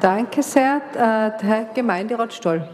Danke 0.00 0.42
sehr, 0.42 0.80
äh, 0.94 1.44
Herr 1.44 1.70
Gemeinderat 1.74 2.32
Stoll. 2.32 2.68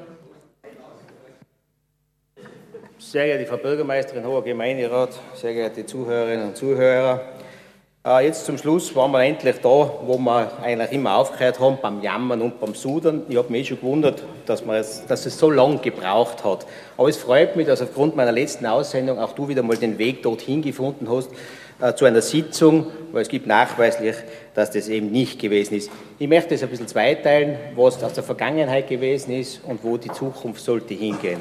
Sehr 2.99 3.25
geehrte 3.25 3.47
Frau 3.47 3.57
Bürgermeisterin, 3.57 4.27
hoher 4.27 4.45
Gemeinderat, 4.45 5.19
sehr 5.35 5.55
geehrte 5.55 5.87
Zuhörerinnen 5.87 6.49
und 6.49 6.57
Zuhörer. 6.57 7.34
Äh, 8.07 8.27
jetzt 8.27 8.45
zum 8.45 8.59
Schluss 8.59 8.95
waren 8.95 9.13
wir 9.13 9.21
endlich 9.23 9.57
da, 9.63 9.69
wo 9.69 10.19
wir 10.19 10.53
eigentlich 10.63 10.93
immer 10.93 11.17
aufgehört 11.17 11.59
haben, 11.59 11.79
beim 11.81 12.03
Jammern 12.03 12.43
und 12.43 12.61
beim 12.61 12.75
Sudern. 12.75 13.23
Ich 13.31 13.37
habe 13.39 13.51
mich 13.51 13.63
eh 13.63 13.65
schon 13.65 13.81
gewundert, 13.81 14.23
dass, 14.45 14.61
es, 14.61 15.07
dass 15.07 15.25
es 15.25 15.39
so 15.39 15.49
lange 15.49 15.79
gebraucht 15.79 16.45
hat. 16.45 16.67
Aber 16.99 17.09
es 17.09 17.17
freut 17.17 17.57
mich, 17.57 17.67
dass 17.67 17.81
aufgrund 17.81 18.15
meiner 18.15 18.31
letzten 18.31 18.67
Aussendung 18.67 19.19
auch 19.19 19.33
du 19.33 19.49
wieder 19.49 19.63
mal 19.63 19.79
den 19.79 19.97
Weg 19.97 20.23
dorthin 20.23 20.61
gefunden 20.61 21.09
hast, 21.09 21.31
äh, 21.81 21.95
zu 21.95 22.05
einer 22.05 22.21
Sitzung, 22.21 22.89
weil 23.13 23.23
es 23.23 23.29
gibt 23.29 23.47
nachweislich, 23.47 24.17
dass 24.53 24.71
das 24.71 24.89
eben 24.89 25.11
nicht 25.11 25.39
gewesen 25.39 25.75
ist. 25.75 25.91
Ich 26.19 26.29
möchte 26.29 26.57
es 26.57 26.63
ein 26.63 26.69
bisschen 26.69 26.89
zweiteilen, 26.89 27.57
was 27.75 28.05
aus 28.05 28.13
der 28.13 28.23
Vergangenheit 28.23 28.87
gewesen 28.87 29.33
ist 29.33 29.63
und 29.65 29.83
wo 29.83 29.97
die 29.97 30.13
Zukunft 30.13 30.63
sollte 30.63 30.93
hingehen. 30.93 31.41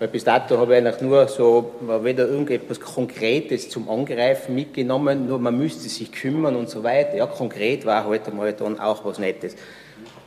Weil 0.00 0.08
bis 0.08 0.24
dato 0.24 0.56
habe 0.56 0.72
ich 0.72 0.78
eigentlich 0.78 1.02
nur 1.02 1.28
so 1.28 1.72
weder 2.02 2.26
irgendetwas 2.26 2.80
Konkretes 2.80 3.68
zum 3.68 3.86
Angreifen 3.90 4.54
mitgenommen, 4.54 5.26
nur 5.28 5.38
man 5.38 5.58
müsste 5.58 5.90
sich 5.90 6.10
kümmern 6.10 6.56
und 6.56 6.70
so 6.70 6.82
weiter. 6.82 7.18
Ja, 7.18 7.26
konkret 7.26 7.84
war 7.84 8.06
heute 8.06 8.30
mal 8.30 8.50
dann 8.54 8.80
auch 8.80 9.04
was 9.04 9.18
Nettes. 9.18 9.56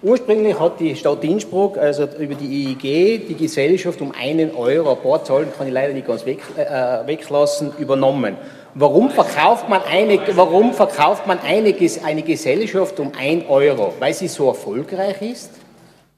Ursprünglich 0.03 0.59
hat 0.59 0.79
die 0.79 0.95
Stadt 0.95 1.23
Innsbruck, 1.23 1.79
also 1.79 2.03
über 2.19 2.35
die 2.35 2.67
EIG, 2.67 3.27
die 3.27 3.33
Gesellschaft 3.33 3.99
um 4.01 4.11
einen 4.11 4.53
Euro, 4.53 4.91
ein 4.91 5.01
paar 5.01 5.23
Zahlen 5.23 5.51
kann 5.57 5.65
ich 5.65 5.73
leider 5.73 5.93
nicht 5.93 6.05
ganz 6.05 6.23
weg, 6.27 6.41
äh, 6.55 7.07
weglassen, 7.07 7.71
übernommen. 7.79 8.37
Warum 8.75 9.09
verkauft 9.09 9.69
man 9.69 9.81
eine, 9.81 10.19
warum 10.35 10.73
verkauft 10.73 11.25
man 11.25 11.39
eine, 11.39 11.73
eine 12.05 12.21
Gesellschaft 12.21 12.99
um 12.99 13.11
ein 13.17 13.47
Euro? 13.47 13.91
Weil 13.97 14.13
sie 14.13 14.27
so 14.27 14.49
erfolgreich 14.49 15.19
ist? 15.23 15.49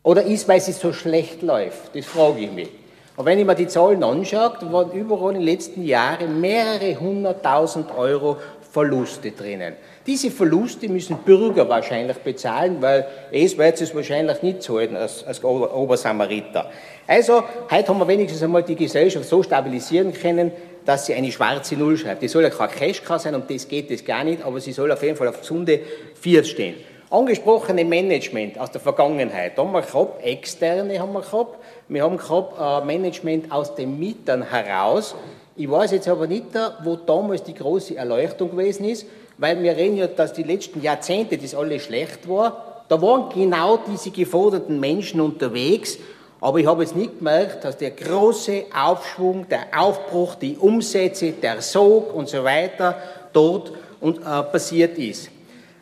Oder 0.04 0.24
ist, 0.24 0.46
weil 0.50 0.60
sie 0.60 0.74
so 0.74 0.92
schlecht 0.92 1.42
läuft? 1.42 1.96
Das 1.96 2.06
frage 2.06 2.42
ich 2.42 2.52
mich. 2.52 2.70
Und 3.18 3.26
wenn 3.26 3.40
ich 3.40 3.46
mir 3.46 3.56
die 3.56 3.68
Zahlen 3.68 4.04
anschaue, 4.04 4.58
da 4.60 4.72
waren 4.72 4.92
überall 4.92 5.34
in 5.34 5.40
den 5.40 5.48
letzten 5.48 5.86
Jahren 5.86 6.42
mehrere 6.42 7.00
hunderttausend 7.00 7.96
Euro 7.98 8.38
Verluste 8.76 9.32
drinnen. 9.32 9.76
Diese 10.06 10.30
Verluste 10.30 10.90
müssen 10.90 11.20
Bürger 11.20 11.70
wahrscheinlich 11.70 12.18
bezahlen, 12.18 12.82
weil 12.82 13.08
es 13.32 13.58
wird 13.58 13.80
es 13.80 13.96
wahrscheinlich 13.96 14.44
nicht 14.44 14.64
zahlen 14.64 14.98
als, 14.98 15.24
als 15.24 15.42
Obersamariter. 15.42 16.70
Also, 17.08 17.42
heute 17.72 17.88
haben 17.88 18.00
wir 18.00 18.08
wenigstens 18.08 18.44
einmal 18.44 18.64
die 18.64 18.76
Gesellschaft 18.76 19.30
so 19.30 19.42
stabilisieren 19.42 20.12
können, 20.12 20.52
dass 20.84 21.06
sie 21.06 21.14
eine 21.14 21.32
schwarze 21.32 21.76
Null 21.76 21.96
schreibt. 21.96 22.22
Die 22.22 22.28
soll 22.28 22.44
ja 22.44 22.50
kein 22.50 22.70
Cashcar 22.70 23.18
sein, 23.18 23.34
um 23.34 23.44
das 23.48 23.66
geht 23.66 23.90
es 23.92 24.04
gar 24.04 24.26
nicht, 24.26 24.44
aber 24.44 24.60
sie 24.60 24.74
soll 24.74 24.92
auf 24.92 25.02
jeden 25.02 25.16
Fall 25.16 25.30
auf 25.30 25.40
gesunde 25.40 25.80
Vier 26.20 26.44
stehen. 26.44 26.76
Angesprochene 27.12 27.86
Management 27.86 28.58
aus 28.58 28.72
der 28.72 28.82
Vergangenheit, 28.82 29.56
haben 29.58 29.72
wir 29.74 29.84
gehabt, 29.84 30.26
externe 30.26 31.00
haben 31.00 31.14
wir 31.14 31.22
gehabt, 31.22 31.60
wir 31.88 32.04
haben 32.04 32.18
gehabt 32.18 32.60
äh, 32.60 32.86
Management 32.86 33.52
aus 33.52 33.76
den 33.76 34.00
Mietern 34.00 34.42
heraus. 34.42 35.14
Ich 35.56 35.70
weiß 35.70 35.92
jetzt 35.92 36.08
aber 36.08 36.26
nicht, 36.26 36.48
wo 36.84 36.96
damals 36.96 37.44
die 37.44 37.54
große 37.54 37.96
Erleuchtung 37.96 38.50
gewesen 38.52 38.86
ist, 38.86 39.06
weil 39.38 39.62
wir 39.62 39.78
reden 39.78 39.98
ja, 39.98 40.08
dass 40.08 40.34
die 40.34 40.42
letzten 40.42 40.82
Jahrzehnte 40.82 41.38
das 41.38 41.54
alles 41.54 41.84
schlecht 41.84 42.28
war. 42.28 42.84
Da 42.88 43.00
waren 43.00 43.30
genau 43.30 43.78
diese 43.78 44.10
geforderten 44.10 44.80
Menschen 44.80 45.22
unterwegs, 45.22 46.00
aber 46.42 46.58
ich 46.58 46.66
habe 46.66 46.82
jetzt 46.82 46.96
nicht 46.96 47.20
gemerkt, 47.20 47.64
dass 47.64 47.78
der 47.78 47.92
große 47.92 48.66
Aufschwung, 48.76 49.48
der 49.48 49.68
Aufbruch, 49.78 50.36
die 50.36 50.58
Umsätze, 50.58 51.34
der 51.34 51.62
Sog 51.62 52.16
und 52.16 52.30
so 52.30 52.44
weiter 52.44 52.98
dort 53.32 53.72
und, 54.02 54.18
äh, 54.18 54.44
passiert 54.44 54.98
ist. 54.98 55.30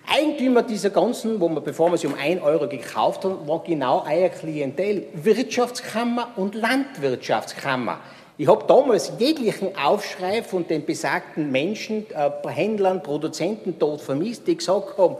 Eigentümer 0.07 0.63
dieser 0.63 0.89
ganzen, 0.89 1.39
wo 1.39 1.47
man, 1.47 1.63
bevor 1.63 1.89
man 1.89 1.97
sie 1.97 2.07
um 2.07 2.15
1 2.15 2.41
Euro 2.41 2.67
gekauft 2.67 3.23
hat, 3.23 3.47
war 3.47 3.63
genau 3.63 4.05
euer 4.09 4.29
Klientel. 4.29 5.07
Wirtschaftskammer 5.13 6.33
und 6.35 6.55
Landwirtschaftskammer. 6.55 7.99
Ich 8.37 8.47
habe 8.47 8.65
damals 8.67 9.13
jeglichen 9.19 9.77
Aufschrei 9.77 10.41
von 10.41 10.67
den 10.67 10.85
besagten 10.85 11.51
Menschen, 11.51 12.05
äh, 12.11 12.47
Händlern, 12.47 13.03
Produzenten 13.03 13.75
dort 13.77 14.01
vermisst, 14.01 14.47
die 14.47 14.57
gesagt 14.57 14.97
haben, 14.97 15.17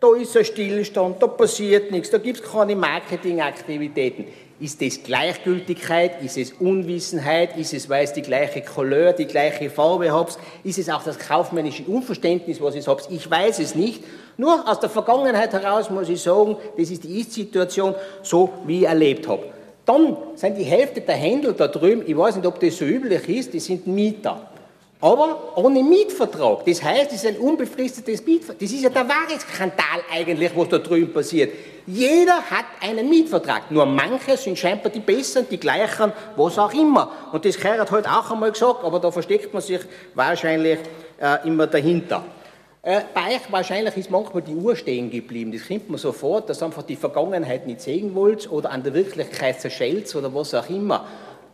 da 0.00 0.14
ist 0.14 0.36
ein 0.36 0.44
Stillstand, 0.44 1.22
da 1.22 1.26
passiert 1.26 1.90
nichts, 1.90 2.10
da 2.10 2.18
gibt 2.18 2.40
es 2.40 2.50
keine 2.50 2.76
Marketingaktivitäten. 2.76 4.26
Ist 4.58 4.80
das 4.80 5.02
Gleichgültigkeit? 5.02 6.22
Ist 6.22 6.38
es 6.38 6.52
Unwissenheit? 6.52 7.58
Ist 7.58 7.74
es, 7.74 7.90
weil 7.90 8.04
es 8.04 8.14
die 8.14 8.22
gleiche 8.22 8.62
Couleur, 8.62 9.12
die 9.12 9.26
gleiche 9.26 9.68
Farbe 9.68 10.10
habt? 10.10 10.38
Ist 10.64 10.78
es 10.78 10.88
auch 10.88 11.02
das 11.02 11.18
kaufmännische 11.18 11.82
Unverständnis, 11.84 12.60
was 12.60 12.74
ich 12.74 12.86
habt? 12.86 13.10
Ich 13.10 13.30
weiß 13.30 13.58
es 13.58 13.74
nicht. 13.74 14.02
Nur 14.38 14.66
aus 14.66 14.80
der 14.80 14.88
Vergangenheit 14.88 15.52
heraus 15.52 15.90
muss 15.90 16.08
ich 16.08 16.22
sagen, 16.22 16.56
das 16.78 16.90
ist 16.90 17.04
die 17.04 17.20
Ist-Situation, 17.20 17.94
so 18.22 18.50
wie 18.66 18.80
ich 18.80 18.86
erlebt 18.86 19.28
habe. 19.28 19.44
Dann 19.84 20.16
sind 20.34 20.56
die 20.56 20.64
Hälfte 20.64 21.02
der 21.02 21.16
Händler 21.16 21.52
da 21.52 21.68
drüben, 21.68 22.02
ich 22.06 22.16
weiß 22.16 22.36
nicht, 22.36 22.46
ob 22.46 22.58
das 22.58 22.78
so 22.78 22.86
üblich 22.86 23.28
ist, 23.28 23.52
die 23.52 23.60
sind 23.60 23.86
Mieter 23.86 24.50
aber 25.00 25.56
ohne 25.56 25.82
Mietvertrag. 25.82 26.64
Das 26.64 26.82
heißt, 26.82 27.12
es 27.12 27.22
ist 27.22 27.26
ein 27.26 27.36
unbefristetes 27.36 28.24
Mietvertrag. 28.24 28.58
Das 28.58 28.70
ist 28.70 28.82
ja 28.82 28.88
der 28.88 29.08
wahre 29.08 29.38
Skandal 29.38 30.00
eigentlich, 30.12 30.56
was 30.56 30.68
da 30.68 30.78
drüben 30.78 31.12
passiert. 31.12 31.52
Jeder 31.86 32.42
hat 32.42 32.64
einen 32.80 33.08
Mietvertrag, 33.08 33.70
nur 33.70 33.86
manche 33.86 34.36
sind 34.36 34.58
scheinbar 34.58 34.90
die 34.90 35.00
besseren, 35.00 35.46
die 35.48 35.58
gleichen, 35.58 36.12
was 36.34 36.58
auch 36.58 36.74
immer. 36.74 37.12
Und 37.32 37.44
das 37.44 37.60
Gerhard 37.60 37.90
hat 37.90 38.08
auch 38.08 38.30
einmal 38.30 38.50
gesagt, 38.50 38.82
aber 38.82 38.98
da 38.98 39.10
versteckt 39.12 39.52
man 39.52 39.62
sich 39.62 39.80
wahrscheinlich 40.14 40.80
äh, 41.20 41.46
immer 41.46 41.68
dahinter. 41.68 42.24
Äh, 42.82 43.02
bei 43.14 43.34
euch 43.34 43.52
wahrscheinlich 43.52 43.96
ist 43.96 44.10
manchmal 44.10 44.42
die 44.42 44.54
Uhr 44.54 44.74
stehen 44.74 45.10
geblieben. 45.10 45.52
Das 45.52 45.66
kommt 45.68 45.90
mir 45.90 45.98
so 45.98 46.12
vor, 46.12 46.40
dass 46.40 46.62
einfach 46.62 46.82
die 46.82 46.96
Vergangenheit 46.96 47.66
nicht 47.66 47.80
sehen 47.80 48.14
wollt 48.14 48.50
oder 48.50 48.70
an 48.70 48.82
der 48.82 48.94
Wirklichkeit 48.94 49.60
zerschellt 49.60 50.12
oder 50.16 50.34
was 50.34 50.54
auch 50.54 50.68
immer. 50.68 51.04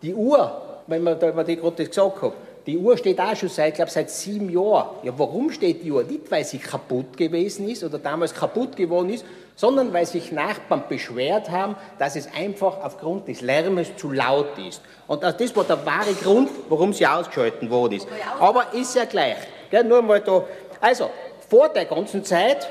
Die 0.03 0.15
Uhr, 0.15 0.81
wenn 0.87 1.03
man, 1.03 1.19
da, 1.19 1.31
die 1.43 1.57
gerade 1.57 1.87
gesagt 1.87 2.23
hat, 2.23 2.33
die 2.67 2.79
Uhr 2.79 2.97
steht 2.97 3.21
auch 3.21 3.35
schon 3.35 3.49
seit, 3.49 3.75
glaube 3.75 3.91
seit 3.91 4.11
sieben 4.11 4.49
Jahren. 4.49 4.91
Ja, 5.03 5.13
warum 5.17 5.51
steht 5.51 5.83
die 5.83 5.91
Uhr? 5.91 6.05
Nicht, 6.05 6.31
weil 6.31 6.45
sie 6.45 6.59
kaputt 6.59 7.17
gewesen 7.17 7.69
ist 7.69 7.83
oder 7.83 7.99
damals 7.99 8.35
kaputt 8.35 8.77
geworden 8.77 9.11
ist, 9.11 9.25
sondern 9.57 9.93
weil 9.93 10.07
sich 10.07 10.31
Nachbarn 10.31 10.85
beschwert 10.89 11.51
haben, 11.51 11.77
dass 11.99 12.15
es 12.17 12.29
einfach 12.33 12.83
aufgrund 12.83 13.27
des 13.29 13.41
Lärmes 13.41 13.97
zu 13.97 14.13
laut 14.13 14.59
ist. 14.67 14.81
Und 15.09 15.23
das 15.23 15.57
war 15.57 15.65
der 15.65 15.85
wahre 15.85 16.15
Grund, 16.15 16.51
warum 16.69 16.93
sie 16.93 17.07
ausgeschalten 17.07 17.69
worden 17.69 17.95
ist. 17.95 18.09
Aber 18.39 18.73
ist 18.73 18.95
ja 18.95 19.05
gleich. 19.05 19.37
Gell, 19.71 19.85
nur 19.85 20.03
mal 20.03 20.21
da. 20.21 20.45
Also, 20.81 21.11
vor 21.49 21.69
der 21.69 21.85
ganzen 21.85 22.25
Zeit 22.25 22.69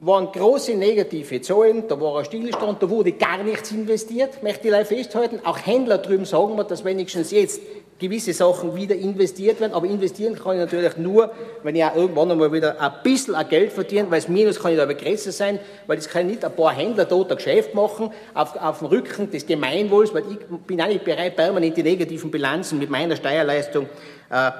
waren 0.00 0.32
große 0.32 0.74
negative 0.74 1.40
Zahlen, 1.42 1.86
da 1.86 2.00
war 2.00 2.18
ein 2.18 2.24
Stillstand, 2.24 2.82
da 2.82 2.90
wurde 2.90 3.12
gar 3.12 3.38
nichts 3.38 3.70
investiert, 3.70 4.42
möchte 4.42 4.68
ich 4.68 4.86
festhalten. 4.86 5.40
Auch 5.44 5.58
Händler 5.64 5.98
drüben 5.98 6.24
sagen 6.24 6.56
wir, 6.56 6.64
dass 6.64 6.84
wenigstens 6.84 7.30
jetzt 7.30 7.60
gewisse 8.02 8.32
Sachen 8.32 8.74
wieder 8.74 8.94
investiert 8.94 9.60
werden. 9.60 9.72
Aber 9.72 9.86
investieren 9.86 10.34
kann 10.34 10.54
ich 10.54 10.58
natürlich 10.58 10.96
nur, 10.96 11.30
wenn 11.62 11.76
ich 11.76 11.84
auch 11.84 11.94
irgendwann 11.94 12.32
einmal 12.32 12.52
wieder 12.52 12.80
ein 12.80 12.92
bisschen 13.02 13.34
Geld 13.48 13.72
verdiene, 13.72 14.10
weil 14.10 14.20
das 14.20 14.28
Minus 14.28 14.60
kann 14.60 14.72
nicht 14.72 14.80
aber 14.80 14.94
größer 14.94 15.32
sein, 15.32 15.60
weil 15.86 15.96
das 15.96 16.08
kann 16.08 16.26
nicht 16.26 16.44
ein 16.44 16.54
paar 16.54 16.72
Händler 16.72 17.04
dort 17.04 17.30
ein 17.30 17.36
Geschäft 17.36 17.74
machen 17.74 18.10
auf, 18.34 18.56
auf 18.56 18.80
dem 18.80 18.88
Rücken 18.88 19.30
des 19.30 19.46
Gemeinwohls, 19.46 20.12
weil 20.12 20.24
ich 20.30 20.38
bin 20.66 20.82
auch 20.82 20.88
nicht 20.88 21.04
bereit, 21.04 21.36
permanent 21.36 21.76
die 21.76 21.82
negativen 21.82 22.30
Bilanzen 22.30 22.78
mit 22.78 22.90
meiner 22.90 23.16
Steuerleistung 23.16 23.86
äh, 24.30 24.48
äh, 24.48 24.50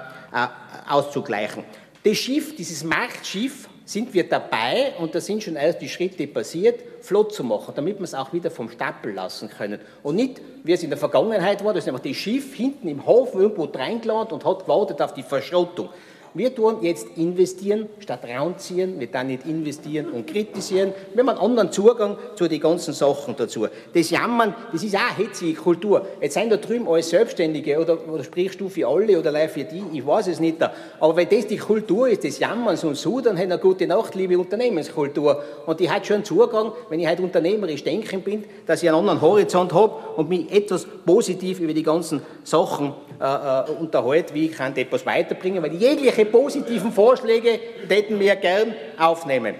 auszugleichen. 0.88 1.64
Das 2.04 2.16
Schiff, 2.16 2.54
dieses 2.56 2.84
Marktschiff, 2.84 3.68
sind 3.84 4.14
wir 4.14 4.28
dabei, 4.28 4.92
und 4.98 5.14
da 5.14 5.20
sind 5.20 5.42
schon 5.42 5.56
erst 5.56 5.80
die 5.80 5.88
Schritte 5.88 6.26
passiert, 6.26 6.80
flott 7.00 7.34
zu 7.34 7.44
machen, 7.44 7.72
damit 7.74 7.98
wir 7.98 8.04
es 8.04 8.14
auch 8.14 8.32
wieder 8.32 8.50
vom 8.50 8.70
Stapel 8.70 9.12
lassen 9.12 9.48
können. 9.48 9.80
Und 10.02 10.16
nicht, 10.16 10.40
wie 10.64 10.72
es 10.72 10.82
in 10.82 10.90
der 10.90 10.98
Vergangenheit 10.98 11.64
war, 11.64 11.74
dass 11.74 11.88
einfach 11.88 12.00
das 12.00 12.16
Schiff 12.16 12.54
hinten 12.54 12.88
im 12.88 13.04
Hof 13.06 13.34
irgendwo 13.34 13.64
reingeladen 13.64 14.32
und 14.32 14.44
hat 14.44 14.60
gewartet 14.60 15.02
auf 15.02 15.14
die 15.14 15.22
Verschrottung. 15.22 15.88
Wir 16.34 16.54
tun 16.54 16.78
jetzt 16.80 17.06
investieren 17.16 17.90
statt 17.98 18.20
raunziehen, 18.24 18.98
wir 18.98 19.06
dann 19.08 19.26
nicht 19.26 19.44
investieren 19.44 20.08
und 20.10 20.26
kritisieren. 20.26 20.94
Wir 21.12 21.22
haben 21.22 21.28
einen 21.28 21.38
anderen 21.38 21.72
Zugang 21.72 22.16
zu 22.36 22.48
den 22.48 22.58
ganzen 22.58 22.94
Sachen 22.94 23.36
dazu. 23.36 23.66
Das 23.92 24.08
Jammern, 24.08 24.54
das 24.72 24.82
ist 24.82 24.96
auch 24.96 25.18
hetzige 25.18 25.52
Kultur. 25.52 26.06
Jetzt 26.22 26.32
sind 26.32 26.50
da 26.50 26.56
drüben 26.56 26.88
alle 26.88 27.02
Selbstständige 27.02 27.78
oder, 27.78 27.98
oder 28.08 28.24
sprichst 28.24 28.58
du 28.58 28.70
für 28.70 28.88
alle 28.88 29.18
oder 29.18 29.30
live 29.30 29.52
für 29.52 29.64
die, 29.64 29.82
ich 29.92 30.06
weiß 30.06 30.28
es 30.28 30.40
nicht. 30.40 30.56
Aber 31.00 31.16
wenn 31.16 31.28
das 31.28 31.46
die 31.46 31.58
Kultur 31.58 32.08
ist, 32.08 32.24
das 32.24 32.38
Jammerns 32.38 32.82
und 32.82 32.96
so, 32.96 33.20
dann 33.20 33.36
hat 33.36 33.44
eine 33.44 33.58
gute 33.58 33.86
Nacht, 33.86 34.14
liebe 34.14 34.38
Unternehmenskultur. 34.38 35.42
Und 35.66 35.80
die 35.80 35.90
hat 35.90 36.06
schon 36.06 36.24
Zugang, 36.24 36.72
wenn 36.88 36.98
ich 36.98 37.08
heute 37.08 37.22
unternehmerisch 37.22 37.84
denken 37.84 38.22
bin, 38.22 38.44
dass 38.66 38.82
ich 38.82 38.88
einen 38.88 38.98
anderen 38.98 39.20
Horizont 39.20 39.74
habe 39.74 39.96
und 40.16 40.30
mich 40.30 40.50
etwas 40.50 40.86
positiv 41.04 41.60
über 41.60 41.74
die 41.74 41.82
ganzen 41.82 42.22
Sachen 42.42 42.94
äh, 43.22 43.24
äh, 43.24 43.70
unterhalte, 43.78 44.34
wie 44.34 44.46
ich 44.46 44.52
kann 44.52 44.76
etwas 44.76 45.06
weiterbringen, 45.06 45.62
weil 45.62 45.74
jegliche 45.74 46.24
positiven 46.24 46.90
Vorschläge 46.90 47.60
hätten 47.88 48.18
wir 48.18 48.34
gern 48.34 48.74
aufnehmen. 48.98 49.54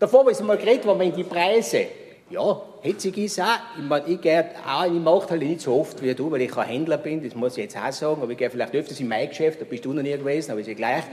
Davor, 0.00 0.26
was 0.26 0.42
mal 0.42 0.56
geredet 0.56 0.84
war, 0.84 0.98
wenn 0.98 1.14
die 1.14 1.22
Preise, 1.22 1.86
ja, 2.28 2.60
hetzig 2.82 3.16
ist 3.18 3.40
auch, 3.40 3.46
ich 3.78 3.84
meine, 3.84 4.08
ich 4.08 4.20
gehe 4.20 4.44
auch 4.66 4.84
in 4.86 4.94
die 4.94 4.98
Markthalle 4.98 5.44
nicht 5.44 5.60
so 5.60 5.78
oft 5.78 6.02
wie 6.02 6.12
du, 6.12 6.28
weil 6.28 6.40
ich 6.40 6.56
ein 6.56 6.66
Händler 6.66 6.98
bin, 6.98 7.22
das 7.22 7.36
muss 7.36 7.56
ich 7.56 7.62
jetzt 7.62 7.76
auch 7.76 7.92
sagen, 7.92 8.20
aber 8.20 8.32
ich 8.32 8.38
gehe 8.38 8.50
vielleicht 8.50 8.74
öfters 8.74 8.98
in 8.98 9.06
mein 9.06 9.28
Geschäft, 9.28 9.60
da 9.60 9.64
bist 9.64 9.84
du 9.84 9.92
noch 9.92 10.02
nie 10.02 10.10
gewesen, 10.10 10.50
aber 10.50 10.60
ist 10.60 10.66
ja 10.66 10.74
gleich. 10.74 11.04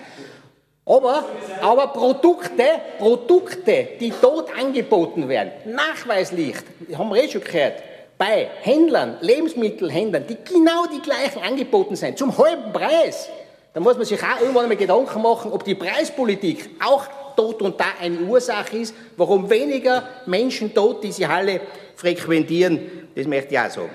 Aber, 0.83 1.25
aber 1.61 1.87
Produkte, 1.89 2.63
Produkte, 2.97 3.89
die 3.99 4.11
dort 4.19 4.49
angeboten 4.59 5.29
werden, 5.29 5.51
nachweislich, 5.65 6.55
haben 6.97 7.09
wir 7.11 7.23
eh 7.23 7.29
schon 7.29 7.43
gehört, 7.43 7.83
bei 8.21 8.51
Händlern, 8.61 9.17
Lebensmittelhändlern, 9.21 10.27
die 10.27 10.37
genau 10.47 10.85
die 10.85 11.01
gleichen 11.01 11.41
angeboten 11.41 11.95
sind, 11.95 12.19
zum 12.19 12.37
halben 12.37 12.71
Preis, 12.71 13.27
dann 13.73 13.81
muss 13.81 13.95
man 13.97 14.05
sich 14.05 14.21
auch 14.21 14.39
irgendwann 14.39 14.67
mal 14.67 14.77
Gedanken 14.77 15.23
machen, 15.23 15.51
ob 15.51 15.63
die 15.63 15.73
Preispolitik 15.73 16.69
auch 16.85 17.07
dort 17.35 17.63
und 17.63 17.79
da 17.79 17.85
eine 17.99 18.19
Ursache 18.19 18.77
ist, 18.77 18.93
warum 19.17 19.49
weniger 19.49 20.03
Menschen 20.27 20.71
dort 20.71 21.03
diese 21.03 21.27
Halle 21.27 21.61
frequentieren. 21.95 23.07
Das 23.15 23.25
möchte 23.25 23.55
ich 23.55 23.59
auch 23.59 23.71
sagen. 23.71 23.89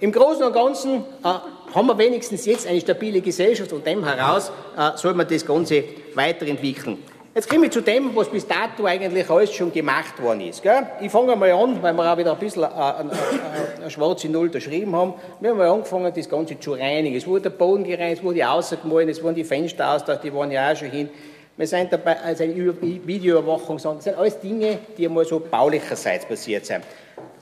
Im 0.00 0.10
Großen 0.10 0.42
und 0.42 0.52
Ganzen 0.52 1.04
äh, 1.22 1.28
haben 1.72 1.86
wir 1.86 1.96
wenigstens 1.96 2.44
jetzt 2.46 2.66
eine 2.66 2.80
stabile 2.80 3.20
Gesellschaft 3.20 3.72
und 3.72 3.86
dem 3.86 4.04
heraus 4.04 4.50
äh, 4.76 4.96
soll 4.96 5.14
man 5.14 5.28
das 5.28 5.46
Ganze 5.46 5.84
weiterentwickeln. 6.16 6.98
Jetzt 7.34 7.48
komme 7.48 7.64
ich 7.64 7.72
zu 7.72 7.80
dem, 7.80 8.14
was 8.14 8.28
bis 8.28 8.46
dato 8.46 8.84
eigentlich 8.84 9.30
alles 9.30 9.54
schon 9.54 9.72
gemacht 9.72 10.22
worden 10.22 10.42
ist. 10.42 10.62
Gell? 10.62 10.86
Ich 11.00 11.10
fange 11.10 11.34
mal 11.34 11.50
an, 11.50 11.82
weil 11.82 11.94
wir 11.94 12.12
auch 12.12 12.18
wieder 12.18 12.34
ein 12.34 12.38
bisschen 12.38 12.62
eine, 12.62 13.10
äh, 13.10 13.80
eine 13.80 13.90
schwarze 13.90 14.28
Null 14.28 14.48
unterschrieben 14.48 14.94
haben. 14.94 15.14
Wir 15.40 15.50
haben 15.50 15.56
mal 15.56 15.70
angefangen, 15.70 16.12
das 16.14 16.28
Ganze 16.28 16.60
zu 16.60 16.72
reinigen. 16.72 17.16
Es 17.16 17.26
wurde 17.26 17.44
der 17.44 17.50
Boden 17.50 17.84
gereinigt, 17.84 18.18
es 18.18 18.22
wurde 18.22 18.46
außergemalt, 18.46 19.08
es 19.08 19.22
wurden 19.22 19.36
die 19.36 19.44
Fenster 19.44 19.94
aus, 19.94 20.04
die 20.22 20.34
waren 20.34 20.50
ja 20.50 20.72
auch 20.72 20.76
schon 20.76 20.90
hin. 20.90 21.08
wir 21.56 21.66
sind 21.66 21.90
dabei, 21.90 22.20
also 22.20 22.44
eine 22.44 22.54
Videoüberwachung, 22.54 23.78
das 23.82 24.04
sind 24.04 24.18
alles 24.18 24.38
Dinge, 24.38 24.80
die 24.98 25.06
einmal 25.06 25.24
so 25.24 25.40
baulicherseits 25.40 26.26
passiert 26.26 26.66
sind. 26.66 26.84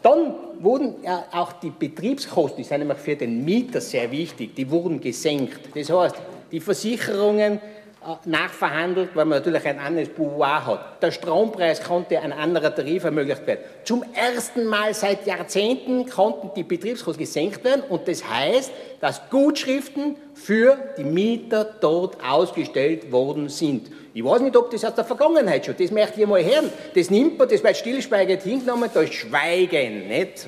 Dann 0.02 0.36
wurden 0.60 1.02
ja 1.02 1.24
auch 1.32 1.54
die 1.54 1.70
Betriebskosten, 1.70 2.58
die 2.58 2.68
sind 2.68 2.78
nämlich 2.78 2.98
für 2.98 3.16
den 3.16 3.44
Mieter 3.44 3.80
sehr 3.80 4.08
wichtig, 4.12 4.54
die 4.54 4.70
wurden 4.70 5.00
gesenkt. 5.00 5.58
Das 5.74 5.90
heißt, 5.90 6.14
die 6.52 6.60
Versicherungen 6.60 7.54
äh, 7.54 7.79
nachverhandelt, 8.24 9.10
weil 9.14 9.26
man 9.26 9.38
natürlich 9.38 9.66
ein 9.66 9.78
anderes 9.78 10.08
Pouvoir 10.08 10.64
hat. 10.66 11.02
Der 11.02 11.10
Strompreis 11.10 11.82
konnte 11.82 12.18
ein 12.18 12.32
anderer 12.32 12.74
Tarif 12.74 13.04
ermöglicht 13.04 13.46
werden. 13.46 13.60
Zum 13.84 14.04
ersten 14.14 14.64
Mal 14.64 14.94
seit 14.94 15.26
Jahrzehnten 15.26 16.08
konnten 16.08 16.50
die 16.56 16.62
Betriebskosten 16.62 17.22
gesenkt 17.22 17.62
werden 17.62 17.82
und 17.88 18.08
das 18.08 18.26
heißt, 18.26 18.72
dass 19.00 19.28
Gutschriften 19.28 20.16
für 20.34 20.78
die 20.96 21.04
Mieter 21.04 21.64
dort 21.64 22.16
ausgestellt 22.24 23.12
worden 23.12 23.48
sind. 23.48 23.90
Ich 24.14 24.24
weiß 24.24 24.40
nicht, 24.40 24.56
ob 24.56 24.70
das 24.70 24.84
aus 24.84 24.94
der 24.94 25.04
Vergangenheit 25.04 25.66
schon, 25.66 25.76
das 25.78 25.90
möchte 25.90 26.20
ich 26.20 26.26
mal 26.26 26.42
hören. 26.42 26.72
Das 26.94 27.10
nimmt 27.10 27.38
man, 27.38 27.48
das 27.48 27.62
wird 27.62 27.76
stillschweigend 27.76 28.42
hingenommen, 28.42 28.90
da 28.92 29.00
ist 29.02 29.14
Schweigen, 29.14 30.08
nicht? 30.08 30.46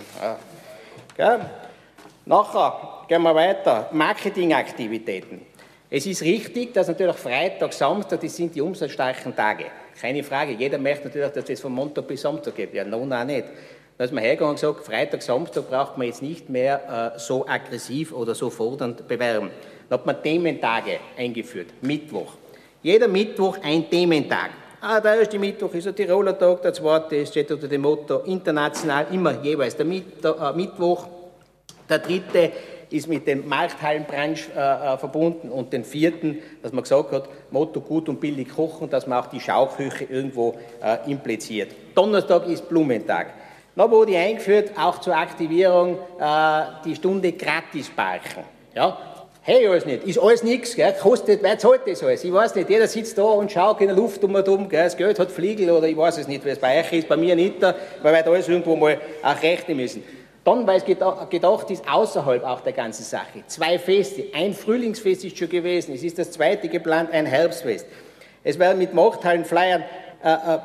Ja. 1.18 1.50
Nachher 2.24 3.04
gehen 3.08 3.22
wir 3.22 3.34
weiter. 3.34 3.88
Marketingaktivitäten. 3.92 5.51
Es 5.94 6.06
ist 6.06 6.22
richtig, 6.22 6.72
dass 6.72 6.88
natürlich 6.88 7.16
Freitag, 7.16 7.74
Samstag, 7.74 8.18
das 8.22 8.34
sind 8.34 8.54
die 8.54 8.62
umsatzstarken 8.62 9.36
Tage. 9.36 9.66
Keine 10.00 10.22
Frage. 10.22 10.52
Jeder 10.52 10.78
möchte 10.78 11.08
natürlich, 11.08 11.32
dass 11.32 11.50
es 11.50 11.60
von 11.60 11.70
Montag 11.70 12.08
bis 12.08 12.22
Samstag 12.22 12.56
geht. 12.56 12.72
Ja, 12.72 12.82
nun 12.82 13.12
auch 13.12 13.24
nicht. 13.24 13.44
Da 13.98 14.04
ist 14.04 14.12
man 14.14 14.24
hergegangen 14.24 14.52
und 14.52 14.56
gesagt, 14.58 14.86
Freitag, 14.86 15.20
Samstag 15.20 15.68
braucht 15.68 15.98
man 15.98 16.06
jetzt 16.06 16.22
nicht 16.22 16.48
mehr 16.48 17.12
äh, 17.14 17.18
so 17.18 17.46
aggressiv 17.46 18.10
oder 18.14 18.34
so 18.34 18.48
fordernd 18.48 19.06
bewerben. 19.06 19.50
Dann 19.90 19.98
hat 19.98 20.06
man 20.06 20.22
Thementage 20.22 20.98
eingeführt. 21.14 21.66
Mittwoch. 21.82 22.36
Jeder 22.82 23.08
Mittwoch 23.08 23.58
ein 23.62 23.90
Thementag. 23.90 24.52
Ah, 24.80 24.98
der 24.98 25.16
erste 25.16 25.38
Mittwoch 25.38 25.74
ist 25.74 25.84
der 25.84 25.94
Tiroler 25.94 26.38
Tag, 26.38 26.62
der 26.62 26.72
zweite 26.72 27.26
steht 27.26 27.52
unter 27.52 27.68
dem 27.68 27.82
Motto 27.82 28.20
international 28.20 29.08
immer 29.12 29.42
jeweils 29.42 29.76
der 29.76 29.84
äh, 29.84 30.52
Mittwoch. 30.54 31.06
Der 31.86 31.98
dritte 31.98 32.50
ist 32.92 33.08
mit 33.08 33.26
dem 33.26 33.48
Markthallenbranche 33.48 34.50
äh, 34.56 34.94
äh, 34.94 34.98
verbunden 34.98 35.48
und 35.48 35.72
den 35.72 35.84
vierten, 35.84 36.38
dass 36.62 36.72
man 36.72 36.82
gesagt 36.82 37.12
hat, 37.12 37.28
Motto 37.50 37.80
gut 37.80 38.08
und 38.08 38.20
billig 38.20 38.48
kochen, 38.54 38.90
dass 38.90 39.06
man 39.06 39.18
auch 39.18 39.26
die 39.26 39.40
Schauküche 39.40 40.04
irgendwo 40.04 40.54
äh, 40.82 41.10
impliziert. 41.10 41.74
Donnerstag 41.94 42.46
ist 42.46 42.68
Blumentag. 42.68 43.28
Dann 43.74 43.90
wurde 43.90 44.16
eingeführt, 44.16 44.72
auch 44.78 44.98
zur 45.00 45.16
Aktivierung, 45.16 45.96
äh, 46.18 46.62
die 46.84 46.94
Stunde 46.94 47.32
gratis 47.32 47.88
parken. 47.88 48.44
Ja? 48.74 48.98
Hey, 49.44 49.66
alles 49.66 49.84
nicht, 49.84 50.04
ist 50.04 50.20
alles 50.20 50.44
nichts, 50.44 50.76
kostet, 51.00 51.42
wer 51.42 51.58
zahlt 51.58 51.80
das 51.86 52.00
alles? 52.04 52.22
Ich 52.22 52.32
weiß 52.32 52.54
nicht, 52.54 52.70
jeder 52.70 52.86
sitzt 52.86 53.18
da 53.18 53.24
und 53.24 53.50
schaut 53.50 53.80
in 53.80 53.88
der 53.88 53.96
Luft 53.96 54.22
um 54.22 54.36
und 54.36 54.48
um, 54.48 54.68
gell? 54.68 54.84
das 54.84 54.96
Geld 54.96 55.18
hat 55.18 55.32
Fliegel 55.32 55.70
oder 55.72 55.88
ich 55.88 55.96
weiß 55.96 56.18
es 56.18 56.28
nicht, 56.28 56.44
wie 56.44 56.50
es 56.50 56.60
bei 56.60 56.78
euch 56.78 56.92
ist, 56.92 57.08
bei 57.08 57.16
mir 57.16 57.34
nicht, 57.34 57.60
weil 57.60 58.14
wir 58.14 58.24
alles 58.24 58.48
irgendwo 58.48 58.76
mal 58.76 59.00
auch 59.20 59.42
rechnen 59.42 59.78
müssen. 59.78 60.04
Dann, 60.44 60.66
weil 60.66 60.78
es 60.78 60.84
gedacht 60.84 61.70
ist, 61.70 61.88
außerhalb 61.88 62.42
auch 62.44 62.60
der 62.62 62.72
ganzen 62.72 63.04
Sache. 63.04 63.44
Zwei 63.46 63.78
Feste. 63.78 64.24
Ein 64.34 64.54
Frühlingsfest 64.54 65.24
ist 65.24 65.38
schon 65.38 65.48
gewesen. 65.48 65.94
Es 65.94 66.02
ist 66.02 66.18
das 66.18 66.32
zweite 66.32 66.68
geplant, 66.68 67.12
ein 67.12 67.26
Herbstfest. 67.26 67.86
Es 68.42 68.58
werden 68.58 68.78
mit 68.78 68.92
Markthallen, 68.92 69.44
Flyern 69.44 69.84
äh, 70.24 70.32
äh, 70.32 70.58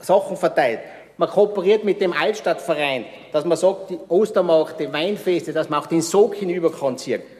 Sachen 0.00 0.36
verteilt. 0.36 0.80
Man 1.16 1.30
kooperiert 1.30 1.84
mit 1.84 2.00
dem 2.00 2.12
Altstadtverein, 2.12 3.06
dass 3.32 3.44
man 3.44 3.56
sagt, 3.56 3.90
die 3.90 3.98
Ostermarkte, 4.08 4.92
Weinfeste, 4.92 5.52
dass 5.52 5.68
man 5.70 5.80
auch 5.80 5.86
den 5.86 6.02
Sog 6.02 6.34
hinüber. 6.34 6.70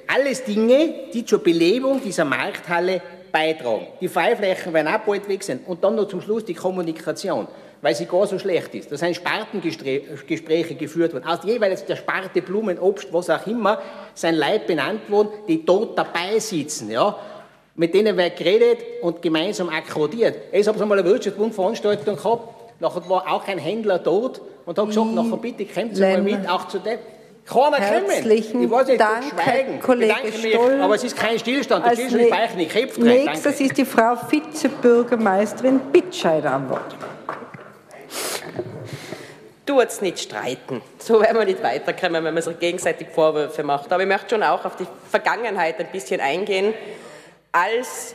Alles 0.07 0.45
Dinge, 0.45 0.95
die 1.13 1.25
zur 1.25 1.43
Belebung 1.43 2.01
dieser 2.03 2.25
Markthalle 2.25 3.03
beitragen. 3.31 3.87
Die 4.01 4.09
Freiflächen 4.09 4.73
werden 4.73 4.89
auch 4.89 5.01
bald 5.01 5.29
weg 5.29 5.43
sein. 5.43 5.61
Und 5.67 5.83
dann 5.83 5.97
noch 5.97 6.09
zum 6.09 6.21
Schluss 6.21 6.45
die 6.45 6.55
Kommunikation 6.55 7.49
weil 7.83 7.97
sie 7.97 8.07
gar 8.07 8.27
so 8.27 8.39
schlecht 8.39 8.75
ist. 8.75 8.91
Da 8.91 8.97
sind 8.97 9.17
Spartengespräche 9.17 10.75
geführt 10.77 11.13
worden. 11.13 11.27
Aus 11.27 11.41
jeweils 11.45 11.85
der 11.85 11.97
Sparte 11.97 12.41
Blumen, 12.41 12.79
Obst, 12.79 13.13
was 13.13 13.29
auch 13.29 13.47
immer, 13.47 13.83
sind 14.15 14.37
Leute 14.37 14.67
benannt 14.69 15.11
worden, 15.11 15.31
die 15.49 15.67
dort 15.67 15.99
dabei 15.99 16.39
sitzen. 16.39 16.91
Ja? 16.91 17.17
Mit 17.75 17.93
denen 17.93 18.17
wird 18.17 18.37
geredet 18.37 18.79
und 19.03 19.21
gemeinsam 19.21 19.69
akkordiert. 19.69 20.37
Ich 20.53 20.67
habe 20.67 20.81
einmal 20.81 21.01
eine 21.01 21.09
Wirtschaftsbundveranstaltung 21.09 22.17
gehabt, 22.17 22.49
nachher 22.81 23.09
war 23.09 23.31
auch 23.31 23.47
ein 23.49 23.59
Händler 23.59 23.99
dort 23.99 24.41
und 24.65 24.79
hat 24.79 24.87
gesagt, 24.87 25.15
nachher 25.15 25.37
bitte 25.37 25.67
kommt 25.67 25.99
mal 25.99 26.23
mit, 26.23 26.49
auch 26.49 26.69
zu 26.69 26.79
dem. 26.79 26.99
Keiner 27.45 27.79
Herzlichen 27.79 28.63
Ich 28.63 28.71
weiß 28.71 28.87
nicht, 28.87 29.01
Dank, 29.01 29.25
schweigen. 29.25 29.81
Kollege 29.81 30.33
Stoll. 30.33 30.81
aber 30.81 30.95
es 30.95 31.03
ist 31.03 31.17
kein 31.17 31.37
Stillstand. 31.41 31.85
Der 31.85 31.91
Stillstand 31.91 32.23
ist 32.23 32.31
bei 32.31 32.55
nicht. 32.55 32.73
Köpft 32.73 32.99
Nächstes 32.99 33.61
ist 33.61 33.77
die 33.77 33.85
Frau 33.85 34.15
Vizebürgermeisterin 34.31 35.81
Bittscheider 35.93 36.53
am 36.53 36.71
Wort 36.71 36.95
tut's 39.67 40.01
nicht 40.01 40.19
streiten. 40.19 40.83
So 40.99 41.21
werden 41.21 41.39
wir 41.39 41.45
nicht 41.45 41.63
weiterkommen, 41.63 42.25
wenn 42.25 42.35
man 42.35 42.43
sich 42.43 42.59
gegenseitig 42.59 43.09
Vorwürfe 43.09 43.63
macht. 43.63 43.93
Aber 43.93 44.03
ich 44.03 44.09
möchte 44.09 44.31
schon 44.31 44.43
auch 44.43 44.65
auf 44.65 44.77
die 44.77 44.87
Vergangenheit 45.11 45.79
ein 45.79 45.87
bisschen 45.93 46.21
eingehen. 46.21 46.75
Als 47.53 48.15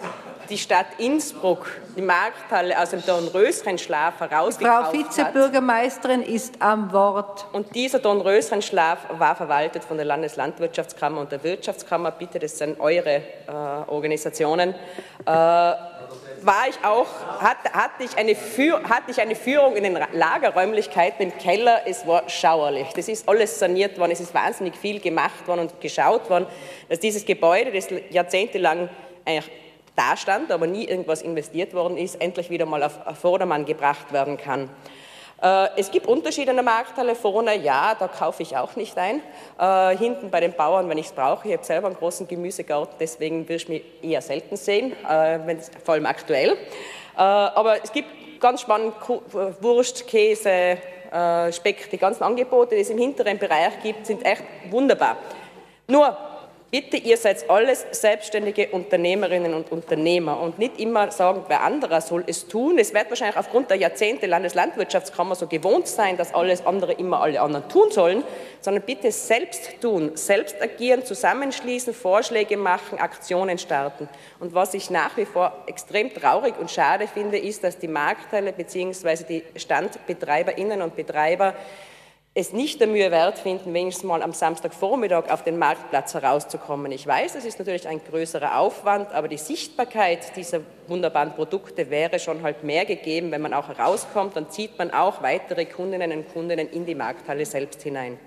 die 0.49 0.57
Stadt 0.57 0.87
Innsbruck 0.97 1.67
die 1.95 2.01
Markthalle 2.01 2.79
aus 2.81 2.91
dem 2.91 3.05
Dornröschenschlaf 3.05 4.19
herausgekauft 4.19 4.91
Frau 4.91 4.97
Vizebürgermeisterin 4.97 6.21
hat, 6.21 6.29
ist 6.29 6.55
am 6.59 6.91
Wort. 6.91 7.45
Und 7.51 7.75
dieser 7.75 7.99
Dornröschenschlaf 7.99 8.99
war 9.17 9.35
verwaltet 9.35 9.83
von 9.83 9.97
der 9.97 10.05
Landeslandwirtschaftskammer 10.05 11.21
und 11.21 11.31
der 11.31 11.43
Wirtschaftskammer. 11.43 12.11
Bitte, 12.11 12.39
das 12.39 12.57
sind 12.57 12.79
eure 12.79 13.15
äh, 13.15 13.51
Organisationen. 13.87 14.73
Äh, 15.25 15.73
war 16.47 16.67
ich 16.69 16.83
auch, 16.83 17.07
hatte, 17.39 17.71
hatte, 17.73 18.03
ich 18.03 18.17
eine 18.17 18.33
Führ, 18.33 18.81
hatte 18.83 19.11
ich 19.11 19.19
eine 19.19 19.35
Führung 19.35 19.75
in 19.75 19.83
den 19.83 19.99
Lagerräumlichkeiten 20.13 21.21
im 21.21 21.37
Keller. 21.37 21.81
Es 21.85 22.07
war 22.07 22.27
schauerlich. 22.29 22.87
Das 22.95 23.09
ist 23.09 23.27
alles 23.27 23.59
saniert 23.59 23.99
worden. 23.99 24.11
Es 24.11 24.21
ist 24.21 24.33
wahnsinnig 24.33 24.75
viel 24.77 24.99
gemacht 25.01 25.45
worden 25.45 25.61
und 25.61 25.81
geschaut 25.81 26.29
worden, 26.29 26.47
dass 26.87 26.99
dieses 26.99 27.25
Gebäude, 27.25 27.71
das 27.71 27.89
jahrzehntelang 28.09 28.89
eigentlich 29.25 29.51
da 29.95 30.15
stand, 30.15 30.51
aber 30.51 30.67
nie 30.67 30.85
irgendwas 30.85 31.21
investiert 31.21 31.73
worden 31.73 31.97
ist, 31.97 32.21
endlich 32.21 32.49
wieder 32.49 32.65
mal 32.65 32.81
auf 32.83 32.97
Vordermann 33.19 33.65
gebracht 33.65 34.13
werden 34.13 34.37
kann. 34.37 34.69
Äh, 35.41 35.67
es 35.77 35.91
gibt 35.91 36.07
Markthalle 36.63 37.15
vorne, 37.15 37.55
ja, 37.57 37.95
da 37.97 38.07
kaufe 38.07 38.43
ich 38.43 38.57
auch 38.57 38.75
nicht 38.75 38.97
ein. 38.97 39.21
Äh, 39.59 39.95
hinten 39.97 40.29
bei 40.29 40.39
den 40.39 40.53
Bauern, 40.53 40.89
wenn 40.89 40.97
ich 40.97 41.07
es 41.07 41.11
brauche. 41.11 41.47
Ich 41.47 41.53
habe 41.53 41.63
selber 41.63 41.87
einen 41.87 41.97
großen 41.97 42.27
Gemüsegarten, 42.27 42.95
deswegen 42.99 43.47
wirst 43.47 43.67
du 43.67 43.73
mich 43.73 43.83
eher 44.01 44.21
selten 44.21 44.55
sehen, 44.57 44.93
äh, 45.07 45.39
vor 45.83 45.95
allem 45.95 46.05
aktuell. 46.05 46.57
aber 47.15 47.83
es 47.83 47.91
gibt 47.91 48.39
ganz 48.39 48.61
spannend 48.61 48.93
Wurst, 49.61 50.07
Käse, 50.07 50.77
Speck, 51.51 51.89
die 51.89 51.97
ganzen 51.97 52.23
Angebote, 52.23 52.75
die 52.75 52.81
es 52.81 52.89
im 52.91 52.99
hinteren 52.99 53.39
Bereich 53.39 53.81
gibt, 53.81 54.05
sind 54.05 54.23
echt 54.23 54.43
wunderbar. 54.69 55.17
Nur, 55.87 56.15
Bitte, 56.69 56.97
ihr 56.97 57.15
seid 57.15 57.49
alles 57.49 57.85
selbstständige 57.91 58.67
Unternehmerinnen 58.67 59.53
und 59.53 59.71
Unternehmer 59.71 60.37
und 60.41 60.59
nicht 60.59 60.81
immer 60.81 61.11
sagen, 61.11 61.45
wer 61.47 61.63
anderer 61.63 62.01
soll 62.01 62.25
es 62.27 62.45
tun. 62.45 62.77
Es 62.77 62.93
wird 62.93 63.09
wahrscheinlich 63.09 63.37
aufgrund 63.37 63.69
der 63.69 63.77
Jahrzehnte 63.77 64.25
Landeslandwirtschaftskammer 64.25 65.35
so 65.35 65.47
gewohnt 65.47 65.87
sein, 65.87 66.17
dass 66.17 66.33
alles 66.33 66.65
andere 66.65 66.91
immer 66.91 67.21
alle 67.21 67.39
anderen 67.39 67.69
tun 67.69 67.89
sollen, 67.91 68.21
sondern 68.59 68.83
bitte 68.83 69.13
selbst 69.13 69.79
tun, 69.81 70.11
selbst 70.15 70.61
agieren, 70.61 71.05
zusammenschließen, 71.05 71.93
Vorschläge 71.93 72.57
machen, 72.57 72.99
Aktionen 72.99 73.57
starten. 73.57 74.09
Und 74.41 74.53
was 74.53 74.73
ich 74.73 74.89
nach 74.89 75.15
wie 75.15 75.25
vor 75.25 75.63
extrem 75.67 76.13
traurig 76.13 76.59
und 76.59 76.69
schade 76.69 77.07
finde, 77.07 77.37
ist, 77.37 77.63
dass 77.63 77.77
die 77.77 77.87
Marktteile 77.87 78.51
bzw. 78.51 79.23
die 79.23 79.43
Standbetreiberinnen 79.55 80.81
und 80.81 80.97
Betreiber 80.97 81.53
es 82.37 82.53
nicht 82.53 82.79
der 82.79 82.87
Mühe 82.87 83.09
wert 83.09 83.39
finden, 83.39 83.73
wenigstens 83.73 84.03
mal 84.03 84.21
am 84.21 84.31
Samstagvormittag 84.31 85.31
auf 85.31 85.43
den 85.43 85.57
Marktplatz 85.57 86.13
herauszukommen. 86.13 86.91
Ich 86.91 87.07
weiß, 87.07 87.33
es 87.33 87.45
ist 87.45 87.57
natürlich 87.57 87.87
ein 87.87 87.99
größerer 87.99 88.59
Aufwand, 88.59 89.11
aber 89.11 89.27
die 89.27 89.39
Sichtbarkeit 89.39 90.35
dieser 90.35 90.59
wunderbaren 90.87 91.33
Produkte 91.33 91.89
wäre 91.89 92.19
schon 92.19 92.43
halt 92.43 92.63
mehr 92.63 92.85
gegeben, 92.85 93.31
wenn 93.31 93.41
man 93.41 93.55
auch 93.55 93.69
herauskommt, 93.69 94.35
dann 94.35 94.51
zieht 94.51 94.77
man 94.77 94.91
auch 94.91 95.23
weitere 95.23 95.65
Kundinnen 95.65 96.11
und 96.11 96.31
Kunden 96.31 96.59
in 96.59 96.85
die 96.85 96.93
Markthalle 96.93 97.43
selbst 97.43 97.81
hinein. 97.81 98.19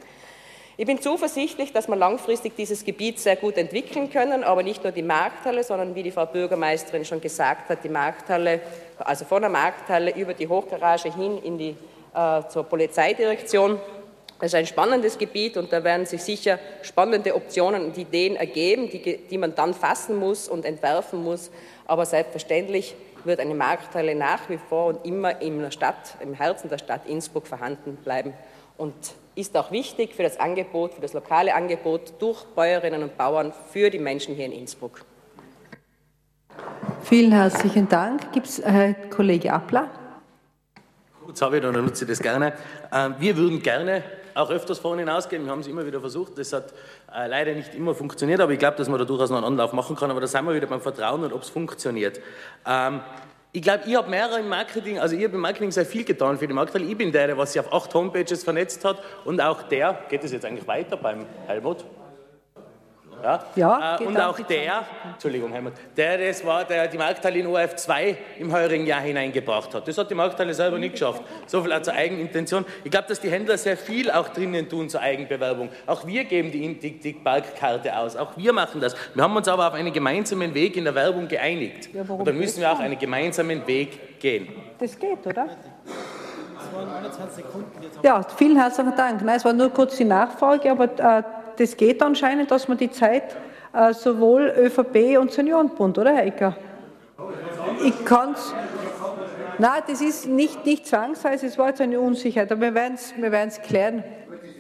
Ich 0.77 0.87
bin 0.87 1.01
zuversichtlich, 1.01 1.73
dass 1.73 1.87
wir 1.87 1.95
langfristig 1.95 2.57
dieses 2.57 2.85
Gebiet 2.85 3.21
sehr 3.21 3.37
gut 3.37 3.57
entwickeln 3.59 4.11
können, 4.11 4.43
aber 4.43 4.65
nicht 4.65 4.83
nur 4.83 4.93
die 4.93 5.05
Markthalle, 5.05 5.63
sondern 5.63 5.95
wie 5.95 6.03
die 6.03 6.11
Frau 6.11 6.27
Bürgermeisterin 6.27 7.05
schon 7.05 7.21
gesagt 7.21 7.69
hat, 7.69 7.85
die 7.85 7.89
Markthalle, 7.89 8.59
also 8.99 9.25
von 9.25 9.43
der 9.43 9.51
Markthalle 9.51 10.13
über 10.17 10.35
die 10.35 10.49
Hochgarage 10.49 11.15
hin 11.15 11.39
in 11.45 11.59
die, 11.59 11.77
äh, 12.13 12.43
zur 12.49 12.65
Polizeidirektion 12.65 13.79
es 14.41 14.49
ist 14.49 14.55
ein 14.55 14.67
spannendes 14.67 15.19
Gebiet 15.19 15.57
und 15.57 15.73
da 15.73 15.85
werden 15.85 16.07
sich 16.07 16.23
sicher 16.23 16.59
spannende 16.83 17.35
Optionen 17.35 17.85
und 17.85 17.99
Ideen 17.99 18.37
ergeben, 18.37 18.89
die, 18.89 19.19
die 19.19 19.39
man 19.39 19.55
dann 19.55 19.75
fassen 19.75 20.17
muss 20.17 20.49
und 20.49 20.65
entwerfen 20.65 21.23
muss. 21.23 21.51
Aber 21.87 22.07
selbstverständlich 22.07 22.95
wird 23.25 23.41
eine 23.41 23.55
Markthalle 23.55 24.15
nach 24.15 24.49
wie 24.49 24.59
vor 24.59 24.87
und 24.87 25.05
immer 25.05 25.43
in 25.43 25.61
der 25.61 25.71
Stadt, 25.71 26.17
im 26.21 26.33
Herzen 26.33 26.71
der 26.71 26.79
Stadt 26.79 27.07
Innsbruck 27.07 27.47
vorhanden 27.47 27.97
bleiben 27.97 28.33
und 28.79 28.95
ist 29.35 29.57
auch 29.57 29.71
wichtig 29.71 30.15
für 30.15 30.23
das 30.23 30.41
Angebot, 30.41 30.95
für 30.95 31.03
das 31.03 31.13
lokale 31.13 31.55
Angebot 31.55 32.15
durch 32.19 32.45
Bäuerinnen 32.45 33.03
und 33.03 33.19
Bauern 33.19 33.53
für 33.73 33.91
die 33.91 33.99
Menschen 33.99 34.35
hier 34.35 34.47
in 34.47 34.53
Innsbruck. 34.53 35.05
Vielen 37.03 37.33
herzlichen 37.33 37.89
Dank. 37.89 38.33
Gibt 38.33 38.47
es 38.47 38.59
äh, 38.59 38.95
Kollege 39.11 39.53
Appler? 39.53 39.91
Kurz 41.25 41.43
habe 41.43 41.57
ich, 41.59 41.63
dann 41.63 41.75
nutze 41.75 42.05
ich 42.05 42.11
das 42.11 42.21
gerne. 42.21 42.55
Ähm, 42.93 43.15
wir 43.19 43.37
würden 43.37 43.63
gerne 43.63 44.03
auch 44.35 44.51
öfters 44.51 44.79
vorne 44.79 45.03
hinausgehen. 45.03 45.45
Wir 45.45 45.53
haben 45.53 45.61
es 45.61 45.67
immer 45.67 45.87
wieder 45.87 46.01
versucht. 46.01 46.39
Das 46.39 46.53
hat 46.53 46.73
äh, 47.15 47.27
leider 47.27 47.55
nicht 47.55 47.75
immer 47.75 47.95
funktioniert, 47.95 48.41
aber 48.41 48.53
ich 48.53 48.59
glaube, 48.59 48.77
dass 48.77 48.89
man 48.89 48.99
da 48.99 49.05
durchaus 49.05 49.31
noch 49.31 49.39
einen 49.39 49.47
Anlauf 49.47 49.73
machen 49.73 49.97
kann. 49.97 50.11
Aber 50.11 50.21
da 50.21 50.27
sind 50.27 50.45
wir 50.45 50.55
wieder 50.55 50.67
beim 50.67 50.81
Vertrauen 50.81 51.25
und 51.25 51.33
ob 51.33 51.43
es 51.43 51.51
funktioniert. 51.51 52.21
Ähm, 52.67 53.01
ich 53.53 53.63
glaube, 53.63 53.83
ich 53.87 53.97
habe 53.97 54.09
mehrere 54.09 54.39
im 54.39 54.49
Marketing, 54.49 55.01
also 55.01 55.17
ich 55.17 55.25
habe 55.25 55.35
im 55.35 55.41
Marketing 55.41 55.73
sehr 55.73 55.85
viel 55.85 56.05
getan 56.05 56.39
für 56.39 56.47
die 56.47 56.55
Marktteile. 56.55 56.85
Ich 56.85 56.97
bin 56.97 57.11
der, 57.11 57.27
der 57.27 57.37
was 57.37 57.53
sich 57.53 57.61
auf 57.61 57.73
acht 57.73 57.93
Homepages 57.93 58.45
vernetzt 58.45 58.85
hat 58.85 59.03
und 59.25 59.41
auch 59.41 59.63
der, 59.65 60.05
geht 60.09 60.23
es 60.23 60.31
jetzt 60.31 60.45
eigentlich 60.45 60.69
weiter 60.69 60.97
beim 60.97 61.27
Helmut? 61.49 61.85
Ja, 63.23 63.45
ja 63.57 63.97
äh, 63.99 64.05
und 64.05 64.19
auch 64.19 64.39
der, 64.41 64.85
Entschuldigung, 65.13 65.53
Helmut, 65.53 65.73
der 65.97 66.19
das 66.19 66.45
war, 66.45 66.65
der 66.65 66.89
die 66.89 66.99
Markthalle 66.99 67.39
in 67.39 67.47
ORF 67.47 67.77
2 67.77 68.17
im 68.39 68.53
heurigen 68.53 68.87
Jahr 68.87 69.01
hineingebracht 69.01 69.75
hat. 69.75 69.87
Das 69.87 69.99
hat 69.99 70.11
die 70.11 70.15
Markthalle 70.15 70.55
selber 70.55 70.79
nicht 70.79 70.93
geschafft. 70.93 71.23
So 71.47 71.63
viel 71.63 71.73
auch 71.73 71.83
zur 71.83 71.95
Eigenintention. 71.95 72.65
Ich 72.85 72.91
glaube, 72.91 73.09
dass 73.09 73.21
die 73.21 73.31
Händler 73.31 73.59
sehr 73.59 73.77
viel 73.77 74.11
auch 74.11 74.29
drinnen 74.29 74.69
tun 74.69 74.89
zur 74.89 75.01
Eigenbewerbung. 75.01 75.69
Auch 75.87 76.07
wir 76.07 76.25
geben 76.25 76.51
die, 76.51 76.79
die, 76.79 76.99
die 76.99 77.13
Parkkarte 77.13 77.97
aus. 77.97 78.17
Auch 78.17 78.37
wir 78.37 78.53
machen 78.53 78.81
das. 78.81 78.95
Wir 79.15 79.23
haben 79.23 79.37
uns 79.37 79.49
aber 79.49 79.69
auf 79.69 79.75
einen 79.75 79.93
gemeinsamen 79.93 80.55
Weg 80.55 80.77
in 80.77 80.85
der 80.85 80.95
Werbung 80.95 81.29
geeinigt. 81.29 81.91
Ja, 81.93 82.03
und 82.03 82.27
dann 82.27 82.37
müssen 82.37 82.61
wir 82.61 82.73
auch 82.73 82.81
einen 82.81 82.99
gemeinsamen 82.99 83.67
Weg 83.67 84.19
gehen. 84.21 84.49
Das 84.79 84.99
geht, 84.99 85.27
oder? 85.27 85.49
Ja, 88.03 88.23
vielen 88.37 88.57
herzlichen 88.57 88.95
Dank. 88.97 89.23
Nein, 89.23 89.37
es 89.37 89.45
war 89.45 89.53
nur 89.53 89.71
kurz 89.71 89.97
die 89.97 90.05
Nachfrage, 90.05 90.71
aber 90.71 90.85
äh, 90.85 91.23
das 91.61 91.77
geht 91.77 92.03
anscheinend, 92.03 92.51
dass 92.51 92.69
man 92.69 92.79
die 92.79 92.91
Zeit 92.91 93.37
äh, 93.75 93.93
sowohl 93.93 94.53
ÖVP 94.57 95.19
und 95.19 95.31
Seniorenbund, 95.31 95.99
oder 95.99 96.15
Herr 96.15 96.25
Ecker? 96.25 96.57
Ich 97.85 98.05
kann 98.07 98.33
es. 98.33 98.55
Nein, 99.59 99.83
das 99.87 100.01
ist 100.01 100.27
nicht, 100.27 100.65
nicht 100.65 100.87
zwangsweise, 100.87 101.47
es 101.47 101.59
war 101.59 101.69
jetzt 101.69 101.83
eine 101.83 102.01
Unsicherheit, 102.01 102.51
aber 102.51 102.63
wir 102.63 102.75
werden 102.75 102.95
es 102.95 103.13
wir 103.15 103.63
klären. 103.63 104.03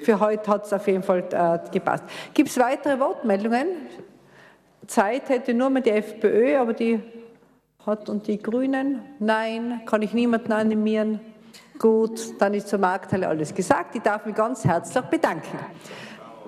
Für 0.03 0.21
heute 0.21 0.51
hat 0.51 0.67
es 0.67 0.73
auf 0.75 0.87
jeden 0.87 1.03
Fall 1.03 1.25
äh, 1.31 1.71
gepasst. 1.71 2.05
Gibt 2.35 2.51
es 2.51 2.59
weitere 2.59 3.01
Wortmeldungen? 3.01 3.67
Zeit 4.87 5.31
hätte 5.31 5.55
nur 5.55 5.71
mal 5.71 5.81
die 5.81 5.91
FPÖ, 5.91 6.59
aber 6.59 6.75
die 6.75 7.01
hat 7.87 8.11
und 8.11 8.27
die 8.27 8.43
Grünen? 8.43 9.01
Nein, 9.21 9.81
kann 9.87 10.03
ich 10.03 10.13
niemanden 10.13 10.53
animieren. 10.53 11.21
Gut, 11.79 12.39
dann 12.39 12.53
ist 12.53 12.69
zur 12.69 12.79
Markthalle 12.79 13.27
alles 13.27 13.55
gesagt. 13.55 13.95
Ich 13.95 14.03
darf 14.03 14.27
mich 14.27 14.35
ganz 14.35 14.67
herzlich 14.67 15.03
bedanken. 15.05 15.59